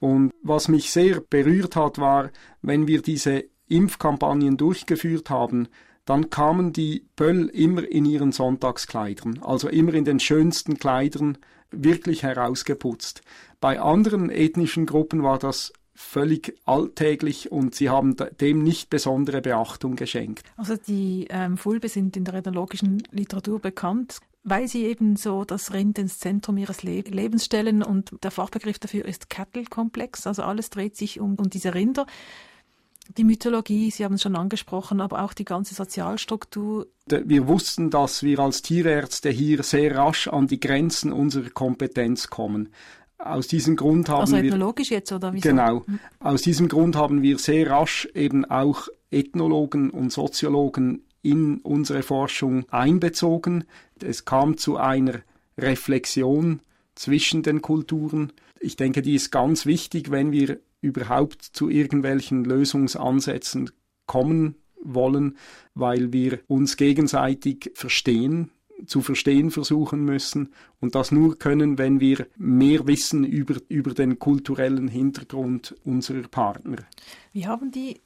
Und 0.00 0.32
was 0.42 0.68
mich 0.68 0.90
sehr 0.90 1.20
berührt 1.20 1.76
hat, 1.76 1.98
war, 1.98 2.30
wenn 2.62 2.86
wir 2.88 3.02
diese 3.02 3.44
Impfkampagnen 3.68 4.56
durchgeführt 4.56 5.30
haben, 5.30 5.68
dann 6.04 6.30
kamen 6.30 6.72
die 6.72 7.06
Pöll 7.16 7.46
immer 7.48 7.86
in 7.86 8.06
ihren 8.06 8.32
Sonntagskleidern, 8.32 9.40
also 9.42 9.68
immer 9.68 9.92
in 9.92 10.04
den 10.04 10.20
schönsten 10.20 10.78
Kleidern, 10.78 11.38
wirklich 11.70 12.22
herausgeputzt. 12.22 13.20
Bei 13.60 13.78
anderen 13.80 14.30
ethnischen 14.30 14.86
Gruppen 14.86 15.22
war 15.22 15.38
das 15.38 15.72
völlig 15.94 16.56
alltäglich 16.64 17.50
und 17.50 17.74
sie 17.74 17.90
haben 17.90 18.16
dem 18.40 18.62
nicht 18.62 18.88
besondere 18.88 19.42
Beachtung 19.42 19.96
geschenkt. 19.96 20.44
Also 20.56 20.76
die 20.76 21.26
ähm, 21.28 21.56
Fulbe 21.56 21.88
sind 21.88 22.16
in 22.16 22.24
der 22.24 22.34
ethnologischen 22.34 23.02
Literatur 23.10 23.58
bekannt, 23.58 24.20
weil 24.44 24.68
sie 24.68 24.84
eben 24.84 25.16
so 25.16 25.44
das 25.44 25.72
Rind 25.74 25.98
ins 25.98 26.20
Zentrum 26.20 26.56
ihres 26.56 26.84
Le 26.84 27.00
Lebens 27.00 27.44
stellen 27.44 27.82
und 27.82 28.12
der 28.22 28.30
Fachbegriff 28.30 28.78
dafür 28.78 29.04
ist 29.06 29.28
Cattle-Komplex, 29.28 30.26
also 30.26 30.42
alles 30.42 30.70
dreht 30.70 30.96
sich 30.96 31.18
um, 31.18 31.34
um 31.34 31.50
diese 31.50 31.74
Rinder. 31.74 32.06
Die 33.16 33.24
Mythologie, 33.24 33.90
Sie 33.90 34.04
haben 34.04 34.14
es 34.14 34.22
schon 34.22 34.36
angesprochen, 34.36 35.00
aber 35.00 35.24
auch 35.24 35.32
die 35.32 35.44
ganze 35.44 35.74
Sozialstruktur. 35.74 36.86
Wir 37.06 37.48
wussten, 37.48 37.90
dass 37.90 38.22
wir 38.22 38.38
als 38.38 38.62
Tierärzte 38.62 39.30
hier 39.30 39.62
sehr 39.62 39.96
rasch 39.96 40.28
an 40.28 40.46
die 40.46 40.61
Grenzen 40.61 41.12
unserer 41.12 41.48
Kompetenz 41.50 42.28
kommen. 42.28 42.68
Aus 43.18 43.48
diesem 43.48 43.76
Grund 43.76 44.09
haben 44.09 44.20
Also 44.20 44.36
wir 44.36 44.44
ethnologisch 44.44 44.90
jetzt, 44.90 45.11
oder 45.11 45.32
wieso? 45.32 45.48
Genau. 45.48 45.84
Aus 46.20 46.42
diesem 46.42 46.68
Grund 46.68 46.94
haben 46.96 47.22
wir 47.22 47.38
sehr 47.38 47.68
rasch 47.70 48.09
eben 48.14 48.44
auch 48.44 48.88
Ethnologen 49.11 49.90
und 49.90 50.12
Soziologen 50.12 51.02
in 51.22 51.59
unsere 51.59 52.02
Forschung 52.02 52.66
einbezogen. 52.70 53.64
Es 54.00 54.24
kam 54.24 54.56
zu 54.56 54.76
einer 54.76 55.20
Reflexion 55.56 56.61
zwischen 56.94 57.42
den 57.42 57.62
Kulturen. 57.62 58.32
Ich 58.61 58.76
denke, 58.76 59.02
die 59.02 59.14
ist 59.14 59.32
ganz 59.32 59.66
wichtig, 59.66 60.11
wenn 60.11 60.30
wir 60.30 60.61
überhaupt 60.80 61.42
zu 61.42 61.68
irgendwelchen 61.68 62.44
Lösungsansätzen 62.44 63.70
kommen 64.06 64.56
wollen, 64.82 65.36
weil 65.74 66.12
wir 66.12 66.40
uns 66.46 66.76
gegenseitig 66.76 67.72
verstehen, 67.74 68.50
zu 68.86 69.00
verstehen 69.00 69.50
versuchen 69.50 70.04
müssen 70.04 70.50
und 70.80 70.94
das 70.94 71.10
nur 71.10 71.38
können, 71.38 71.78
wenn 71.78 72.00
wir 72.00 72.26
mehr 72.36 72.86
wissen 72.86 73.24
über, 73.24 73.56
über 73.68 73.92
den 73.92 74.18
kulturellen 74.18 74.88
Hintergrund 74.88 75.74
unserer 75.84 76.28
Partner. 76.28 76.76
Wie 77.32 77.46
haben 77.46 77.70
die 77.72 78.00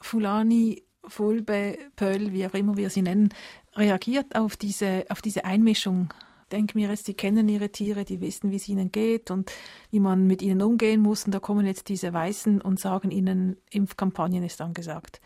Fulani, 0.00 0.82
Fulbe, 1.06 1.78
Pöll, 1.96 2.32
wie 2.32 2.46
auch 2.46 2.54
immer 2.54 2.76
wir 2.76 2.90
sie 2.90 3.02
nennen, 3.02 3.28
reagiert 3.74 4.34
auf 4.34 4.56
diese, 4.56 5.04
auf 5.10 5.20
diese 5.20 5.44
Einmischung? 5.44 6.12
Denk 6.52 6.74
mir 6.76 6.88
jetzt, 6.88 7.08
die 7.08 7.14
kennen 7.14 7.48
ihre 7.48 7.70
Tiere, 7.70 8.04
die 8.04 8.20
wissen, 8.20 8.52
wie 8.52 8.56
es 8.56 8.68
ihnen 8.68 8.92
geht 8.92 9.30
und 9.32 9.50
wie 9.90 9.98
man 9.98 10.26
mit 10.26 10.42
ihnen 10.42 10.62
umgehen 10.62 11.00
muss. 11.00 11.24
Und 11.24 11.32
da 11.32 11.40
kommen 11.40 11.66
jetzt 11.66 11.88
diese 11.88 12.12
Weißen 12.12 12.60
und 12.60 12.78
sagen 12.78 13.10
ihnen, 13.10 13.56
Impfkampagnen 13.70 14.44
ist 14.44 14.60
angesagt. 14.60 15.20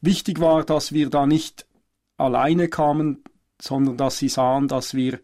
Wichtig 0.00 0.40
war, 0.40 0.64
dass 0.64 0.92
wir 0.92 1.10
da 1.10 1.26
nicht 1.26 1.66
alleine 2.16 2.68
kamen, 2.68 3.24
sondern 3.60 3.96
dass 3.96 4.18
sie 4.18 4.28
sahen, 4.28 4.68
dass 4.68 4.94
wir 4.94 5.18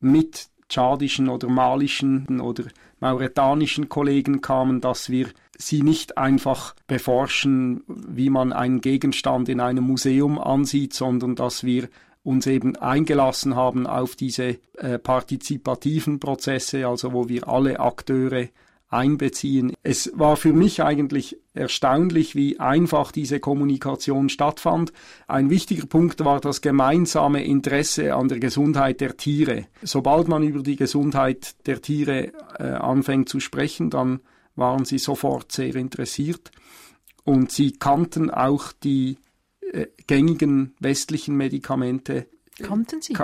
mit 0.00 0.48
tschadischen 0.68 1.28
oder 1.28 1.48
malischen 1.48 2.40
oder 2.40 2.64
mauretanischen 3.00 3.88
Kollegen 3.88 4.40
kamen, 4.40 4.80
dass 4.80 5.10
wir 5.10 5.28
sie 5.56 5.82
nicht 5.82 6.18
einfach 6.18 6.74
beforschen, 6.86 7.82
wie 7.86 8.30
man 8.30 8.52
einen 8.52 8.80
Gegenstand 8.80 9.48
in 9.48 9.60
einem 9.60 9.84
Museum 9.84 10.38
ansieht, 10.38 10.94
sondern 10.94 11.34
dass 11.34 11.64
wir 11.64 11.88
uns 12.28 12.46
eben 12.46 12.76
eingelassen 12.76 13.56
haben 13.56 13.86
auf 13.86 14.14
diese 14.14 14.58
äh, 14.76 14.98
partizipativen 14.98 16.20
Prozesse, 16.20 16.86
also 16.86 17.14
wo 17.14 17.28
wir 17.30 17.48
alle 17.48 17.80
Akteure 17.80 18.48
einbeziehen. 18.90 19.72
Es 19.82 20.12
war 20.14 20.36
für 20.36 20.52
mich 20.52 20.82
eigentlich 20.82 21.38
erstaunlich, 21.54 22.34
wie 22.34 22.60
einfach 22.60 23.12
diese 23.12 23.40
Kommunikation 23.40 24.28
stattfand. 24.28 24.92
Ein 25.26 25.48
wichtiger 25.48 25.86
Punkt 25.86 26.22
war 26.24 26.40
das 26.40 26.60
gemeinsame 26.60 27.44
Interesse 27.44 28.14
an 28.14 28.28
der 28.28 28.40
Gesundheit 28.40 29.00
der 29.00 29.16
Tiere. 29.16 29.66
Sobald 29.82 30.28
man 30.28 30.42
über 30.42 30.62
die 30.62 30.76
Gesundheit 30.76 31.66
der 31.66 31.80
Tiere 31.80 32.32
äh, 32.58 32.64
anfängt 32.64 33.30
zu 33.30 33.40
sprechen, 33.40 33.88
dann 33.88 34.20
waren 34.54 34.84
sie 34.84 34.98
sofort 34.98 35.50
sehr 35.52 35.74
interessiert 35.76 36.50
und 37.24 37.52
sie 37.52 37.72
kannten 37.72 38.30
auch 38.30 38.72
die 38.72 39.18
gängigen 40.06 40.74
westlichen 40.80 41.36
Medikamente 41.36 42.26
Kannten 42.62 43.00
Sie? 43.00 43.16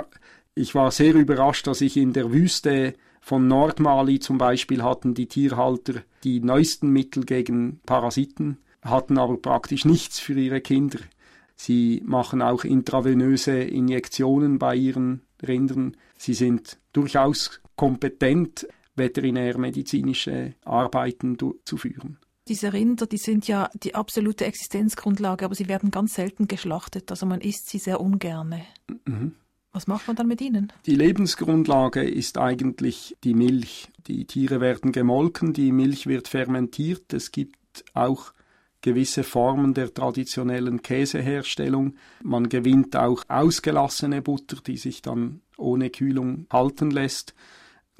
Ich 0.53 0.75
war 0.75 0.91
sehr 0.91 1.13
überrascht, 1.15 1.67
dass 1.67 1.81
ich 1.81 1.97
in 1.97 2.13
der 2.13 2.31
Wüste 2.31 2.93
von 3.21 3.47
Nordmali 3.47 4.19
zum 4.19 4.37
Beispiel 4.37 4.83
hatten 4.83 5.13
die 5.13 5.27
Tierhalter 5.27 6.03
die 6.23 6.39
neuesten 6.39 6.89
Mittel 6.89 7.25
gegen 7.25 7.81
Parasiten, 7.85 8.59
hatten 8.81 9.17
aber 9.17 9.37
praktisch 9.37 9.83
nichts 9.83 10.19
für 10.19 10.33
ihre 10.39 10.61
Kinder. 10.61 10.99
Sie 11.55 12.01
machen 12.05 12.41
auch 12.41 12.63
intravenöse 12.63 13.57
Injektionen 13.57 14.59
bei 14.59 14.75
ihren 14.75 15.21
Rindern. 15.45 15.97
Sie 16.17 16.33
sind 16.33 16.77
durchaus 16.93 17.61
kompetent, 17.75 18.67
veterinärmedizinische 18.95 20.53
Arbeiten 20.63 21.35
durchzuführen. 21.37 22.17
Diese 22.47 22.73
Rinder, 22.73 23.07
die 23.07 23.17
sind 23.17 23.47
ja 23.47 23.69
die 23.73 23.95
absolute 23.95 24.45
Existenzgrundlage, 24.45 25.45
aber 25.45 25.55
sie 25.55 25.67
werden 25.67 25.89
ganz 25.89 26.13
selten 26.13 26.47
geschlachtet. 26.47 27.09
Also 27.09 27.25
man 27.25 27.41
isst 27.41 27.69
sie 27.69 27.79
sehr 27.79 27.99
ungerne. 27.99 28.65
Was 29.71 29.87
macht 29.87 30.07
man 30.07 30.15
dann 30.15 30.27
mit 30.27 30.41
ihnen? 30.41 30.71
Die 30.85 30.95
Lebensgrundlage 30.95 32.03
ist 32.07 32.37
eigentlich 32.37 33.17
die 33.23 33.33
Milch. 33.33 33.89
Die 34.07 34.25
Tiere 34.25 34.61
werden 34.61 34.91
gemolken, 34.91 35.53
die 35.53 35.71
Milch 35.71 36.05
wird 36.05 36.27
fermentiert. 36.27 37.13
Es 37.13 37.31
gibt 37.31 37.83
auch 37.93 38.31
gewisse 38.81 39.23
Formen 39.23 39.73
der 39.73 39.91
traditionellen 39.91 40.83
Käseherstellung. 40.83 41.95
Man 42.23 42.47
gewinnt 42.49 42.95
auch 42.95 43.23
ausgelassene 43.27 44.21
Butter, 44.21 44.57
die 44.65 44.77
sich 44.77 45.01
dann 45.01 45.41
ohne 45.57 45.89
Kühlung 45.89 46.45
halten 46.51 46.91
lässt. 46.91 47.33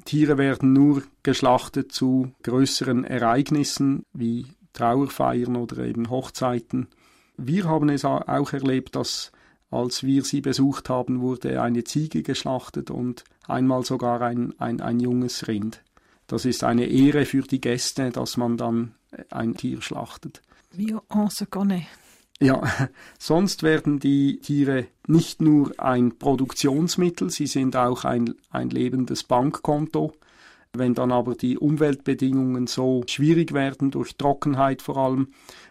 Tiere 0.06 0.38
werden 0.38 0.72
nur 0.72 1.02
geschlachtet 1.22 1.92
zu 1.92 2.32
größeren 2.42 3.04
Ereignissen 3.04 4.04
wie 4.14 4.46
Trauerfeiern 4.72 5.56
oder 5.56 5.84
eben 5.84 6.08
Hochzeiten. 6.08 6.88
Wir 7.36 7.64
haben 7.64 7.90
es 7.90 8.04
auch 8.04 8.52
erlebt, 8.52 8.96
dass 8.96 9.32
als 9.70 10.04
wir 10.04 10.22
sie 10.22 10.40
besucht 10.40 10.88
haben, 10.88 11.20
wurde 11.20 11.60
eine 11.60 11.84
Ziege 11.84 12.22
geschlachtet 12.22 12.90
und 12.90 13.24
einmal 13.46 13.84
sogar 13.84 14.22
ein, 14.22 14.54
ein, 14.58 14.80
ein 14.80 15.00
junges 15.00 15.48
Rind. 15.48 15.82
Das 16.28 16.44
ist 16.44 16.64
eine 16.64 16.86
Ehre 16.86 17.26
für 17.26 17.42
die 17.42 17.60
Gäste, 17.60 18.10
dass 18.10 18.36
man 18.36 18.56
dann 18.56 18.94
ein 19.30 19.54
Tier 19.54 19.82
schlachtet. 19.82 20.40
Wie 20.72 20.94
on 21.10 21.30
se 21.30 21.46
connaît. 21.46 21.86
Ja, 22.40 22.62
sonst 23.18 23.62
werden 23.62 23.98
die 23.98 24.38
Tiere 24.40 24.88
nicht 25.06 25.40
nur 25.40 25.72
ein 25.78 26.18
Produktionsmittel, 26.18 27.30
sie 27.30 27.46
sind 27.46 27.76
auch 27.76 28.04
ein, 28.04 28.34
ein 28.50 28.68
lebendes 28.68 29.24
Bankkonto. 29.24 30.12
Wenn 30.74 30.92
dann 30.92 31.12
aber 31.12 31.34
die 31.34 31.56
Umweltbedingungen 31.56 32.66
so 32.66 33.02
schwierig 33.06 33.54
werden, 33.54 33.90
durch 33.90 34.16
Trockenheit 34.16 34.82
vor 34.82 34.98
allem, 34.98 35.28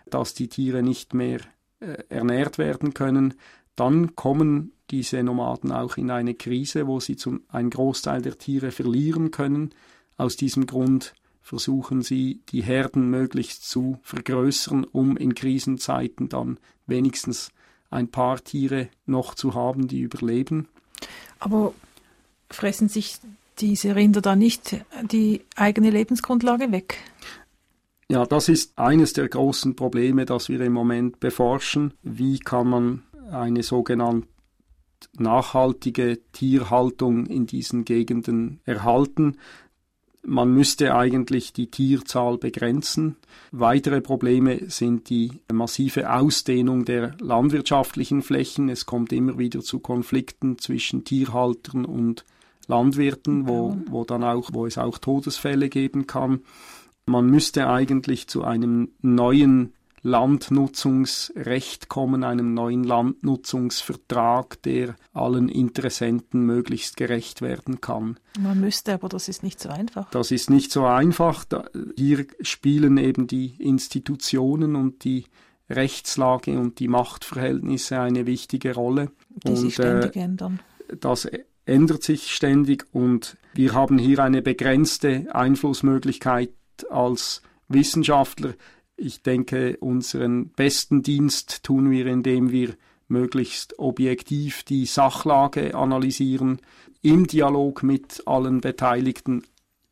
dass 0.09 0.34
die 0.34 0.47
Tiere 0.47 0.82
nicht 0.82 1.13
mehr 1.13 1.41
äh, 1.80 1.97
ernährt 2.09 2.57
werden 2.57 2.95
können, 2.95 3.36
dann 3.76 4.16
kommen 4.16 4.72
diese 4.89 5.22
Nomaden 5.22 5.72
auch 5.72 5.97
in 5.97 6.09
eine 6.09 6.34
Krise, 6.34 6.88
wo 6.88 6.99
sie 6.99 7.16
zum, 7.16 7.41
einen 7.49 7.70
Großteil 7.70 8.24
der 8.24 8.39
Tiere 8.39 8.72
verlieren 8.72 9.30
können. 9.30 9.72
Aus 10.18 10.36
diesem 10.36 10.66
Grund 10.66 11.13
versuchen 11.46 12.02
sie, 12.02 12.41
die 12.50 12.64
Herden 12.64 13.12
möglichst 13.12 13.70
zu 13.70 14.00
vergrößern, 14.02 14.84
um 14.84 15.16
in 15.16 15.36
Krisenzeiten 15.36 16.28
dann 16.28 16.58
wenigstens 16.88 17.52
ein 17.91 18.08
paar 18.08 18.43
Tiere 18.43 18.89
noch 19.06 19.36
zu 19.36 19.54
haben, 19.54 19.88
die 19.88 20.02
überleben. 20.02 20.68
Aber 21.38 21.76
fressen 22.50 22.89
sich 22.89 23.20
diese 23.60 23.96
Rinder 23.96 24.22
da 24.22 24.36
nicht 24.36 24.84
die 25.04 25.41
eigene 25.56 25.91
Lebensgrundlage 25.91 26.72
weg? 26.72 26.98
Ja, 28.10 28.26
das 28.26 28.50
ist 28.50 28.76
eines 28.80 29.14
der 29.14 29.30
großen 29.30 29.76
Probleme, 29.76 30.26
das 30.26 30.50
wir 30.50 30.60
im 30.62 30.74
Moment 30.74 31.20
beforschen. 31.20 31.93
Wie 32.02 32.39
kann 32.39 32.68
man 32.68 33.04
eine 33.32 33.62
sogenannte 33.62 34.28
nachhaltige 35.20 36.20
Tierhaltung 36.32 37.28
in 37.28 37.46
diesen 37.46 37.86
Gegenden 37.86 38.62
erhalten? 38.66 39.38
Man 40.28 40.54
müsste 40.54 40.96
eigentlich 40.96 41.54
die 41.54 41.68
Tierzahl 41.68 42.38
begrenzen. 42.38 43.16
Weitere 43.52 44.02
Probleme 44.02 44.70
sind 44.70 45.10
die 45.10 45.40
massive 45.52 46.12
Ausdehnung 46.12 46.84
der 46.84 47.16
landwirtschaftlichen 47.20 48.24
Flächen. 48.24 48.70
Es 48.70 48.88
kommt 48.88 49.14
immer 49.14 49.38
wieder 49.38 49.62
zu 49.62 49.80
Konflikten 49.80 50.58
zwischen 50.58 51.04
Tierhaltern 51.04 51.86
und 51.86 52.26
Landwirten, 52.68 53.48
wo, 53.48 53.78
wo 53.88 54.04
dann 54.04 54.24
auch, 54.24 54.50
wo 54.52 54.66
es 54.66 54.80
auch 54.80 54.98
Todesfälle 54.98 55.70
geben 55.70 56.08
kann. 56.08 56.42
Man 57.06 57.28
müsste 57.28 57.68
eigentlich 57.68 58.28
zu 58.28 58.44
einem 58.44 58.90
neuen 59.02 59.74
Landnutzungsrecht 60.06 61.89
kommen, 61.89 62.24
einem 62.24 62.53
neuen 62.53 62.84
Landnutzungsvertrag, 62.84 64.62
der 64.62 64.95
allen 65.14 65.49
Interessenten 65.49 66.45
möglichst 66.45 66.95
gerecht 66.95 67.41
werden 67.41 67.82
kann. 67.82 68.20
Man 68.39 68.60
müsste, 68.60 68.93
aber 68.93 69.10
das 69.10 69.28
ist 69.28 69.41
nicht 69.41 69.60
so 69.60 69.70
einfach. 69.70 70.12
Das 70.12 70.30
ist 70.30 70.51
nicht 70.51 70.72
so 70.72 70.86
einfach. 70.86 71.45
Hier 71.97 72.28
spielen 72.41 72.97
eben 72.97 73.26
die 73.26 73.56
Institutionen 73.58 74.76
und 74.76 75.03
die 75.03 75.26
Rechtslage 75.72 76.60
und 76.60 76.78
die 76.78 76.88
Machtverhältnisse 76.88 77.99
eine 77.99 78.28
wichtige 78.28 78.76
Rolle. 78.76 79.10
Die 79.30 79.49
und, 79.49 79.56
sich 79.56 79.74
ständig 79.74 80.16
äh, 80.16 80.20
ändern. 80.20 80.60
Das 80.99 81.28
ändert 81.66 82.03
sich 82.03 82.32
ständig 82.32 82.86
und 82.91 83.38
wir 83.56 83.74
haben 83.74 83.97
hier 83.97 84.20
eine 84.20 84.43
begrenzte 84.43 85.26
Einflussmöglichkeit 85.34 86.51
als 86.91 87.41
Wissenschaftler. 87.68 88.53
Ich 88.98 89.22
denke, 89.22 89.78
unseren 89.80 90.50
besten 90.50 91.04
Dienst 91.04 91.64
tun 91.64 91.91
wir, 91.91 92.06
indem 92.08 92.52
wir 92.52 92.76
möglichst 93.08 93.78
objektiv 93.78 94.64
die 94.64 94.86
Sachlage 94.86 95.76
analysieren, 95.76 96.60
im 97.02 97.28
Dialog 97.28 97.84
mit 97.84 98.24
allen 98.26 98.62
Beteiligten 98.62 99.43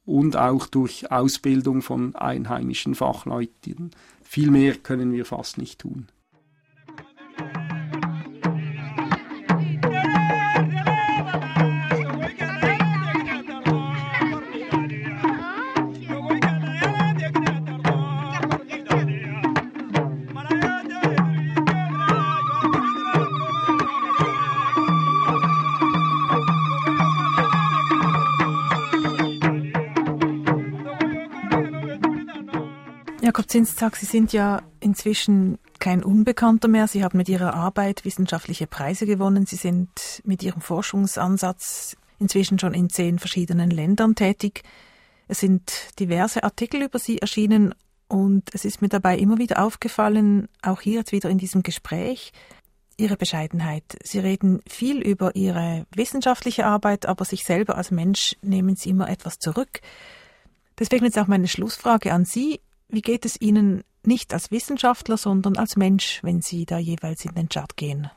und 0.06 0.36
auch 0.36 0.68
durch 0.68 1.12
Ausbildung 1.12 1.82
von 1.82 2.16
einheimischen 2.16 2.96
Fachleuten. 2.96 3.92
Viel 4.24 4.52
mehr 4.52 4.76
können 4.76 5.14
wir 5.14 5.26
fast 5.26 5.58
nicht 5.58 5.80
tun. 5.80 6.08
Zinstag, 33.54 33.98
Sie 33.98 34.08
sind 34.08 34.34
ja 34.34 34.64
inzwischen 34.80 35.60
kein 35.78 36.04
Unbekannter 36.04 36.68
mehr. 36.68 36.88
Sie 36.88 37.04
haben 37.04 37.20
mit 37.20 37.30
Ihrer 37.30 37.54
Arbeit 37.54 38.04
wissenschaftliche 38.04 38.66
Preise 38.66 39.06
gewonnen. 39.06 39.46
Sie 39.46 39.58
sind 39.58 39.92
mit 40.24 40.42
Ihrem 40.42 40.60
Forschungsansatz 40.60 41.96
inzwischen 42.18 42.58
schon 42.58 42.74
in 42.74 42.90
zehn 42.90 43.20
verschiedenen 43.20 43.70
Ländern 43.70 44.16
tätig. 44.16 44.64
Es 45.28 45.42
sind 45.42 45.72
diverse 46.00 46.44
Artikel 46.44 46.82
über 46.82 46.98
Sie 46.98 47.20
erschienen 47.20 47.76
und 48.08 48.50
es 48.56 48.66
ist 48.66 48.82
mir 48.82 48.90
dabei 48.90 49.20
immer 49.20 49.38
wieder 49.38 49.64
aufgefallen, 49.64 50.50
auch 50.64 50.82
hier 50.82 50.96
jetzt 50.96 51.12
wieder 51.12 51.30
in 51.30 51.38
diesem 51.38 51.62
Gespräch, 51.62 52.32
Ihre 52.98 53.18
Bescheidenheit. 53.18 53.84
Sie 54.02 54.18
reden 54.18 54.64
viel 54.68 55.00
über 55.00 55.36
Ihre 55.36 55.86
wissenschaftliche 55.96 56.66
Arbeit, 56.66 57.06
aber 57.06 57.24
sich 57.24 57.44
selber 57.44 57.78
als 57.78 57.92
Mensch 57.92 58.36
nehmen 58.42 58.76
Sie 58.76 58.90
immer 58.90 59.12
etwas 59.12 59.38
zurück. 59.38 59.82
Deswegen 60.80 61.06
jetzt 61.06 61.20
auch 61.20 61.28
meine 61.28 61.48
Schlussfrage 61.48 62.14
an 62.14 62.26
Sie. 62.26 62.60
Wie 62.94 63.02
geht 63.02 63.26
es 63.26 63.42
Ihnen 63.42 63.84
nicht 64.06 64.36
als 64.36 64.52
Wissenschaftler, 64.52 65.18
sondern 65.18 65.58
als 65.58 65.76
Mensch, 65.76 66.20
wenn 66.22 66.44
Sie 66.44 66.68
da 66.68 66.78
jeweils 66.78 67.26
in 67.26 67.34
den 67.34 67.50
Chart 67.50 67.76
gehen? 67.76 68.12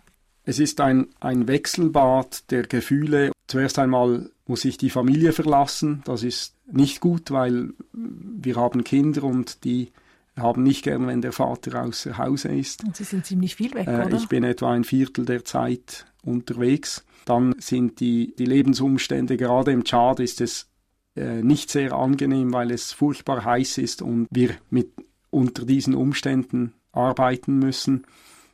Es 0.44 0.58
ist 0.58 0.82
ein, 0.82 1.08
ein 1.18 1.48
Wechselbad 1.48 2.50
der 2.50 2.64
Gefühle. 2.64 3.32
Zuerst 3.46 3.78
einmal 3.78 4.30
muss 4.46 4.66
ich 4.66 4.76
die 4.76 4.90
Familie 4.90 5.32
verlassen. 5.32 6.02
Das 6.04 6.22
ist 6.22 6.54
nicht 6.70 7.00
gut, 7.00 7.30
weil 7.30 7.70
wir 7.92 8.56
haben 8.56 8.84
Kinder 8.84 9.24
und 9.24 9.64
die 9.64 9.92
haben 10.36 10.62
nicht 10.62 10.84
gern, 10.84 11.06
wenn 11.06 11.22
der 11.22 11.32
Vater 11.32 11.82
außer 11.82 12.18
Hause 12.18 12.48
ist. 12.48 12.84
Und 12.84 12.96
Sie 12.96 13.04
sind 13.04 13.24
ziemlich 13.24 13.56
viel 13.56 13.72
weg, 13.72 13.86
äh, 13.86 14.04
oder? 14.04 14.14
Ich 14.14 14.28
bin 14.28 14.44
etwa 14.44 14.72
ein 14.72 14.84
Viertel 14.84 15.24
der 15.24 15.46
Zeit 15.46 16.04
unterwegs. 16.22 17.02
Dann 17.24 17.54
sind 17.58 17.98
die, 18.00 18.34
die 18.38 18.44
Lebensumstände, 18.44 19.38
gerade 19.38 19.72
im 19.72 19.84
Tschad 19.84 20.20
ist 20.20 20.42
es 20.42 20.68
nicht 21.16 21.70
sehr 21.70 21.92
angenehm, 21.92 22.52
weil 22.52 22.70
es 22.70 22.92
furchtbar 22.92 23.44
heiß 23.44 23.78
ist 23.78 24.02
und 24.02 24.26
wir 24.30 24.50
mit 24.70 24.90
unter 25.30 25.64
diesen 25.64 25.94
Umständen 25.94 26.74
arbeiten 26.92 27.58
müssen. 27.58 28.06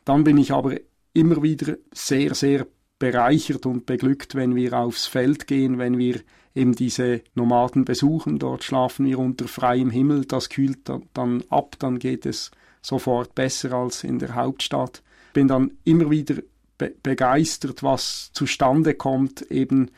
Dann 0.05 0.23
bin 0.23 0.37
ich 0.37 0.51
aber 0.51 0.75
immer 1.13 1.43
wieder 1.43 1.77
sehr, 1.93 2.35
sehr 2.35 2.65
bereichert 2.99 3.65
und 3.65 3.85
beglückt, 3.85 4.35
wenn 4.35 4.55
wir 4.55 4.73
aufs 4.73 5.07
Feld 5.07 5.47
gehen, 5.47 5.77
wenn 5.77 5.97
wir 5.97 6.21
eben 6.55 6.73
diese 6.73 7.21
Nomaden 7.35 7.85
besuchen. 7.85 8.39
Dort 8.39 8.63
schlafen 8.63 9.05
wir 9.05 9.19
unter 9.19 9.47
freiem 9.47 9.89
Himmel, 9.89 10.25
das 10.25 10.49
kühlt 10.49 10.89
dann 11.13 11.43
ab, 11.49 11.75
dann 11.79 11.99
geht 11.99 12.25
es 12.25 12.51
sofort 12.81 13.35
besser 13.35 13.73
als 13.73 14.03
in 14.03 14.19
der 14.19 14.35
Hauptstadt. 14.35 15.03
Bin 15.33 15.47
dann 15.47 15.71
immer 15.83 16.09
wieder 16.11 16.35
be 16.77 16.93
begeistert, 17.01 17.83
was 17.83 18.31
zustande 18.33 18.93
kommt, 18.93 19.41
eben 19.43 19.89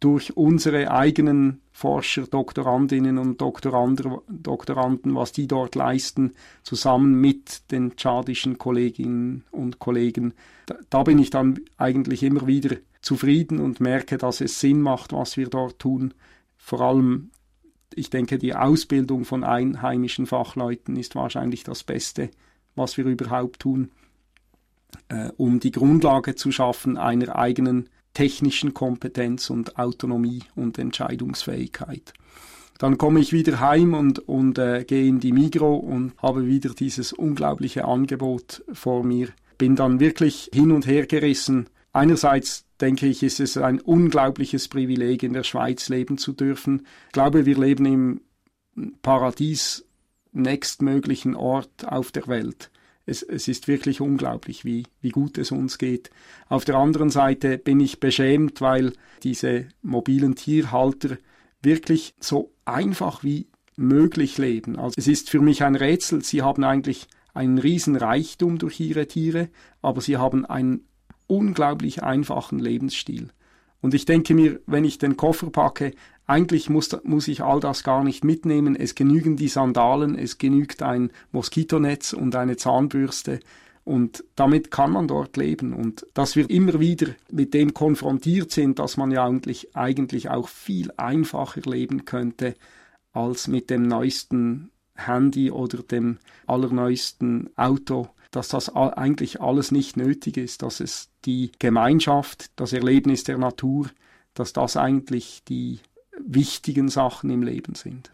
durch 0.00 0.36
unsere 0.36 0.90
eigenen 0.90 1.60
Forscher, 1.76 2.28
Doktorandinnen 2.28 3.18
und 3.18 3.40
Doktoranden, 3.40 5.14
was 5.16 5.32
die 5.32 5.48
dort 5.48 5.74
leisten, 5.74 6.32
zusammen 6.62 7.20
mit 7.20 7.72
den 7.72 7.96
tschadischen 7.96 8.58
Kolleginnen 8.58 9.42
und 9.50 9.80
Kollegen. 9.80 10.34
Da, 10.66 10.76
da, 10.88 11.02
bin 11.02 11.18
ich 11.18 11.30
dann 11.30 11.58
eigentlich 11.76 12.22
immer 12.22 12.46
wieder 12.46 12.76
zufrieden 13.02 13.58
und 13.58 13.80
merke, 13.80 14.18
dass 14.18 14.40
es 14.40 14.60
Sinn 14.60 14.82
macht, 14.82 15.12
was 15.12 15.36
wir 15.36 15.48
dort 15.48 15.80
tun. 15.80 16.14
Vor 16.56 16.80
allem, 16.80 17.32
ich 17.92 18.08
denke, 18.08 18.38
die 18.38 18.54
Ausbildung 18.54 19.24
von 19.24 19.42
einheimischen 19.42 20.26
Fachleuten 20.26 20.94
ist 20.94 21.16
wahrscheinlich 21.16 21.64
das 21.64 21.82
Beste, 21.82 22.30
was 22.76 22.96
wir 22.98 23.04
überhaupt 23.06 23.58
tun, 23.58 23.90
äh, 25.08 25.30
um 25.38 25.58
die 25.58 25.72
Grundlage 25.72 26.36
zu 26.36 26.52
schaffen 26.52 26.98
einer 26.98 27.34
eigenen 27.34 27.88
technischen 28.14 28.72
Kompetenz 28.72 29.50
und 29.50 29.78
Autonomie 29.78 30.42
und 30.54 30.78
Entscheidungsfähigkeit. 30.78 32.14
Dann 32.78 32.98
komme 32.98 33.20
ich 33.20 33.32
wieder 33.32 33.60
heim 33.60 33.94
und, 33.94 34.20
und 34.28 34.58
äh, 34.58 34.84
gehe 34.84 35.06
in 35.06 35.20
die 35.20 35.32
Migro 35.32 35.76
und 35.76 36.12
habe 36.20 36.46
wieder 36.46 36.70
dieses 36.70 37.12
unglaubliche 37.12 37.84
Angebot 37.84 38.64
vor 38.72 39.04
mir. 39.04 39.28
Bin 39.58 39.76
dann 39.76 40.00
wirklich 40.00 40.50
hin 40.52 40.72
und 40.72 40.86
her 40.86 41.06
gerissen. 41.06 41.68
Einerseits 41.92 42.66
denke 42.80 43.06
ich, 43.06 43.22
ist 43.22 43.38
es 43.38 43.56
ein 43.56 43.80
unglaubliches 43.80 44.68
Privileg, 44.68 45.22
in 45.22 45.32
der 45.32 45.44
Schweiz 45.44 45.88
leben 45.88 46.18
zu 46.18 46.32
dürfen. 46.32 46.86
Ich 47.06 47.12
glaube, 47.12 47.46
wir 47.46 47.56
leben 47.56 47.86
im 47.86 48.20
Paradies 49.02 49.84
nächstmöglichen 50.32 51.36
Ort 51.36 51.86
auf 51.86 52.10
der 52.10 52.26
Welt. 52.26 52.70
Es, 53.06 53.22
es 53.22 53.48
ist 53.48 53.68
wirklich 53.68 54.00
unglaublich, 54.00 54.64
wie, 54.64 54.84
wie 55.00 55.10
gut 55.10 55.36
es 55.38 55.50
uns 55.50 55.78
geht. 55.78 56.10
Auf 56.48 56.64
der 56.64 56.76
anderen 56.76 57.10
Seite 57.10 57.58
bin 57.58 57.80
ich 57.80 58.00
beschämt, 58.00 58.60
weil 58.60 58.92
diese 59.22 59.66
mobilen 59.82 60.34
Tierhalter 60.36 61.18
wirklich 61.62 62.14
so 62.20 62.52
einfach 62.64 63.22
wie 63.22 63.48
möglich 63.76 64.38
leben. 64.38 64.78
Also 64.78 64.94
es 64.96 65.08
ist 65.08 65.30
für 65.30 65.40
mich 65.40 65.62
ein 65.62 65.76
Rätsel. 65.76 66.22
Sie 66.22 66.42
haben 66.42 66.64
eigentlich 66.64 67.08
einen 67.34 67.58
riesen 67.58 67.96
Reichtum 67.96 68.58
durch 68.58 68.80
ihre 68.80 69.06
Tiere, 69.06 69.48
aber 69.82 70.00
sie 70.00 70.16
haben 70.16 70.46
einen 70.46 70.86
unglaublich 71.26 72.02
einfachen 72.02 72.58
Lebensstil. 72.58 73.30
Und 73.80 73.92
ich 73.92 74.06
denke 74.06 74.34
mir, 74.34 74.60
wenn 74.66 74.84
ich 74.84 74.98
den 74.98 75.16
Koffer 75.16 75.50
packe, 75.50 75.92
eigentlich 76.26 76.70
muss, 76.70 76.96
muss 77.04 77.28
ich 77.28 77.42
all 77.42 77.60
das 77.60 77.84
gar 77.84 78.02
nicht 78.02 78.24
mitnehmen. 78.24 78.76
Es 78.76 78.94
genügen 78.94 79.36
die 79.36 79.48
Sandalen, 79.48 80.18
es 80.18 80.38
genügt 80.38 80.82
ein 80.82 81.10
Moskitonetz 81.32 82.12
und 82.12 82.34
eine 82.34 82.56
Zahnbürste. 82.56 83.40
Und 83.84 84.24
damit 84.34 84.70
kann 84.70 84.92
man 84.92 85.06
dort 85.06 85.36
leben. 85.36 85.74
Und 85.74 86.06
dass 86.14 86.36
wir 86.36 86.48
immer 86.48 86.80
wieder 86.80 87.08
mit 87.30 87.52
dem 87.52 87.74
konfrontiert 87.74 88.50
sind, 88.50 88.78
dass 88.78 88.96
man 88.96 89.10
ja 89.10 89.26
eigentlich, 89.26 89.76
eigentlich 89.76 90.30
auch 90.30 90.48
viel 90.48 90.90
einfacher 90.96 91.60
leben 91.70 92.06
könnte 92.06 92.54
als 93.12 93.46
mit 93.46 93.68
dem 93.68 93.82
neuesten 93.82 94.70
Handy 94.94 95.50
oder 95.50 95.82
dem 95.82 96.18
allerneuesten 96.46 97.50
Auto, 97.56 98.08
dass 98.30 98.48
das 98.48 98.74
eigentlich 98.74 99.40
alles 99.40 99.70
nicht 99.70 99.96
nötig 99.96 100.38
ist, 100.38 100.62
dass 100.62 100.80
es 100.80 101.10
die 101.26 101.52
Gemeinschaft, 101.58 102.50
das 102.56 102.72
Erlebnis 102.72 103.24
der 103.24 103.38
Natur, 103.38 103.90
dass 104.32 104.52
das 104.52 104.76
eigentlich 104.76 105.42
die 105.46 105.80
wichtigen 106.26 106.88
Sachen 106.88 107.30
im 107.30 107.42
Leben 107.42 107.74
sind. 107.74 108.12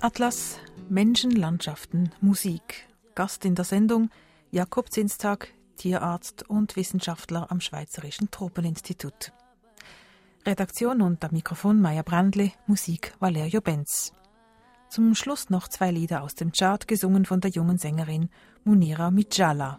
Atlas 0.00 0.58
Menschen, 0.88 1.30
Landschaften, 1.30 2.10
Musik. 2.20 2.88
Gast 3.14 3.44
in 3.44 3.54
der 3.54 3.64
Sendung 3.64 4.10
Jakob 4.50 4.90
Zinstag, 4.90 5.52
Tierarzt 5.76 6.48
und 6.48 6.74
Wissenschaftler 6.76 7.50
am 7.50 7.60
Schweizerischen 7.60 8.30
Tropeninstitut. 8.30 9.32
Redaktion 10.46 11.02
und 11.02 11.22
am 11.22 11.32
Mikrofon 11.32 11.80
Maya 11.80 12.02
Brandli, 12.02 12.52
Musik 12.66 13.12
Valerio 13.20 13.60
Benz. 13.60 14.12
Zum 14.88 15.14
Schluss 15.14 15.50
noch 15.50 15.68
zwei 15.68 15.90
Lieder 15.90 16.22
aus 16.22 16.34
dem 16.34 16.50
Chart, 16.52 16.88
gesungen 16.88 17.24
von 17.26 17.40
der 17.40 17.50
jungen 17.50 17.78
Sängerin 17.78 18.30
Munira 18.64 19.10
Mijala. 19.10 19.78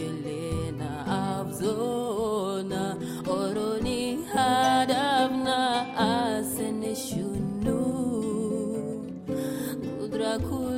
aku 10.31 10.70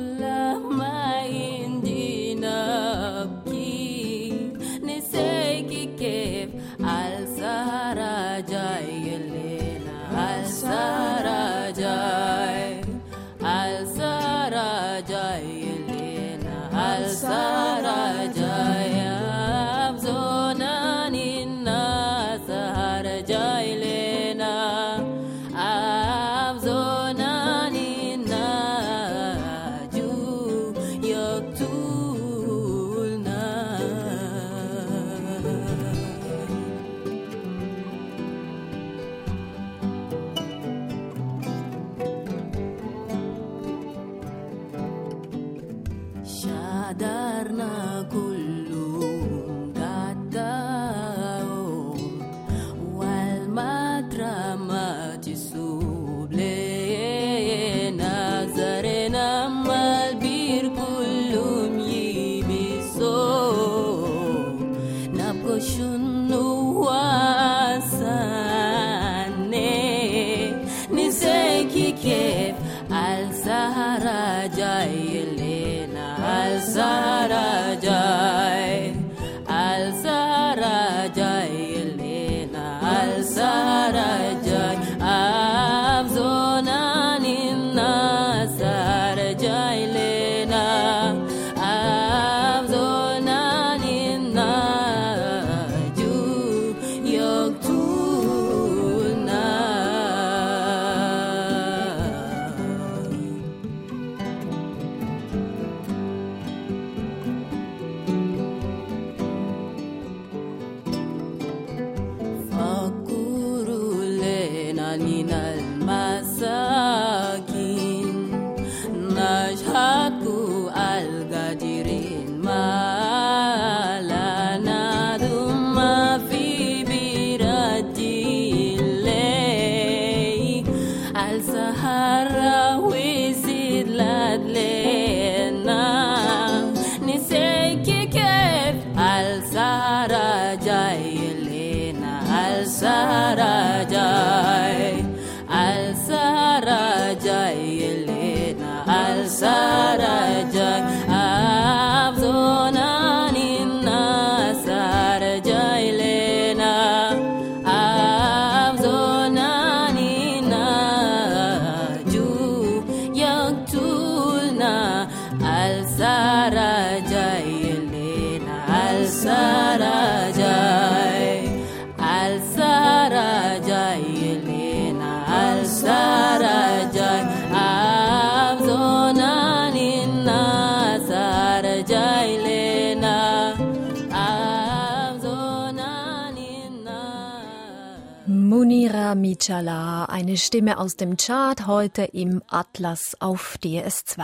Michala, 189.46 190.06
eine 190.06 190.38
Stimme 190.38 190.78
aus 190.78 190.96
dem 190.96 191.18
Chart 191.18 191.66
heute 191.66 192.04
im 192.04 192.42
Atlas 192.48 193.14
auf 193.20 193.58
DS2. 193.62 194.22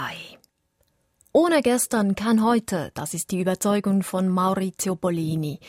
Ohne 1.34 1.60
gestern 1.60 2.14
kann 2.14 2.42
heute, 2.42 2.90
das 2.94 3.12
ist 3.12 3.30
die 3.30 3.40
Überzeugung 3.40 4.02
von 4.02 4.30
Maurizio 4.30 4.96
Pollini. 4.96 5.60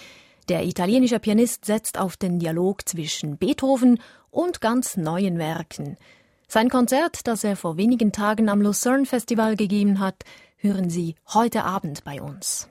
Der 0.47 0.63
italienische 0.63 1.19
Pianist 1.19 1.65
setzt 1.65 1.99
auf 1.99 2.15
den 2.15 2.39
Dialog 2.39 2.87
zwischen 2.87 3.37
Beethoven 3.37 3.99
und 4.29 4.61
ganz 4.61 4.95
neuen 4.95 5.37
Werken. 5.37 5.97
Sein 6.47 6.69
Konzert, 6.69 7.27
das 7.27 7.43
er 7.43 7.57
vor 7.57 7.75
wenigen 7.75 8.13
Tagen 8.13 8.47
am 8.47 8.61
Lucerne 8.61 9.05
Festival 9.05 9.57
gegeben 9.57 9.99
hat, 9.99 10.23
hören 10.55 10.89
Sie 10.89 11.15
heute 11.33 11.65
Abend 11.65 12.05
bei 12.05 12.21
uns. 12.21 12.69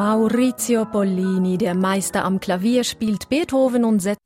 Maurizio 0.00 0.86
Pollini, 0.86 1.58
der 1.58 1.74
Meister 1.74 2.24
am 2.24 2.40
Klavier, 2.40 2.84
spielt 2.84 3.28
Beethoven 3.28 3.84
und 3.84 4.00
setzt 4.00 4.22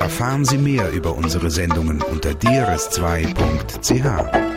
Erfahren 0.00 0.44
Sie 0.44 0.58
mehr 0.58 0.90
über 0.90 1.14
unsere 1.14 1.48
Sendungen 1.48 2.02
unter 2.02 2.30
drs2.ch. 2.30 4.51